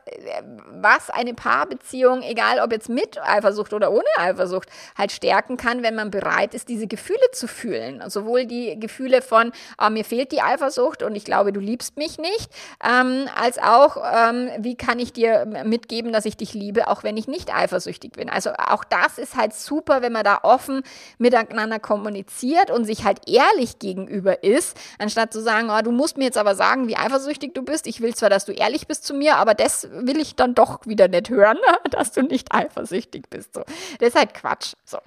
was 0.70 1.10
eine 1.10 1.34
Paarbeziehung, 1.34 2.22
egal 2.22 2.60
ob 2.60 2.72
jetzt 2.72 2.88
mit 2.88 3.20
Eifersucht 3.20 3.74
oder 3.74 3.92
ohne 3.92 4.06
Eifersucht, 4.16 4.68
halt 4.96 5.12
stärken 5.12 5.58
kann, 5.58 5.82
wenn 5.82 5.94
man 5.94 6.10
bereit 6.10 6.54
ist, 6.54 6.68
diese 6.70 6.86
Gefühle 6.86 7.30
zu 7.32 7.46
fühlen. 7.46 8.02
Sowohl 8.08 8.46
die 8.46 8.80
Gefühle 8.80 9.20
von, 9.20 9.52
oh, 9.80 9.90
mir 9.90 10.04
fehlt 10.04 10.32
die 10.32 10.40
Eifersucht 10.40 11.02
und 11.02 11.14
ich 11.14 11.24
glaube, 11.24 11.52
du 11.52 11.60
liebst 11.60 11.98
mich 11.98 12.16
nicht, 12.18 12.50
ähm, 12.82 13.26
als 13.36 13.58
auch, 13.58 13.98
ähm, 14.14 14.50
wie 14.60 14.76
kann 14.76 14.98
ich 14.98 15.12
dir 15.12 15.44
mitgeben, 15.64 16.12
dass 16.12 16.24
ich 16.24 16.36
dich 16.38 16.54
liebe, 16.54 16.88
auch 16.88 17.02
wenn 17.02 17.18
ich 17.18 17.28
nicht 17.28 17.54
eifersüchtig 17.54 18.12
bin. 18.12 18.30
Also 18.30 18.50
auch 18.52 18.84
das 18.84 19.18
ist 19.18 19.36
halt 19.36 19.52
super, 19.52 20.00
wenn 20.00 20.12
man 20.12 20.24
da 20.24 20.40
offen 20.42 20.82
miteinander 21.18 21.78
kommuniziert 21.78 22.70
und 22.70 22.84
sich 22.86 23.04
halt 23.04 23.28
ehrlich 23.28 23.78
gegenüber 23.78 24.42
ist, 24.42 24.76
anstatt 24.98 25.34
zu 25.34 25.42
sagen, 25.42 25.68
oh, 25.70 25.82
du 25.82 25.90
musst 25.90 26.16
mir 26.16 26.24
jetzt 26.24 26.38
aber 26.38 26.54
sagen, 26.54 26.88
wie 26.88 26.96
eifersüchtig 26.96 27.52
du 27.52 27.62
bist. 27.62 27.86
Ich 27.86 28.00
will 28.00 28.14
zwar, 28.14 28.30
dass 28.30 28.37
du 28.44 28.52
ehrlich 28.52 28.86
bist 28.86 29.04
zu 29.04 29.14
mir, 29.14 29.36
aber 29.36 29.54
das 29.54 29.88
will 29.90 30.18
ich 30.18 30.36
dann 30.36 30.54
doch 30.54 30.86
wieder 30.86 31.08
nicht 31.08 31.30
hören, 31.30 31.58
dass 31.90 32.12
du 32.12 32.22
nicht 32.22 32.52
eifersüchtig 32.52 33.30
bist. 33.30 33.54
So. 33.54 33.62
Das 33.98 34.10
ist 34.10 34.16
halt 34.16 34.34
Quatsch. 34.34 34.74
So. 34.84 34.98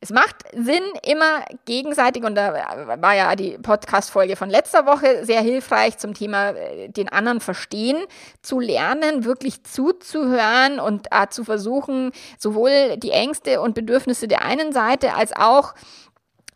Es 0.00 0.10
macht 0.10 0.44
Sinn, 0.52 0.84
immer 1.04 1.44
gegenseitig, 1.64 2.22
und 2.22 2.36
da 2.36 2.54
war 3.00 3.14
ja 3.16 3.34
die 3.34 3.58
Podcast-Folge 3.58 4.36
von 4.36 4.48
letzter 4.48 4.86
Woche 4.86 5.24
sehr 5.24 5.40
hilfreich 5.40 5.98
zum 5.98 6.14
Thema 6.14 6.50
äh, 6.50 6.88
den 6.88 7.08
anderen 7.08 7.40
verstehen, 7.40 7.96
zu 8.40 8.60
lernen, 8.60 9.24
wirklich 9.24 9.64
zuzuhören 9.64 10.78
und 10.78 11.08
äh, 11.10 11.28
zu 11.30 11.42
versuchen, 11.42 12.12
sowohl 12.38 12.96
die 12.98 13.10
Ängste 13.10 13.60
und 13.60 13.74
Bedürfnisse 13.74 14.28
der 14.28 14.44
einen 14.44 14.72
Seite 14.72 15.14
als 15.14 15.32
auch 15.32 15.74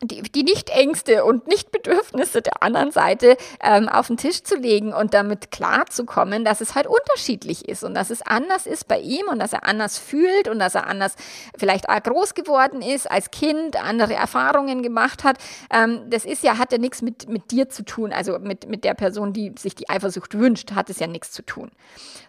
die, 0.03 0.21
die 0.21 0.43
Nicht-Ängste 0.43 1.23
und 1.25 1.47
Nicht-Bedürfnisse 1.47 2.41
der 2.41 2.61
anderen 2.61 2.91
Seite 2.91 3.37
ähm, 3.61 3.89
auf 3.89 4.07
den 4.07 4.17
Tisch 4.17 4.43
zu 4.43 4.55
legen 4.55 4.93
und 4.93 5.13
damit 5.13 5.51
klarzukommen, 5.51 6.45
dass 6.45 6.61
es 6.61 6.75
halt 6.75 6.87
unterschiedlich 6.87 7.67
ist 7.67 7.83
und 7.83 7.93
dass 7.93 8.09
es 8.09 8.21
anders 8.21 8.65
ist 8.65 8.87
bei 8.87 8.99
ihm 8.99 9.27
und 9.27 9.39
dass 9.39 9.53
er 9.53 9.65
anders 9.65 9.97
fühlt 9.97 10.47
und 10.47 10.59
dass 10.59 10.75
er 10.75 10.87
anders 10.87 11.15
vielleicht 11.57 11.89
auch 11.89 12.01
groß 12.01 12.33
geworden 12.33 12.81
ist 12.81 13.09
als 13.09 13.31
Kind, 13.31 13.75
andere 13.75 14.13
Erfahrungen 14.13 14.83
gemacht 14.83 15.23
hat. 15.23 15.37
Ähm, 15.71 16.09
das 16.09 16.25
ist 16.25 16.43
ja, 16.43 16.57
hat 16.57 16.71
ja 16.71 16.77
nichts 16.77 17.01
mit, 17.01 17.29
mit 17.29 17.51
dir 17.51 17.69
zu 17.69 17.83
tun, 17.83 18.13
also 18.13 18.39
mit, 18.39 18.67
mit 18.67 18.83
der 18.83 18.93
Person, 18.93 19.33
die 19.33 19.53
sich 19.57 19.75
die 19.75 19.89
Eifersucht 19.89 20.37
wünscht, 20.37 20.73
hat 20.73 20.89
es 20.89 20.99
ja 20.99 21.07
nichts 21.07 21.31
zu 21.31 21.43
tun. 21.43 21.71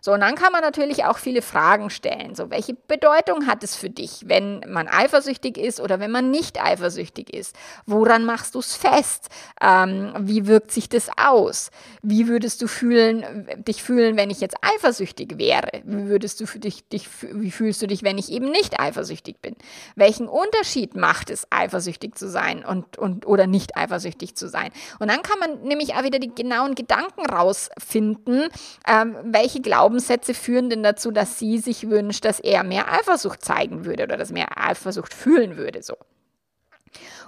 So, 0.00 0.12
und 0.12 0.20
dann 0.20 0.34
kann 0.34 0.52
man 0.52 0.60
natürlich 0.60 1.04
auch 1.04 1.18
viele 1.18 1.40
Fragen 1.42 1.90
stellen. 1.90 2.34
So, 2.34 2.50
welche 2.50 2.74
Bedeutung 2.74 3.46
hat 3.46 3.64
es 3.64 3.74
für 3.74 3.90
dich, 3.90 4.22
wenn 4.26 4.60
man 4.68 4.86
eifersüchtig 4.86 5.56
ist 5.56 5.80
oder 5.80 5.98
wenn 6.00 6.10
man 6.10 6.30
nicht 6.30 6.62
eifersüchtig 6.62 7.32
ist? 7.32 7.56
Woran 7.86 8.24
machst 8.24 8.54
du 8.54 8.58
es 8.60 8.74
fest? 8.74 9.28
Ähm, 9.60 10.12
wie 10.20 10.46
wirkt 10.46 10.70
sich 10.70 10.88
das 10.88 11.08
aus? 11.16 11.70
Wie 12.02 12.28
würdest 12.28 12.62
du 12.62 12.66
fühlen, 12.66 13.46
dich 13.66 13.82
fühlen, 13.82 14.16
wenn 14.16 14.30
ich 14.30 14.40
jetzt 14.40 14.56
eifersüchtig 14.62 15.38
wäre? 15.38 15.82
Wie 15.84 16.06
würdest 16.08 16.40
du 16.40 16.44
dich, 16.58 16.86
dich, 16.88 17.08
wie 17.22 17.50
fühlst 17.50 17.82
du 17.82 17.86
dich, 17.86 18.02
wenn 18.02 18.18
ich 18.18 18.30
eben 18.30 18.50
nicht 18.50 18.80
eifersüchtig 18.80 19.40
bin? 19.40 19.56
Welchen 19.96 20.28
Unterschied 20.28 20.96
macht 20.96 21.30
es, 21.30 21.46
eifersüchtig 21.50 22.16
zu 22.16 22.28
sein 22.28 22.64
und, 22.64 22.98
und 22.98 23.26
oder 23.26 23.46
nicht 23.46 23.76
eifersüchtig 23.76 24.36
zu 24.36 24.48
sein? 24.48 24.70
Und 24.98 25.08
dann 25.08 25.22
kann 25.22 25.38
man 25.38 25.62
nämlich 25.62 25.94
auch 25.94 26.04
wieder 26.04 26.18
die 26.18 26.34
genauen 26.34 26.74
Gedanken 26.74 27.26
rausfinden, 27.26 28.48
ähm, 28.86 29.16
welche 29.24 29.60
Glaubenssätze 29.60 30.34
führen 30.34 30.70
denn 30.70 30.82
dazu, 30.82 31.10
dass 31.10 31.38
sie 31.38 31.58
sich 31.58 31.88
wünscht, 31.88 32.24
dass 32.24 32.40
er 32.40 32.64
mehr 32.64 32.92
Eifersucht 32.92 33.44
zeigen 33.44 33.84
würde 33.84 34.04
oder 34.04 34.16
dass 34.16 34.30
mehr 34.30 34.48
Eifersucht 34.56 35.14
fühlen 35.14 35.56
würde. 35.56 35.82
So. 35.82 35.96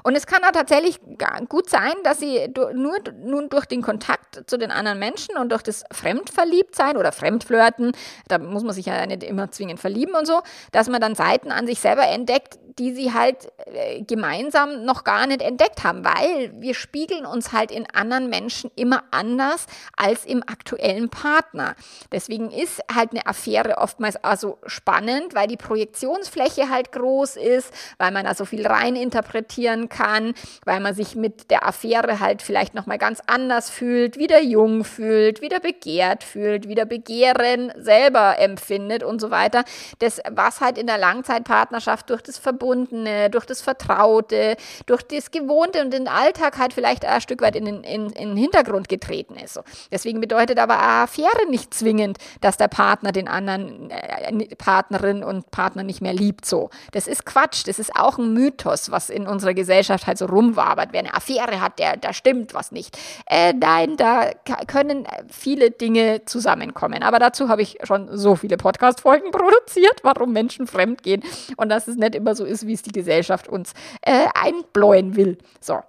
Und 0.02 0.16
es 0.16 0.26
kann 0.26 0.44
auch 0.44 0.52
tatsächlich 0.52 1.00
gut 1.48 1.68
sein, 1.68 1.92
dass 2.04 2.20
sie 2.20 2.48
nur 2.74 2.96
nun 3.22 3.48
durch 3.48 3.66
den 3.66 3.82
Kontakt 3.82 4.48
zu 4.48 4.56
den 4.56 4.70
anderen 4.70 4.98
Menschen 4.98 5.36
und 5.36 5.50
durch 5.50 5.62
das 5.62 5.84
Fremdverliebtsein 5.90 6.96
oder 6.96 7.12
Fremdflirten, 7.12 7.92
da 8.28 8.38
muss 8.38 8.62
man 8.62 8.72
sich 8.72 8.86
ja 8.86 9.04
nicht 9.06 9.22
immer 9.24 9.50
zwingend 9.50 9.80
verlieben 9.80 10.14
und 10.14 10.26
so, 10.26 10.40
dass 10.72 10.88
man 10.88 11.00
dann 11.00 11.14
Seiten 11.14 11.50
an 11.50 11.66
sich 11.66 11.80
selber 11.80 12.06
entdeckt, 12.06 12.58
die 12.78 12.92
sie 12.92 13.14
halt 13.14 13.50
äh, 13.66 14.02
gemeinsam 14.02 14.84
noch 14.84 15.04
gar 15.04 15.26
nicht 15.26 15.40
entdeckt 15.40 15.82
haben, 15.82 16.04
weil 16.04 16.52
wir 16.60 16.74
spiegeln 16.74 17.24
uns 17.24 17.52
halt 17.52 17.70
in 17.70 17.86
anderen 17.90 18.28
Menschen 18.28 18.70
immer 18.76 19.04
anders 19.10 19.66
als 19.96 20.24
im 20.24 20.42
aktuellen 20.42 21.08
Partner. 21.08 21.74
Deswegen 22.12 22.50
ist 22.50 22.82
halt 22.94 23.12
eine 23.12 23.26
Affäre 23.26 23.78
oftmals 23.78 24.16
also 24.22 24.58
spannend, 24.66 25.34
weil 25.34 25.48
die 25.48 25.56
Projektionsfläche 25.56 26.68
halt 26.68 26.92
groß 26.92 27.36
ist, 27.36 27.72
weil 27.98 28.10
man 28.10 28.26
da 28.26 28.34
so 28.34 28.44
viel 28.44 28.66
rein 28.66 28.94
interpretieren 28.94 29.88
kann, 29.88 30.34
weil 30.64 30.80
man 30.80 30.94
sich 30.94 31.16
mit 31.16 31.50
der 31.50 31.66
Affäre 31.66 32.20
halt 32.20 32.42
vielleicht 32.42 32.74
noch 32.74 32.86
mal 32.86 32.98
ganz 32.98 33.20
anders 33.26 33.70
fühlt, 33.70 34.18
wieder 34.18 34.42
jung 34.42 34.84
fühlt, 34.84 35.40
wieder 35.40 35.60
begehrt 35.60 36.24
fühlt, 36.24 36.68
wieder 36.68 36.84
Begehren 36.84 37.72
selber 37.78 38.38
empfindet 38.38 39.02
und 39.02 39.20
so 39.20 39.30
weiter. 39.30 39.64
Das 39.98 40.20
was 40.30 40.60
halt 40.60 40.76
in 40.76 40.86
der 40.86 40.98
Langzeitpartnerschaft 40.98 42.10
durch 42.10 42.22
das 42.22 42.36
Verbund 42.38 42.65
Verbundene, 42.66 43.30
durch 43.30 43.46
das 43.46 43.60
Vertraute, 43.60 44.56
durch 44.86 45.02
das 45.02 45.30
Gewohnte 45.30 45.82
und 45.82 45.92
den 45.92 46.08
Alltag 46.08 46.58
halt 46.58 46.72
vielleicht 46.72 47.04
ein 47.04 47.20
Stück 47.20 47.40
weit 47.40 47.54
in 47.54 47.64
den, 47.64 47.84
in, 47.84 48.10
in 48.10 48.30
den 48.30 48.36
Hintergrund 48.36 48.88
getreten 48.88 49.36
ist. 49.36 49.54
So. 49.54 49.60
Deswegen 49.92 50.20
bedeutet 50.20 50.58
aber 50.58 50.78
eine 50.78 51.04
Affäre 51.04 51.48
nicht 51.48 51.72
zwingend, 51.72 52.18
dass 52.40 52.56
der 52.56 52.68
Partner 52.68 53.12
den 53.12 53.28
anderen 53.28 53.90
äh, 53.90 54.56
Partnerin 54.56 55.22
und 55.22 55.50
Partner 55.50 55.84
nicht 55.84 56.00
mehr 56.00 56.12
liebt. 56.12 56.44
So. 56.44 56.70
Das 56.92 57.06
ist 57.06 57.24
Quatsch. 57.24 57.66
Das 57.66 57.78
ist 57.78 57.94
auch 57.94 58.18
ein 58.18 58.32
Mythos, 58.32 58.90
was 58.90 59.10
in 59.10 59.26
unserer 59.26 59.54
Gesellschaft 59.54 60.06
halt 60.06 60.18
so 60.18 60.26
rumwabert. 60.26 60.88
Wer 60.92 61.00
eine 61.00 61.14
Affäre 61.14 61.60
hat, 61.60 61.78
der, 61.78 61.96
da 61.96 62.12
stimmt 62.12 62.52
was 62.52 62.72
nicht. 62.72 62.98
Äh, 63.26 63.52
nein, 63.52 63.96
da 63.96 64.30
können 64.66 65.06
viele 65.28 65.70
Dinge 65.70 66.24
zusammenkommen. 66.24 67.02
Aber 67.02 67.18
dazu 67.18 67.48
habe 67.48 67.62
ich 67.62 67.78
schon 67.84 68.16
so 68.16 68.34
viele 68.34 68.56
Podcast-Folgen 68.56 69.30
produziert, 69.36 70.00
warum 70.02 70.32
Menschen 70.32 70.66
fremd 70.66 71.02
gehen 71.02 71.22
und 71.56 71.68
dass 71.68 71.86
es 71.88 71.96
nicht 71.96 72.16
immer 72.16 72.34
so 72.34 72.44
ist, 72.44 72.55
ist, 72.56 72.66
wie 72.66 72.74
es 72.74 72.82
die 72.82 72.92
Gesellschaft 72.92 73.48
uns 73.48 73.72
äh, 74.02 74.26
einbläuen 74.34 75.16
will. 75.16 75.38
So. 75.60 75.80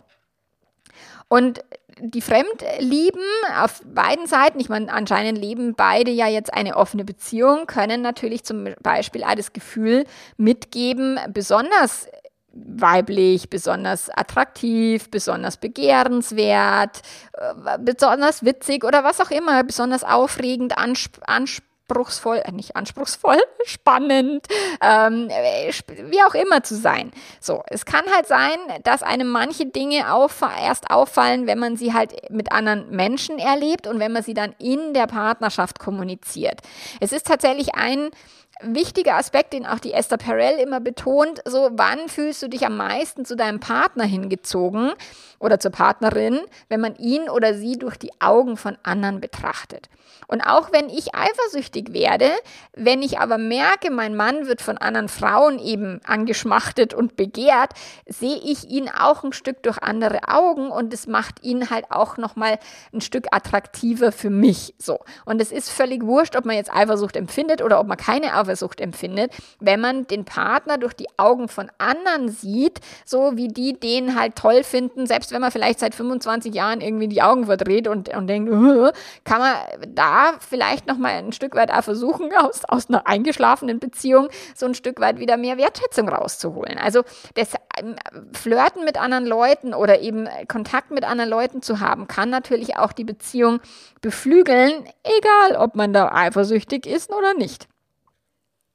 Und 1.29 1.61
die 1.99 2.21
Fremdlieben 2.21 3.21
auf 3.59 3.81
beiden 3.85 4.27
Seiten, 4.27 4.59
ich 4.59 4.69
meine, 4.69 4.91
anscheinend 4.91 5.37
leben 5.37 5.73
beide 5.75 6.11
ja 6.11 6.27
jetzt 6.27 6.53
eine 6.53 6.77
offene 6.77 7.03
Beziehung, 7.03 7.65
können 7.65 8.01
natürlich 8.01 8.43
zum 8.43 8.75
Beispiel 8.81 9.23
auch 9.23 9.35
das 9.35 9.53
Gefühl 9.53 10.05
mitgeben, 10.37 11.19
besonders 11.29 12.07
weiblich, 12.53 13.49
besonders 13.49 14.09
attraktiv, 14.09 15.09
besonders 15.11 15.57
begehrenswert, 15.57 17.01
äh, 17.33 17.77
besonders 17.79 18.43
witzig 18.43 18.83
oder 18.83 19.03
was 19.03 19.21
auch 19.21 19.31
immer, 19.31 19.63
besonders 19.63 20.03
aufregend, 20.03 20.77
ansp 20.77 21.19
ansp 21.25 21.63
anspruchsvoll, 21.87 22.41
äh, 22.43 22.51
nicht 22.51 22.75
anspruchsvoll, 22.75 23.37
spannend, 23.65 24.47
ähm, 24.81 25.29
wie 25.29 26.21
auch 26.23 26.35
immer 26.35 26.63
zu 26.63 26.75
sein. 26.75 27.11
So, 27.39 27.63
es 27.67 27.85
kann 27.85 28.03
halt 28.13 28.27
sein, 28.27 28.57
dass 28.83 29.03
einem 29.03 29.29
manche 29.29 29.65
Dinge 29.65 30.13
auf, 30.13 30.41
erst 30.41 30.89
auffallen, 30.89 31.47
wenn 31.47 31.59
man 31.59 31.77
sie 31.77 31.93
halt 31.93 32.29
mit 32.29 32.51
anderen 32.51 32.89
Menschen 32.89 33.39
erlebt 33.39 33.87
und 33.87 33.99
wenn 33.99 34.11
man 34.11 34.23
sie 34.23 34.33
dann 34.33 34.53
in 34.59 34.93
der 34.93 35.07
Partnerschaft 35.07 35.79
kommuniziert. 35.79 36.61
Es 36.99 37.11
ist 37.11 37.27
tatsächlich 37.27 37.75
ein 37.75 38.09
wichtiger 38.61 39.15
Aspekt, 39.15 39.53
den 39.53 39.65
auch 39.65 39.79
die 39.79 39.93
Esther 39.93 40.17
Perel 40.17 40.59
immer 40.59 40.79
betont, 40.79 41.41
so 41.45 41.69
wann 41.73 42.07
fühlst 42.07 42.41
du 42.41 42.47
dich 42.47 42.65
am 42.65 42.77
meisten 42.77 43.25
zu 43.25 43.35
deinem 43.35 43.59
Partner 43.59 44.03
hingezogen 44.03 44.93
oder 45.39 45.59
zur 45.59 45.71
Partnerin, 45.71 46.39
wenn 46.69 46.81
man 46.81 46.95
ihn 46.95 47.29
oder 47.29 47.53
sie 47.53 47.77
durch 47.77 47.97
die 47.97 48.11
Augen 48.19 48.57
von 48.57 48.77
anderen 48.83 49.21
betrachtet. 49.21 49.89
Und 50.27 50.41
auch 50.41 50.71
wenn 50.71 50.89
ich 50.89 51.15
eifersüchtig 51.15 51.93
werde, 51.93 52.31
wenn 52.73 53.01
ich 53.01 53.19
aber 53.19 53.37
merke, 53.37 53.91
mein 53.91 54.15
Mann 54.15 54.47
wird 54.47 54.61
von 54.61 54.77
anderen 54.77 55.09
Frauen 55.09 55.59
eben 55.59 56.01
angeschmachtet 56.05 56.93
und 56.93 57.15
begehrt, 57.15 57.73
sehe 58.07 58.37
ich 58.37 58.69
ihn 58.69 58.89
auch 58.89 59.23
ein 59.23 59.31
Stück 59.31 59.63
durch 59.63 59.77
andere 59.77 60.27
Augen 60.27 60.69
und 60.69 60.93
es 60.93 61.07
macht 61.07 61.43
ihn 61.43 61.69
halt 61.69 61.91
auch 61.91 62.17
nochmal 62.17 62.59
ein 62.93 63.01
Stück 63.01 63.27
attraktiver 63.31 64.11
für 64.11 64.29
mich. 64.29 64.73
So. 64.79 64.99
Und 65.25 65.41
es 65.41 65.51
ist 65.51 65.69
völlig 65.69 66.03
wurscht, 66.03 66.35
ob 66.35 66.45
man 66.45 66.55
jetzt 66.55 66.73
Eifersucht 66.73 67.15
empfindet 67.15 67.61
oder 67.61 67.79
ob 67.79 67.87
man 67.87 67.97
keine 67.97 68.33
Eifersucht 68.33 68.46
empfindet, 68.81 69.31
wenn 69.59 69.79
man 69.79 70.07
den 70.07 70.25
Partner 70.25 70.77
durch 70.77 70.93
die 70.93 71.07
Augen 71.17 71.47
von 71.47 71.69
anderen 71.77 72.29
sieht, 72.29 72.79
so 73.05 73.35
wie 73.35 73.47
die 73.47 73.79
den 73.79 74.19
halt 74.19 74.35
toll 74.35 74.63
finden, 74.63 75.07
selbst 75.07 75.31
wenn 75.31 75.41
man 75.41 75.51
vielleicht 75.51 75.79
seit 75.79 75.95
25 75.95 76.53
Jahren 76.53 76.81
irgendwie 76.81 77.07
die 77.07 77.21
Augen 77.21 77.45
verdreht 77.45 77.87
und, 77.87 78.09
und 78.09 78.27
denkt, 78.27 78.51
uh, 78.51 78.89
kann 79.23 79.39
man 79.39 79.55
da 79.89 80.33
vielleicht 80.39 80.87
nochmal 80.87 81.13
ein 81.13 81.31
Stück 81.31 81.55
weit 81.55 81.71
auch 81.71 81.83
versuchen, 81.83 82.31
aus, 82.37 82.63
aus 82.65 82.89
einer 82.89 83.07
eingeschlafenen 83.07 83.79
Beziehung 83.79 84.29
so 84.55 84.65
ein 84.65 84.73
Stück 84.73 84.99
weit 84.99 85.19
wieder 85.19 85.37
mehr 85.37 85.57
Wertschätzung 85.57 86.09
rauszuholen. 86.09 86.77
Also 86.77 87.03
das 87.35 87.53
ähm, 87.77 87.95
Flirten 88.33 88.85
mit 88.85 88.97
anderen 88.99 89.25
Leuten 89.25 89.73
oder 89.73 89.99
eben 90.01 90.27
Kontakt 90.47 90.91
mit 90.91 91.03
anderen 91.03 91.29
Leuten 91.29 91.61
zu 91.61 91.79
haben, 91.79 92.07
kann 92.07 92.29
natürlich 92.29 92.77
auch 92.77 92.93
die 92.93 93.03
Beziehung 93.03 93.59
beflügeln, 94.01 94.85
egal 95.03 95.57
ob 95.57 95.75
man 95.75 95.93
da 95.93 96.11
eifersüchtig 96.11 96.85
ist 96.85 97.11
oder 97.11 97.33
nicht. 97.33 97.67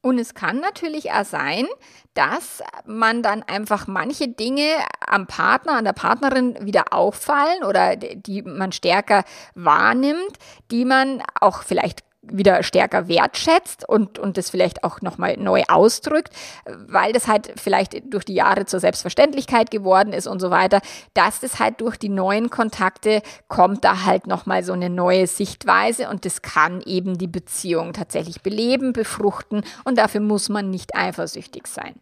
Und 0.03 0.19
es 0.19 0.35
kann 0.35 0.59
natürlich 0.59 1.13
auch 1.13 1.25
sein, 1.25 1.67
dass 2.15 2.61
man 2.85 3.23
dann 3.23 3.45
einfach 3.45 3.87
manche 3.87 4.27
Dinge 4.27 4.67
am 5.01 5.29
Partner, 5.29 5.75
an 5.75 5.85
der 5.85 5.93
Partnerin 5.93 6.67
wieder 6.67 6.93
auffallen 6.93 7.63
oder 7.63 7.95
die 7.97 8.43
man 8.43 8.73
stärker 8.73 9.25
wahrnimmt, 9.55 10.39
die 10.73 10.85
man 10.85 11.23
auch 11.41 11.63
vielleicht 11.63 12.05
wieder 12.23 12.63
stärker 12.63 13.09
wertschätzt 13.09 13.89
und, 13.89 14.19
und 14.19 14.37
das 14.37 14.51
vielleicht 14.51 14.85
auch 14.85 15.01
nochmal 15.01 15.37
neu 15.37 15.63
ausdrückt, 15.69 16.35
weil 16.87 17.13
das 17.13 17.27
halt 17.27 17.53
vielleicht 17.57 18.13
durch 18.13 18.25
die 18.25 18.35
Jahre 18.35 18.65
zur 18.65 18.79
Selbstverständlichkeit 18.79 19.71
geworden 19.71 20.13
ist 20.13 20.29
und 20.29 20.41
so 20.41 20.51
weiter, 20.51 20.81
dass 21.15 21.41
das 21.41 21.59
halt 21.59 21.81
durch 21.81 21.97
die 21.97 22.09
neuen 22.09 22.49
Kontakte 22.49 23.23
kommt 23.49 23.85
da 23.85 24.05
halt 24.05 24.29
nochmal 24.29 24.63
so 24.63 24.73
eine 24.73 24.89
neue 24.89 25.27
Sichtweise 25.27 26.09
und 26.09 26.25
das 26.25 26.43
kann 26.43 26.81
eben 26.83 27.19
die 27.19 27.27
Beziehung 27.27 27.93
tatsächlich 27.93 28.43
beleben, 28.43 28.93
befruchten 28.93 29.65
und 29.85 29.99
dafür 29.99 30.21
muss 30.21 30.49
man 30.49 30.71
nicht 30.71 30.95
eifersüchtig 30.95 31.67
sein. 31.67 31.95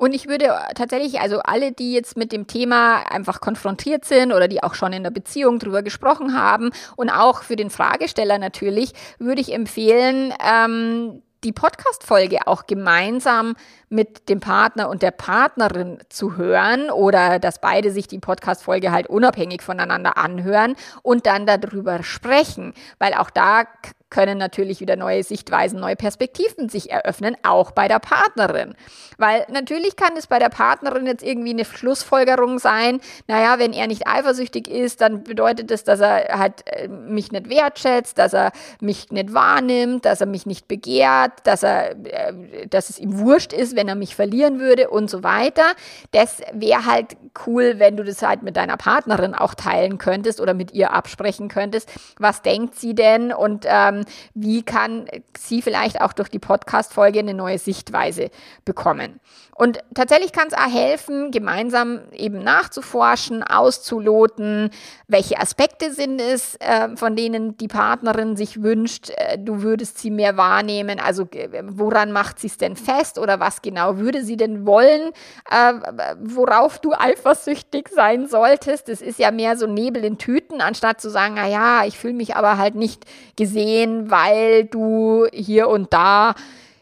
Und 0.00 0.14
ich 0.14 0.28
würde 0.28 0.58
tatsächlich, 0.74 1.20
also 1.20 1.40
alle, 1.40 1.72
die 1.72 1.92
jetzt 1.92 2.16
mit 2.16 2.32
dem 2.32 2.46
Thema 2.46 3.02
einfach 3.10 3.42
konfrontiert 3.42 4.06
sind 4.06 4.32
oder 4.32 4.48
die 4.48 4.62
auch 4.62 4.72
schon 4.72 4.94
in 4.94 5.02
der 5.02 5.10
Beziehung 5.10 5.58
drüber 5.58 5.82
gesprochen 5.82 6.34
haben 6.34 6.70
und 6.96 7.10
auch 7.10 7.42
für 7.42 7.54
den 7.54 7.68
Fragesteller 7.68 8.38
natürlich, 8.38 8.94
würde 9.18 9.42
ich 9.42 9.52
empfehlen, 9.52 10.32
ähm, 10.42 11.20
die 11.44 11.52
Podcast-Folge 11.52 12.46
auch 12.46 12.66
gemeinsam 12.66 13.56
mit 13.90 14.30
dem 14.30 14.40
Partner 14.40 14.88
und 14.88 15.02
der 15.02 15.10
Partnerin 15.10 15.98
zu 16.08 16.38
hören 16.38 16.88
oder 16.88 17.38
dass 17.38 17.60
beide 17.60 17.90
sich 17.90 18.08
die 18.08 18.20
Podcast-Folge 18.20 18.92
halt 18.92 19.06
unabhängig 19.06 19.60
voneinander 19.60 20.16
anhören 20.16 20.76
und 21.02 21.26
dann 21.26 21.44
darüber 21.44 22.02
sprechen, 22.02 22.72
weil 22.98 23.12
auch 23.12 23.28
da 23.28 23.64
können 24.10 24.38
natürlich 24.38 24.80
wieder 24.80 24.96
neue 24.96 25.22
Sichtweisen, 25.22 25.80
neue 25.80 25.96
Perspektiven 25.96 26.68
sich 26.68 26.90
eröffnen, 26.90 27.36
auch 27.44 27.70
bei 27.70 27.88
der 27.88 28.00
Partnerin. 28.00 28.74
Weil 29.18 29.46
natürlich 29.50 29.96
kann 29.96 30.16
es 30.16 30.26
bei 30.26 30.38
der 30.38 30.48
Partnerin 30.48 31.06
jetzt 31.06 31.22
irgendwie 31.22 31.50
eine 31.50 31.64
Schlussfolgerung 31.64 32.58
sein, 32.58 33.00
naja, 33.28 33.58
wenn 33.58 33.72
er 33.72 33.86
nicht 33.86 34.06
eifersüchtig 34.06 34.68
ist, 34.68 35.00
dann 35.00 35.22
bedeutet 35.24 35.70
das, 35.70 35.84
dass 35.84 36.00
er 36.00 36.38
halt 36.38 36.64
äh, 36.66 36.88
mich 36.88 37.30
nicht 37.30 37.48
wertschätzt, 37.48 38.18
dass 38.18 38.34
er 38.34 38.52
mich 38.80 39.10
nicht 39.10 39.32
wahrnimmt, 39.32 40.04
dass 40.04 40.20
er 40.20 40.26
mich 40.26 40.44
nicht 40.44 40.66
begehrt, 40.66 41.32
dass 41.44 41.62
er, 41.62 41.92
äh, 41.92 42.66
dass 42.68 42.90
es 42.90 42.98
ihm 42.98 43.18
wurscht 43.18 43.52
ist, 43.52 43.76
wenn 43.76 43.88
er 43.88 43.94
mich 43.94 44.16
verlieren 44.16 44.58
würde 44.58 44.90
und 44.90 45.08
so 45.08 45.22
weiter. 45.22 45.64
Das 46.10 46.40
wäre 46.52 46.84
halt 46.84 47.16
cool, 47.46 47.74
wenn 47.78 47.96
du 47.96 48.04
das 48.04 48.22
halt 48.22 48.42
mit 48.42 48.56
deiner 48.56 48.76
Partnerin 48.76 49.34
auch 49.34 49.54
teilen 49.54 49.98
könntest 49.98 50.40
oder 50.40 50.54
mit 50.54 50.72
ihr 50.72 50.92
absprechen 50.92 51.48
könntest. 51.48 51.88
Was 52.18 52.42
denkt 52.42 52.74
sie 52.74 52.94
denn 52.94 53.32
und 53.32 53.66
ähm, 53.68 53.99
wie 54.34 54.62
kann 54.62 55.06
sie 55.38 55.62
vielleicht 55.62 56.00
auch 56.00 56.12
durch 56.12 56.28
die 56.28 56.38
Podcast-Folge 56.38 57.20
eine 57.20 57.34
neue 57.34 57.58
Sichtweise 57.58 58.30
bekommen. 58.64 59.20
Und 59.60 59.78
tatsächlich 59.94 60.32
kann 60.32 60.48
es 60.48 60.54
auch 60.54 60.72
helfen, 60.72 61.32
gemeinsam 61.32 62.00
eben 62.12 62.42
nachzuforschen, 62.42 63.42
auszuloten, 63.42 64.70
welche 65.06 65.38
Aspekte 65.38 65.92
sind 65.92 66.18
es, 66.18 66.56
äh, 66.60 66.96
von 66.96 67.14
denen 67.14 67.58
die 67.58 67.68
Partnerin 67.68 68.36
sich 68.36 68.62
wünscht, 68.62 69.10
äh, 69.10 69.36
du 69.36 69.60
würdest 69.60 69.98
sie 69.98 70.10
mehr 70.10 70.38
wahrnehmen. 70.38 70.98
Also 70.98 71.24
äh, 71.32 71.62
woran 71.66 72.10
macht 72.10 72.38
sie 72.38 72.46
es 72.46 72.56
denn 72.56 72.74
fest 72.74 73.18
oder 73.18 73.38
was 73.38 73.60
genau 73.60 73.98
würde 73.98 74.24
sie 74.24 74.38
denn 74.38 74.64
wollen, 74.64 75.10
äh, 75.50 75.74
worauf 76.22 76.78
du 76.78 76.94
eifersüchtig 76.94 77.90
sein 77.94 78.28
solltest. 78.28 78.88
Das 78.88 79.02
ist 79.02 79.18
ja 79.18 79.30
mehr 79.30 79.58
so 79.58 79.66
Nebel 79.66 80.06
in 80.06 80.16
Tüten, 80.16 80.62
anstatt 80.62 81.02
zu 81.02 81.10
sagen, 81.10 81.34
na 81.36 81.46
ja, 81.46 81.84
ich 81.84 81.98
fühle 81.98 82.14
mich 82.14 82.34
aber 82.34 82.56
halt 82.56 82.76
nicht 82.76 83.04
gesehen, 83.36 84.10
weil 84.10 84.64
du 84.64 85.26
hier 85.34 85.68
und 85.68 85.92
da, 85.92 86.34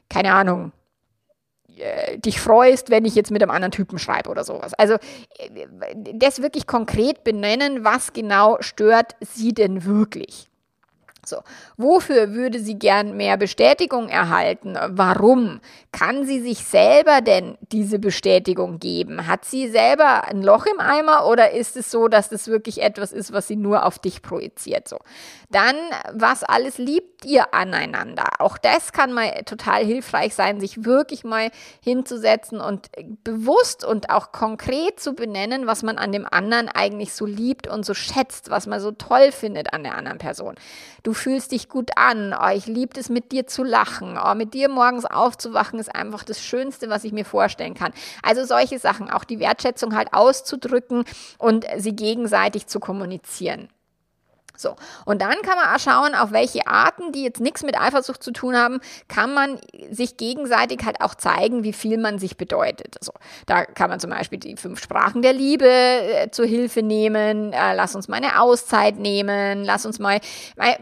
keine 0.08 0.32
Ahnung, 0.32 0.70
äh, 1.80 2.18
dich 2.18 2.40
freust, 2.40 2.90
wenn 2.90 3.04
ich 3.04 3.14
jetzt 3.14 3.30
mit 3.30 3.42
einem 3.42 3.50
anderen 3.50 3.72
Typen 3.72 3.98
schreibe 3.98 4.30
oder 4.30 4.44
sowas. 4.44 4.74
Also 4.74 4.94
äh, 4.94 5.66
das 6.14 6.42
wirklich 6.42 6.66
konkret 6.66 7.24
benennen, 7.24 7.84
was 7.84 8.12
genau 8.12 8.58
stört 8.60 9.16
sie 9.20 9.52
denn 9.52 9.84
wirklich. 9.84 10.48
So, 11.28 11.42
wofür 11.76 12.32
würde 12.32 12.58
sie 12.58 12.78
gern 12.78 13.16
mehr 13.16 13.36
Bestätigung 13.36 14.08
erhalten? 14.08 14.76
Warum? 14.88 15.60
Kann 15.92 16.26
sie 16.26 16.40
sich 16.40 16.64
selber 16.64 17.20
denn 17.20 17.58
diese 17.72 17.98
Bestätigung 17.98 18.78
geben? 18.78 19.26
Hat 19.26 19.44
sie 19.44 19.68
selber 19.68 20.24
ein 20.24 20.42
Loch 20.42 20.66
im 20.66 20.80
Eimer 20.80 21.26
oder 21.26 21.52
ist 21.52 21.76
es 21.76 21.90
so, 21.90 22.08
dass 22.08 22.28
das 22.30 22.48
wirklich 22.48 22.82
etwas 22.82 23.12
ist, 23.12 23.32
was 23.32 23.46
sie 23.46 23.56
nur 23.56 23.84
auf 23.84 23.98
dich 23.98 24.22
projiziert? 24.22 24.88
So. 24.88 24.98
Dann, 25.50 25.76
was 26.12 26.44
alles 26.44 26.78
liebt 26.78 27.17
ihr 27.24 27.54
aneinander? 27.54 28.24
Auch 28.38 28.58
das 28.58 28.92
kann 28.92 29.12
mal 29.12 29.42
total 29.44 29.84
hilfreich 29.84 30.34
sein, 30.34 30.60
sich 30.60 30.84
wirklich 30.84 31.24
mal 31.24 31.50
hinzusetzen 31.82 32.60
und 32.60 32.88
bewusst 33.24 33.84
und 33.84 34.10
auch 34.10 34.32
konkret 34.32 35.00
zu 35.00 35.14
benennen, 35.14 35.66
was 35.66 35.82
man 35.82 35.98
an 35.98 36.12
dem 36.12 36.26
anderen 36.30 36.68
eigentlich 36.68 37.12
so 37.12 37.26
liebt 37.26 37.66
und 37.66 37.84
so 37.84 37.94
schätzt, 37.94 38.50
was 38.50 38.66
man 38.66 38.80
so 38.80 38.92
toll 38.92 39.32
findet 39.32 39.72
an 39.72 39.82
der 39.82 39.96
anderen 39.96 40.18
Person. 40.18 40.54
Du 41.02 41.12
fühlst 41.12 41.52
dich 41.52 41.68
gut 41.68 41.90
an, 41.96 42.34
oh, 42.38 42.50
ich 42.54 42.66
liebe 42.66 42.98
es, 42.98 43.08
mit 43.08 43.32
dir 43.32 43.46
zu 43.46 43.64
lachen, 43.64 44.18
oh, 44.22 44.34
mit 44.34 44.54
dir 44.54 44.68
morgens 44.68 45.04
aufzuwachen 45.04 45.78
ist 45.78 45.94
einfach 45.94 46.24
das 46.24 46.42
Schönste, 46.42 46.88
was 46.88 47.04
ich 47.04 47.12
mir 47.12 47.24
vorstellen 47.24 47.74
kann. 47.74 47.92
Also 48.22 48.44
solche 48.44 48.78
Sachen, 48.78 49.10
auch 49.10 49.24
die 49.24 49.40
Wertschätzung 49.40 49.96
halt 49.96 50.12
auszudrücken 50.12 51.04
und 51.38 51.66
sie 51.76 51.94
gegenseitig 51.94 52.66
zu 52.66 52.80
kommunizieren. 52.80 53.68
So, 54.58 54.74
und 55.04 55.22
dann 55.22 55.40
kann 55.42 55.56
man 55.56 55.74
auch 55.74 55.78
schauen, 55.78 56.14
auf 56.16 56.32
welche 56.32 56.66
Arten, 56.66 57.12
die 57.12 57.22
jetzt 57.22 57.40
nichts 57.40 57.62
mit 57.62 57.80
Eifersucht 57.80 58.22
zu 58.22 58.32
tun 58.32 58.56
haben, 58.56 58.80
kann 59.06 59.32
man 59.32 59.60
sich 59.90 60.16
gegenseitig 60.16 60.80
halt 60.84 61.00
auch 61.00 61.14
zeigen, 61.14 61.62
wie 61.62 61.72
viel 61.72 61.96
man 61.96 62.18
sich 62.18 62.36
bedeutet. 62.36 62.96
Also, 62.98 63.12
da 63.46 63.64
kann 63.64 63.88
man 63.88 64.00
zum 64.00 64.10
Beispiel 64.10 64.40
die 64.40 64.56
fünf 64.56 64.82
Sprachen 64.82 65.22
der 65.22 65.32
Liebe 65.32 65.68
äh, 65.68 66.30
zur 66.32 66.46
Hilfe 66.46 66.82
nehmen, 66.82 67.52
äh, 67.52 67.74
lass 67.74 67.94
uns 67.94 68.08
mal 68.08 68.16
eine 68.16 68.40
Auszeit 68.40 68.98
nehmen, 68.98 69.64
lass 69.64 69.86
uns 69.86 70.00
mal, 70.00 70.20
mal 70.56 70.76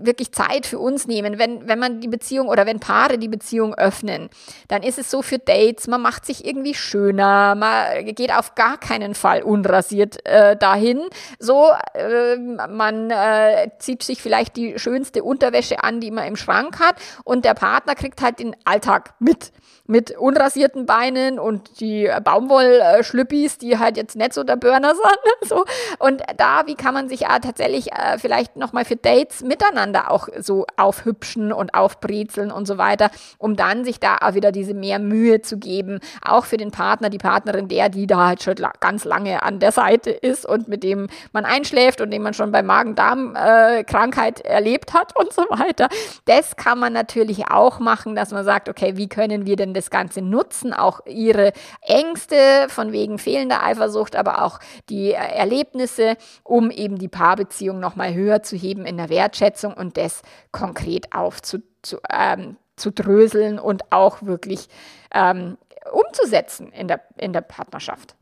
wirklich 0.00 0.32
Zeit 0.32 0.66
für 0.66 0.78
uns 0.78 1.06
nehmen. 1.06 1.38
Wenn, 1.38 1.68
wenn 1.68 1.78
man 1.78 2.00
die 2.00 2.08
Beziehung 2.08 2.48
oder 2.48 2.66
wenn 2.66 2.80
Paare 2.80 3.18
die 3.18 3.28
Beziehung 3.28 3.74
öffnen, 3.74 4.30
dann 4.68 4.82
ist 4.82 4.98
es 4.98 5.10
so 5.10 5.22
für 5.22 5.38
Dates, 5.38 5.86
man 5.88 6.00
macht 6.00 6.24
sich 6.24 6.46
irgendwie 6.46 6.74
schöner, 6.74 7.54
man 7.54 8.04
geht 8.04 8.32
auf 8.32 8.54
gar 8.54 8.78
keinen 8.78 9.14
Fall 9.14 9.42
unrasiert 9.42 10.24
äh, 10.24 10.56
dahin. 10.56 11.00
So, 11.38 11.70
äh, 11.94 12.36
man 12.36 13.10
äh, 13.10 13.70
zieht 13.78 14.02
sich 14.02 14.22
vielleicht 14.22 14.56
die 14.56 14.78
schönste 14.78 15.24
Unterwäsche 15.24 15.82
an, 15.82 16.00
die 16.00 16.10
man 16.10 16.26
im 16.26 16.36
Schrank 16.36 16.78
hat 16.78 16.96
und 17.24 17.44
der 17.44 17.54
Partner 17.54 17.94
kriegt 17.94 18.22
halt 18.22 18.38
den 18.38 18.56
Alltag 18.64 19.14
mit 19.18 19.52
mit 19.86 20.16
unrasierten 20.16 20.86
Beinen 20.86 21.38
und 21.38 21.80
die 21.80 22.10
Baumwollschlüppis, 22.22 23.58
die 23.58 23.78
halt 23.78 23.98
jetzt 23.98 24.16
nicht 24.16 24.32
so 24.32 24.42
der 24.42 24.56
Burner 24.56 24.94
sind. 25.40 25.48
so. 25.50 25.64
Und 25.98 26.22
da, 26.38 26.62
wie 26.66 26.74
kann 26.74 26.94
man 26.94 27.08
sich 27.08 27.20
ja 27.20 27.38
tatsächlich 27.38 27.92
äh, 27.92 28.18
vielleicht 28.18 28.56
nochmal 28.56 28.86
für 28.86 28.96
Dates 28.96 29.23
miteinander 29.42 30.10
auch 30.10 30.28
so 30.38 30.66
aufhübschen 30.76 31.52
und 31.52 31.74
aufbrezeln 31.74 32.50
und 32.50 32.66
so 32.66 32.78
weiter, 32.78 33.10
um 33.38 33.56
dann 33.56 33.84
sich 33.84 34.00
da 34.00 34.18
auch 34.20 34.34
wieder 34.34 34.52
diese 34.52 34.74
mehr 34.74 34.98
Mühe 34.98 35.42
zu 35.42 35.58
geben, 35.58 36.00
auch 36.22 36.44
für 36.44 36.56
den 36.56 36.70
Partner, 36.70 37.10
die 37.10 37.18
Partnerin, 37.18 37.68
der, 37.68 37.88
die 37.88 38.06
da 38.06 38.28
halt 38.28 38.42
schon 38.42 38.54
ganz 38.80 39.04
lange 39.04 39.42
an 39.42 39.58
der 39.60 39.72
Seite 39.72 40.10
ist 40.10 40.46
und 40.46 40.68
mit 40.68 40.82
dem 40.82 41.08
man 41.32 41.44
einschläft 41.44 42.00
und 42.00 42.10
den 42.10 42.22
man 42.22 42.34
schon 42.34 42.52
bei 42.52 42.62
Magen-Darm-Krankheit 42.62 44.44
äh, 44.44 44.48
erlebt 44.48 44.92
hat 44.94 45.16
und 45.18 45.32
so 45.32 45.42
weiter. 45.42 45.88
Das 46.24 46.56
kann 46.56 46.78
man 46.78 46.92
natürlich 46.92 47.48
auch 47.48 47.78
machen, 47.78 48.14
dass 48.14 48.30
man 48.30 48.44
sagt, 48.44 48.68
okay, 48.68 48.96
wie 48.96 49.08
können 49.08 49.46
wir 49.46 49.56
denn 49.56 49.74
das 49.74 49.90
Ganze 49.90 50.22
nutzen, 50.22 50.72
auch 50.72 51.00
ihre 51.06 51.52
Ängste 51.80 52.36
von 52.68 52.92
wegen 52.92 53.18
fehlender 53.18 53.62
Eifersucht, 53.62 54.16
aber 54.16 54.42
auch 54.42 54.60
die 54.88 55.12
äh, 55.12 55.14
Erlebnisse, 55.14 56.16
um 56.42 56.70
eben 56.70 56.98
die 56.98 57.08
Paarbeziehung 57.08 57.80
nochmal 57.80 58.14
höher 58.14 58.42
zu 58.42 58.56
heben 58.56 58.86
in 58.86 58.96
der 58.96 59.08
Wertschätzung 59.14 59.74
und 59.74 59.96
das 59.96 60.22
konkret 60.50 61.14
aufzudröseln 61.14 63.58
ähm, 63.58 63.64
und 63.64 63.92
auch 63.92 64.22
wirklich 64.22 64.68
ähm, 65.12 65.56
umzusetzen 65.92 66.72
in 66.72 66.88
der, 66.88 67.02
in 67.16 67.32
der 67.32 67.42
Partnerschaft. 67.42 68.16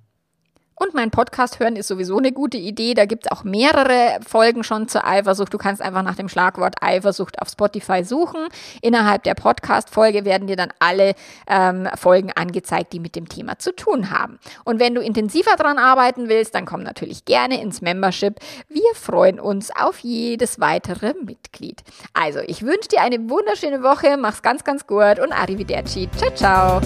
Und 0.74 0.94
mein 0.94 1.10
Podcast 1.10 1.60
hören 1.60 1.76
ist 1.76 1.88
sowieso 1.88 2.18
eine 2.18 2.32
gute 2.32 2.56
Idee. 2.56 2.94
Da 2.94 3.04
gibt 3.04 3.26
es 3.26 3.32
auch 3.32 3.44
mehrere 3.44 4.18
Folgen 4.26 4.64
schon 4.64 4.88
zur 4.88 5.06
Eifersucht. 5.06 5.52
Du 5.52 5.58
kannst 5.58 5.82
einfach 5.82 6.02
nach 6.02 6.16
dem 6.16 6.28
Schlagwort 6.28 6.76
Eifersucht 6.80 7.40
auf 7.40 7.48
Spotify 7.48 8.04
suchen. 8.04 8.48
Innerhalb 8.80 9.22
der 9.24 9.34
Podcast-Folge 9.34 10.24
werden 10.24 10.46
dir 10.46 10.56
dann 10.56 10.72
alle 10.78 11.14
ähm, 11.46 11.88
Folgen 11.96 12.32
angezeigt, 12.32 12.92
die 12.92 13.00
mit 13.00 13.16
dem 13.16 13.28
Thema 13.28 13.58
zu 13.58 13.74
tun 13.74 14.10
haben. 14.10 14.38
Und 14.64 14.80
wenn 14.80 14.94
du 14.94 15.00
intensiver 15.00 15.56
daran 15.56 15.78
arbeiten 15.78 16.28
willst, 16.28 16.54
dann 16.54 16.66
komm 16.66 16.82
natürlich 16.82 17.24
gerne 17.24 17.60
ins 17.60 17.80
Membership. 17.80 18.40
Wir 18.68 18.94
freuen 18.94 19.38
uns 19.38 19.70
auf 19.74 19.98
jedes 20.00 20.60
weitere 20.60 21.14
Mitglied. 21.24 21.82
Also, 22.14 22.40
ich 22.40 22.62
wünsche 22.62 22.88
dir 22.88 23.02
eine 23.02 23.28
wunderschöne 23.28 23.82
Woche. 23.82 24.16
Mach's 24.16 24.42
ganz, 24.42 24.64
ganz 24.64 24.86
gut 24.86 25.18
und 25.18 25.32
arrivederci. 25.32 26.08
Ciao, 26.16 26.34
ciao. 26.34 26.80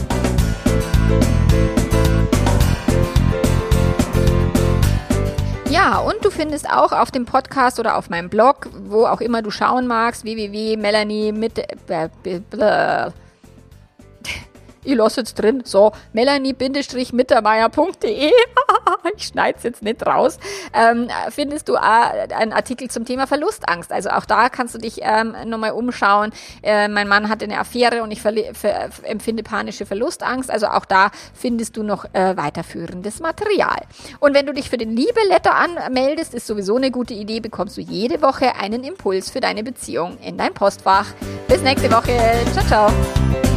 Ja, 5.77 5.99
und 5.99 6.25
du 6.25 6.31
findest 6.31 6.71
auch 6.71 6.91
auf 6.91 7.11
dem 7.11 7.27
Podcast 7.27 7.79
oder 7.79 7.99
auf 7.99 8.09
meinem 8.09 8.31
Blog, 8.31 8.71
wo 8.89 9.05
auch 9.05 9.21
immer 9.21 9.43
du 9.43 9.51
schauen 9.51 9.87
magst, 9.87 10.25
www.melanie 10.25 11.33
mit 11.33 11.59
äh, 11.59 13.11
ich 14.87 14.95
lasse 14.95 15.21
jetzt 15.21 15.35
drin, 15.35 15.63
so, 15.65 15.93
melanie-mittermeier.de, 16.13 18.31
ich 19.17 19.25
schneide 19.25 19.59
es 19.59 19.65
jetzt 19.65 19.83
nicht 19.83 20.07
raus, 20.07 20.39
ähm, 20.73 21.09
findest 21.31 21.69
du 21.69 21.77
einen 21.77 22.53
Artikel 22.53 22.91
zum 22.91 23.05
Thema 23.05 23.27
Verlustangst. 23.27 23.93
Also 23.93 24.11
auch 24.11 24.25
da 24.25 24.49
kannst 24.49 24.75
du 24.75 24.79
dich 24.79 25.01
ähm, 25.03 25.35
nochmal 25.47 25.73
umschauen. 25.73 26.33
Äh, 26.63 26.89
mein 26.89 27.09
Mann 27.09 27.29
hatte 27.29 27.45
eine 27.45 27.59
Affäre 27.59 28.03
und 28.03 28.11
ich 28.11 28.21
empfinde 29.03 29.43
panische 29.43 29.87
Verlustangst. 29.87 30.51
Also 30.51 30.69
auch 30.69 30.85
da 30.85 31.11
findest 31.35 31.77
du 31.77 31.83
noch 31.83 32.05
äh, 32.13 32.37
weiterführendes 32.37 33.21
Material. 33.21 33.79
Und 34.21 34.35
wenn 34.35 34.47
du 34.47 34.53
dich 34.53 34.71
für 34.71 34.79
den 34.79 34.97
Liebe-Letter 34.97 35.55
anmeldest, 35.55 36.35
ist 36.35 36.47
sowieso 36.47 36.77
eine 36.77 36.91
gute 36.91 37.15
Idee, 37.15 37.41
bekommst 37.41 37.77
du 37.77 37.81
jede 37.81 38.23
Woche 38.23 38.57
einen 38.57 38.85
Impuls 38.85 39.31
für 39.31 39.41
deine 39.41 39.63
Beziehung 39.63 40.19
in 40.19 40.37
dein 40.37 40.55
Postfach. 40.55 41.07
Bis 41.49 41.63
nächste 41.63 41.91
Woche. 41.91 42.17
Ciao, 42.53 42.67
ciao. 42.67 43.56